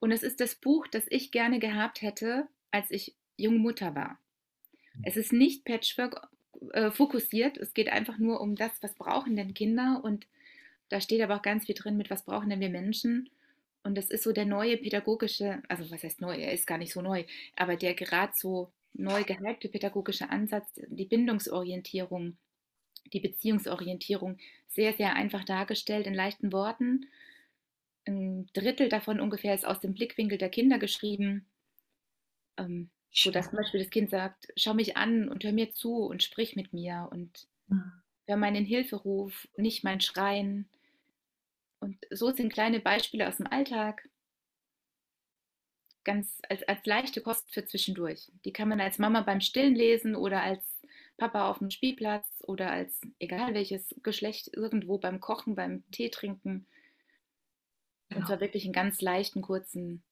Und 0.00 0.12
es 0.12 0.22
ist 0.22 0.38
das 0.38 0.54
Buch, 0.54 0.86
das 0.86 1.06
ich 1.08 1.30
gerne 1.30 1.60
gehabt 1.60 2.02
hätte, 2.02 2.46
als 2.70 2.90
ich 2.90 3.14
junge 3.38 3.58
Mutter 3.58 3.94
war. 3.94 4.18
Es 5.02 5.16
ist 5.16 5.32
nicht 5.32 5.64
Patchwork 5.64 6.28
äh, 6.74 6.90
fokussiert. 6.90 7.56
Es 7.56 7.72
geht 7.72 7.88
einfach 7.88 8.18
nur 8.18 8.38
um 8.38 8.54
das, 8.54 8.72
was 8.82 8.94
brauchen 8.94 9.34
denn 9.34 9.54
Kinder. 9.54 10.02
Und 10.04 10.26
da 10.90 11.00
steht 11.00 11.22
aber 11.22 11.36
auch 11.36 11.42
ganz 11.42 11.64
viel 11.64 11.74
drin 11.74 11.96
mit, 11.96 12.10
was 12.10 12.26
brauchen 12.26 12.50
denn 12.50 12.60
wir 12.60 12.68
Menschen. 12.68 13.30
Und 13.82 13.96
das 13.96 14.10
ist 14.10 14.24
so 14.24 14.32
der 14.32 14.44
neue 14.44 14.76
pädagogische, 14.76 15.62
also 15.68 15.90
was 15.90 16.02
heißt 16.02 16.20
neu, 16.20 16.34
er 16.34 16.52
ist 16.52 16.66
gar 16.66 16.76
nicht 16.76 16.92
so 16.92 17.00
neu, 17.00 17.24
aber 17.56 17.76
der 17.76 17.94
gerade 17.94 18.34
so 18.36 18.70
neu 18.92 19.24
gehypte 19.24 19.70
pädagogische 19.70 20.28
Ansatz, 20.28 20.68
die 20.86 21.06
Bindungsorientierung, 21.06 22.36
die 23.12 23.20
Beziehungsorientierung, 23.20 24.38
sehr, 24.68 24.92
sehr 24.94 25.14
einfach 25.14 25.44
dargestellt 25.44 26.06
in 26.06 26.14
leichten 26.14 26.52
Worten. 26.52 27.06
Ein 28.06 28.46
Drittel 28.52 28.90
davon 28.90 29.20
ungefähr 29.20 29.54
ist 29.54 29.66
aus 29.66 29.80
dem 29.80 29.94
Blickwinkel 29.94 30.36
der 30.36 30.50
Kinder 30.50 30.78
geschrieben, 30.78 31.46
ähm, 32.56 32.90
so 33.12 33.30
dass 33.30 33.48
zum 33.50 33.56
Beispiel 33.58 33.80
das 33.80 33.90
Kind 33.90 34.10
sagt, 34.10 34.48
schau 34.56 34.74
mich 34.74 34.96
an 34.96 35.28
und 35.28 35.42
hör 35.44 35.52
mir 35.52 35.72
zu 35.72 35.96
und 35.96 36.22
sprich 36.22 36.54
mit 36.56 36.72
mir 36.72 37.08
und 37.10 37.48
Mhm. 37.68 38.00
hör 38.26 38.36
meinen 38.36 38.64
Hilferuf, 38.66 39.48
nicht 39.56 39.84
mein 39.84 40.00
Schreien. 40.00 40.68
Und 41.78 42.06
so 42.10 42.30
sind 42.30 42.52
kleine 42.52 42.80
Beispiele 42.80 43.28
aus 43.28 43.36
dem 43.36 43.46
Alltag 43.46 44.08
ganz 46.04 46.40
als, 46.48 46.62
als 46.64 46.84
leichte 46.86 47.20
Kost 47.20 47.52
für 47.52 47.64
zwischendurch. 47.64 48.30
Die 48.44 48.52
kann 48.52 48.68
man 48.68 48.80
als 48.80 48.98
Mama 48.98 49.20
beim 49.22 49.40
Stillen 49.40 49.74
lesen 49.74 50.14
oder 50.16 50.42
als 50.42 50.79
Papa 51.20 51.48
auf 51.48 51.58
dem 51.58 51.70
Spielplatz 51.70 52.26
oder 52.40 52.70
als 52.70 53.00
egal 53.18 53.54
welches 53.54 53.94
Geschlecht 54.02 54.48
irgendwo 54.54 54.98
beim 54.98 55.20
Kochen, 55.20 55.54
beim 55.54 55.88
Tee 55.90 56.10
trinken. 56.10 56.66
Und 58.08 58.16
Genau. 58.16 58.26
zwar 58.26 58.40
wirklich 58.40 58.64
in 58.64 58.72
ganz 58.72 59.00
leichten, 59.00 59.42
kurzen 59.42 60.02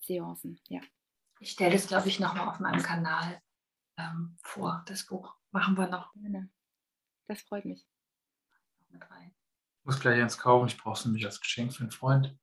Seancen. 0.00 0.60
Ja. 0.68 0.80
Ich 1.40 1.50
stelle 1.50 1.72
das, 1.72 1.88
glaube 1.88 2.08
ich, 2.08 2.18
nochmal 2.20 2.48
auf 2.48 2.60
meinem 2.60 2.82
Kanal 2.82 3.42
ähm, 3.98 4.38
vor. 4.42 4.82
Das 4.86 5.04
Buch 5.06 5.34
machen 5.50 5.76
wir 5.76 5.88
noch. 5.88 6.14
Das 7.26 7.42
freut 7.42 7.64
mich. 7.66 7.84
Ich 8.94 9.84
muss 9.84 9.98
gleich 10.00 10.20
eins 10.22 10.38
kaufen. 10.38 10.68
Ich 10.68 10.76
brauche 10.78 10.98
es 10.98 11.04
nämlich 11.04 11.24
als 11.26 11.40
Geschenk 11.40 11.74
für 11.74 11.82
einen 11.82 11.90
Freund. 11.90 12.34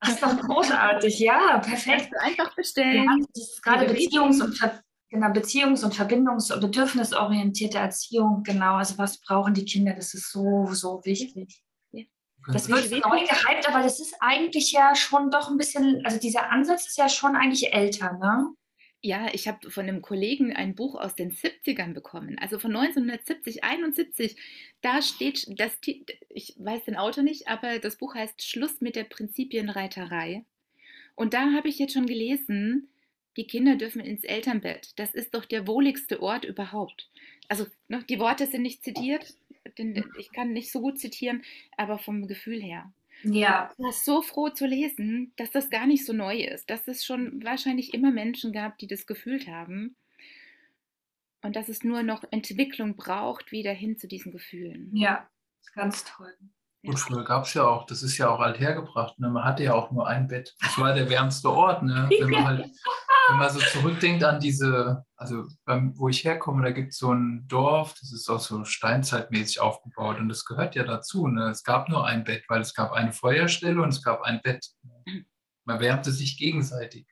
Das 0.00 0.10
ist 0.10 0.22
doch 0.22 0.38
großartig. 0.40 1.18
Ja, 1.18 1.58
perfekt. 1.58 2.10
Kannst 2.10 2.12
du 2.12 2.20
einfach 2.20 2.48
Ja, 2.48 2.54
bestellen. 2.54 3.26
das 3.34 3.48
ist 3.50 3.62
gerade 3.62 3.86
Beziehungs- 3.86 4.42
und, 4.42 4.54
Ver 4.56 4.82
genau, 5.08 5.28
Beziehungs- 5.28 5.84
und 5.84 5.94
Verbindungs- 5.94 6.52
und 6.52 6.60
bedürfnisorientierte 6.60 7.78
Erziehung. 7.78 8.42
Genau, 8.42 8.74
also 8.74 8.98
was 8.98 9.20
brauchen 9.20 9.54
die 9.54 9.64
Kinder? 9.64 9.94
Das 9.94 10.14
ist 10.14 10.30
so, 10.30 10.66
so 10.72 11.00
wichtig. 11.04 11.62
Das 12.52 12.68
wird 12.68 12.90
neu 12.90 13.20
gehypt, 13.20 13.68
aber 13.68 13.82
das 13.82 13.98
ist 14.00 14.14
eigentlich 14.20 14.70
ja 14.72 14.94
schon 14.94 15.30
doch 15.30 15.50
ein 15.50 15.56
bisschen, 15.56 16.04
also 16.04 16.18
dieser 16.18 16.50
Ansatz 16.50 16.86
ist 16.86 16.98
ja 16.98 17.08
schon 17.08 17.34
eigentlich 17.34 17.72
älter, 17.72 18.12
ne? 18.12 18.52
Ja, 19.02 19.28
ich 19.32 19.46
habe 19.46 19.70
von 19.70 19.84
einem 19.84 20.02
Kollegen 20.02 20.54
ein 20.54 20.74
Buch 20.74 20.96
aus 20.96 21.14
den 21.14 21.30
70ern 21.30 21.92
bekommen, 21.92 22.38
also 22.40 22.58
von 22.58 22.74
1970, 22.74 23.62
71. 23.62 24.36
Da 24.80 25.02
steht, 25.02 25.46
das, 25.58 25.78
ich 26.28 26.56
weiß 26.58 26.84
den 26.84 26.96
Autor 26.96 27.22
nicht, 27.22 27.48
aber 27.48 27.78
das 27.78 27.96
Buch 27.96 28.14
heißt 28.14 28.42
Schluss 28.42 28.80
mit 28.80 28.96
der 28.96 29.04
Prinzipienreiterei. 29.04 30.44
Und 31.14 31.34
da 31.34 31.52
habe 31.52 31.68
ich 31.68 31.78
jetzt 31.78 31.94
schon 31.94 32.06
gelesen, 32.06 32.88
die 33.36 33.46
Kinder 33.46 33.76
dürfen 33.76 34.00
ins 34.00 34.24
Elternbett. 34.24 34.98
Das 34.98 35.14
ist 35.14 35.34
doch 35.34 35.44
der 35.44 35.66
wohligste 35.66 36.22
Ort 36.22 36.44
überhaupt. 36.44 37.10
Also 37.48 37.66
ne, 37.88 38.02
die 38.08 38.18
Worte 38.18 38.46
sind 38.46 38.62
nicht 38.62 38.82
zitiert, 38.82 39.34
denn 39.78 40.04
ich 40.18 40.32
kann 40.32 40.52
nicht 40.52 40.72
so 40.72 40.80
gut 40.80 40.98
zitieren, 40.98 41.42
aber 41.76 41.98
vom 41.98 42.26
Gefühl 42.26 42.62
her. 42.62 42.92
Ja, 43.22 43.70
Ich 43.72 43.84
war 43.84 43.92
so 43.92 44.22
froh 44.22 44.50
zu 44.50 44.66
lesen, 44.66 45.32
dass 45.36 45.50
das 45.50 45.70
gar 45.70 45.86
nicht 45.86 46.04
so 46.04 46.12
neu 46.12 46.36
ist, 46.36 46.68
dass 46.68 46.86
es 46.86 47.04
schon 47.04 47.42
wahrscheinlich 47.42 47.94
immer 47.94 48.10
Menschen 48.10 48.52
gab, 48.52 48.78
die 48.78 48.86
das 48.86 49.06
gefühlt 49.06 49.48
haben 49.48 49.96
und 51.42 51.56
dass 51.56 51.68
es 51.68 51.82
nur 51.82 52.02
noch 52.02 52.24
Entwicklung 52.30 52.96
braucht, 52.96 53.52
wieder 53.52 53.72
hin 53.72 53.96
zu 53.96 54.06
diesen 54.06 54.32
Gefühlen. 54.32 54.90
ja, 54.94 55.28
ist 55.60 55.72
ganz 55.74 56.04
toll. 56.04 56.34
Gut, 56.84 56.98
früher 57.00 57.24
gab 57.24 57.44
es 57.44 57.54
ja 57.54 57.66
auch, 57.66 57.84
das 57.86 58.02
ist 58.02 58.16
ja 58.16 58.28
auch 58.30 58.38
althergebracht, 58.38 59.18
ne? 59.18 59.28
man 59.28 59.44
hatte 59.44 59.64
ja 59.64 59.74
auch 59.74 59.90
nur 59.90 60.06
ein 60.06 60.28
Bett. 60.28 60.54
Das 60.60 60.78
war 60.78 60.94
der 60.94 61.08
wärmste 61.10 61.50
Ort. 61.50 61.82
Ne? 61.82 62.08
Wenn, 62.16 62.30
man 62.30 62.44
halt, 62.44 62.70
wenn 63.28 63.38
man 63.38 63.50
so 63.50 63.58
zurückdenkt 63.60 64.22
an 64.24 64.40
diese, 64.40 65.04
also 65.16 65.44
beim, 65.64 65.98
wo 65.98 66.08
ich 66.08 66.24
herkomme, 66.24 66.62
da 66.62 66.70
gibt 66.70 66.92
es 66.92 66.98
so 66.98 67.12
ein 67.12 67.44
Dorf, 67.48 67.94
das 68.00 68.12
ist 68.12 68.28
auch 68.28 68.40
so 68.40 68.64
steinzeitmäßig 68.64 69.60
aufgebaut 69.60 70.18
und 70.18 70.28
das 70.28 70.44
gehört 70.44 70.74
ja 70.74 70.84
dazu. 70.84 71.26
Ne? 71.28 71.48
Es 71.50 71.62
gab 71.64 71.88
nur 71.88 72.06
ein 72.06 72.24
Bett, 72.24 72.44
weil 72.48 72.60
es 72.60 72.74
gab 72.74 72.92
eine 72.92 73.12
Feuerstelle 73.12 73.82
und 73.82 73.88
es 73.88 74.02
gab 74.02 74.22
ein 74.22 74.40
Bett. 74.42 74.66
Man 75.64 75.80
wärmte 75.80 76.12
sich 76.12 76.38
gegenseitig. 76.38 77.06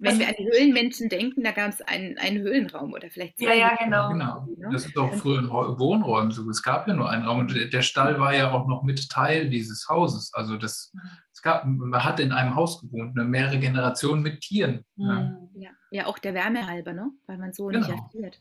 Wenn 0.00 0.20
wir 0.20 0.28
an 0.28 0.34
die 0.38 0.44
Höhlenmenschen 0.46 1.08
denken, 1.08 1.42
da 1.42 1.50
gab 1.50 1.70
es 1.70 1.80
einen, 1.82 2.16
einen 2.18 2.38
Höhlenraum 2.38 2.92
oder 2.92 3.10
vielleicht 3.10 3.40
Ja, 3.40 3.52
ja, 3.52 3.70
zwei 3.76 3.84
genau. 3.84 4.08
Genau. 4.10 4.46
Ne? 4.56 4.68
Das 4.72 4.86
ist 4.86 4.96
auch 4.96 5.12
früher 5.14 5.40
in 5.40 5.46
Räu- 5.46 5.76
Wohnräumen 5.76 6.30
so. 6.30 6.48
Es 6.48 6.62
gab 6.62 6.86
ja 6.86 6.94
nur 6.94 7.10
einen 7.10 7.24
Raum 7.24 7.40
und 7.40 7.52
der- 7.54 7.66
der 7.66 7.82
Stall 7.82 8.20
war 8.20 8.32
ja 8.32 8.52
auch 8.52 8.68
noch 8.68 8.84
mit 8.84 9.08
Teil 9.10 9.50
dieses 9.50 9.88
Hauses. 9.88 10.32
Also 10.34 10.56
das, 10.56 10.92
es 11.38 11.42
gab, 11.42 11.64
man 11.66 12.02
hat 12.02 12.18
in 12.18 12.32
einem 12.32 12.56
Haus 12.56 12.80
gewohnt, 12.80 13.14
ne, 13.14 13.22
mehrere 13.24 13.60
Generationen 13.60 14.22
mit 14.22 14.40
Tieren. 14.40 14.84
Mhm. 14.96 15.48
Ja, 15.54 15.70
ja, 15.92 16.06
auch 16.06 16.18
der 16.18 16.34
Wärme 16.34 16.66
halber, 16.66 16.92
ne? 16.92 17.12
weil 17.26 17.38
man 17.38 17.52
so 17.52 17.66
Genau. 17.66 17.78
nicht 17.86 17.90
erfriert. 17.96 18.40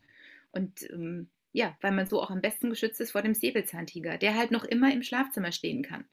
Und 0.51 0.89
ähm, 0.89 1.29
ja, 1.53 1.77
weil 1.81 1.91
man 1.91 2.07
so 2.07 2.19
auch 2.23 2.31
am 2.31 2.41
besten 2.41 2.71
geschützt 2.71 2.99
ist 2.99 3.11
vor 3.11 3.21
dem 3.21 3.35
Säbelzahntiger, 3.35 4.17
der 4.17 4.35
halt 4.35 4.49
noch 4.49 4.63
immer 4.63 4.91
im 4.91 5.03
Schlafzimmer 5.03 5.51
stehen 5.51 5.83
kann. 5.83 6.05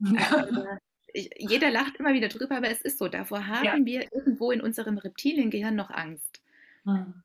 Also, 0.32 0.66
jeder 1.36 1.72
lacht 1.72 1.96
immer 1.96 2.14
wieder 2.14 2.28
drüber, 2.28 2.56
aber 2.58 2.70
es 2.70 2.82
ist 2.82 2.98
so. 2.98 3.08
Davor 3.08 3.48
haben 3.48 3.64
Ja. 3.64 3.76
wir 3.84 4.12
irgendwo 4.12 4.52
in 4.52 4.60
unserem 4.60 4.96
Reptiliengehirn 4.98 5.74
noch 5.74 5.90
Angst. 5.90 6.40
Mhm. 6.84 7.24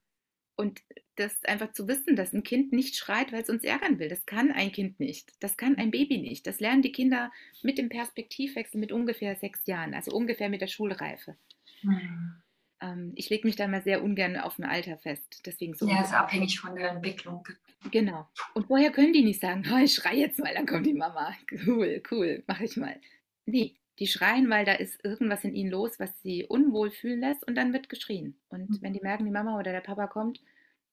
Und 0.56 0.82
das 1.16 1.44
einfach 1.46 1.72
zu 1.74 1.88
wissen, 1.88 2.16
dass 2.16 2.34
ein 2.34 2.44
Kind 2.44 2.72
nicht 2.72 2.96
schreit, 2.98 3.32
weil 3.32 3.42
es 3.42 3.50
uns 3.50 3.64
ärgern 3.64 4.00
will, 4.00 4.10
das 4.10 4.26
kann 4.26 4.52
ein 4.52 4.72
Kind 4.72 5.00
nicht. 5.00 5.32
Das 5.42 5.58
kann 5.58 5.78
ein 5.78 5.92
Baby 5.92 6.18
nicht. 6.18 6.46
Das 6.48 6.60
lernen 6.60 6.82
die 6.82 6.92
Kinder 6.92 7.32
mit 7.64 7.78
dem 7.78 7.90
Perspektivwechsel 7.90 8.80
mit 8.80 8.92
ungefähr 8.92 9.36
sechs 9.36 9.66
Jahren, 9.66 9.94
also 9.94 10.12
ungefähr 10.12 10.50
mit 10.50 10.62
der 10.62 10.68
Schulreife. 10.68 11.36
Mhm. 11.84 12.42
Ähm, 12.82 13.14
ich 13.16 13.30
lege 13.30 13.48
mich 13.48 13.56
da 13.56 13.68
mal 13.68 13.82
sehr 13.82 14.04
ungern 14.04 14.36
auf 14.38 14.60
ein 14.60 14.66
Alter 14.66 14.98
fest. 14.98 15.42
Deswegen 15.46 15.74
so. 15.76 15.88
Ja, 15.88 16.02
ist 16.02 16.14
abhängig 16.14 16.60
von 16.60 16.76
der 16.76 16.92
Entwicklung. 16.92 17.48
Genau. 17.92 18.28
Und 18.54 18.68
vorher 18.68 18.92
können 18.92 19.14
die 19.14 19.24
nicht 19.24 19.40
sagen, 19.42 19.64
oh, 19.74 19.78
ich 19.78 19.94
schreie 19.94 20.20
jetzt 20.20 20.40
mal, 20.40 20.54
dann 20.54 20.66
kommt 20.66 20.86
die 20.86 20.94
Mama. 20.94 21.34
Cool, 21.66 22.02
cool, 22.12 22.44
mache 22.48 22.66
ich 22.66 22.76
mal. 22.78 23.00
Nee, 23.46 23.76
Die 24.00 24.08
schreien, 24.08 24.50
weil 24.50 24.66
da 24.66 24.74
ist 24.74 25.00
irgendwas 25.06 25.46
in 25.46 25.54
ihnen 25.56 25.72
los, 25.72 26.00
was 26.02 26.12
sie 26.22 26.44
unwohl 26.46 26.92
fühlen 26.92 27.22
lässt 27.22 27.48
und 27.48 27.56
dann 27.56 27.72
wird 27.72 27.88
geschrien. 27.88 28.36
Und 28.50 28.70
Mhm. 28.70 28.78
wenn 28.82 28.92
die 28.94 29.00
merken, 29.00 29.24
die 29.24 29.32
Mama 29.32 29.58
oder 29.58 29.72
der 29.72 29.80
Papa 29.80 30.08
kommt, 30.08 30.42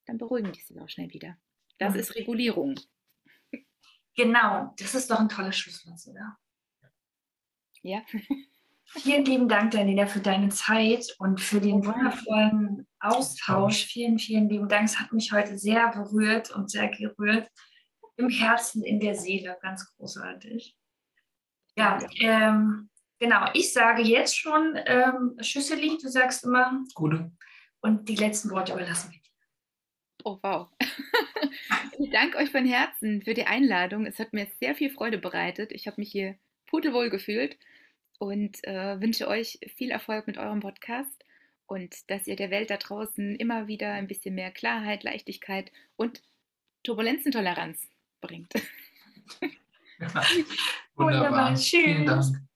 dann 0.07 0.19
beruhigen 0.19 0.53
die 0.53 0.61
sich 0.61 0.81
auch 0.81 0.89
schnell 0.89 1.11
wieder. 1.13 1.37
Das 1.79 1.95
Mhm. 1.95 2.01
ist 2.01 2.15
Regulierung. 2.15 2.75
Genau, 4.15 4.75
das 4.79 4.95
ist 4.95 5.11
doch 5.11 5.19
ein 5.21 5.29
tolles 5.29 5.57
Schlusswort, 5.57 5.99
oder? 6.07 6.37
Ja, 7.83 8.03
Vielen 8.95 9.25
lieben 9.25 9.49
Dank, 9.49 9.71
Daniela, 9.71 10.07
für 10.07 10.21
deine 10.21 10.51
Zeit 10.51 11.17
und 11.19 11.41
für 11.41 11.63
den 11.63 11.83
wundervollen 11.87 12.87
Austausch. 13.01 13.87
Vielen, 13.87 14.19
vielen 14.19 14.51
lieben 14.51 14.69
Dank. 14.69 14.85
Es 14.85 15.01
hat 15.01 15.13
mich 15.15 15.33
heute 15.33 15.57
sehr 15.57 15.89
berührt 15.93 16.51
und 16.51 16.71
sehr 16.71 16.89
gerührt. 16.89 17.49
Im 18.17 18.29
Herzen, 18.29 18.85
in 18.85 19.01
der 19.01 19.15
Seele. 19.15 19.57
Ganz 19.63 19.97
großartig. 19.97 20.77
Ja, 21.75 21.99
ähm, 22.21 22.91
genau. 23.19 23.49
Ich 23.55 23.73
sage 23.73 24.03
jetzt 24.03 24.37
schon 24.37 24.79
ähm, 24.85 25.37
Schüsseli, 25.41 25.97
du 25.99 26.09
sagst 26.11 26.45
immer, 26.45 26.85
Gute. 26.95 27.33
und 27.81 28.07
die 28.11 28.17
letzten 28.17 28.51
Worte 28.51 28.75
überlassen 28.75 29.11
wir. 29.13 29.21
Oh 30.25 30.39
wow. 30.43 30.69
ich 31.99 32.11
danke 32.11 32.39
euch 32.39 32.51
von 32.51 32.67
Herzen 32.67 33.23
für 33.23 33.35
die 33.35 33.47
Einladung. 33.47 34.07
Es 34.07 34.19
hat 34.19 34.33
mir 34.33 34.47
sehr 34.61 34.75
viel 34.75 34.91
Freude 34.91 35.19
bereitet. 35.19 35.73
Ich 35.73 35.87
habe 35.87 36.01
mich 36.01 36.11
hier 36.11 36.37
pudelwohl 36.67 37.11
gefühlt 37.11 37.57
und 38.19 38.63
äh, 38.65 39.01
wünsche 39.01 39.29
euch 39.29 39.59
viel 39.77 39.91
Erfolg 39.91 40.27
mit 40.27 40.39
eurem 40.39 40.61
Podcast 40.61 41.25
und 41.67 42.11
dass 42.11 42.27
ihr 42.27 42.37
der 42.37 42.51
Welt 42.51 42.71
da 42.71 42.77
draußen 42.77 43.37
immer 43.37 43.67
wieder 43.67 43.93
ein 43.93 44.07
bisschen 44.07 44.35
mehr 44.35 44.51
Klarheit, 44.51 45.03
Leichtigkeit 45.03 45.73
und 45.97 46.23
Turbulenzentoleranz 46.85 47.89
bringt. 48.21 48.53
Wunderbar. 50.97 51.55
Tschüss. 51.55 51.85
Vielen 51.85 52.07
Dank. 52.07 52.52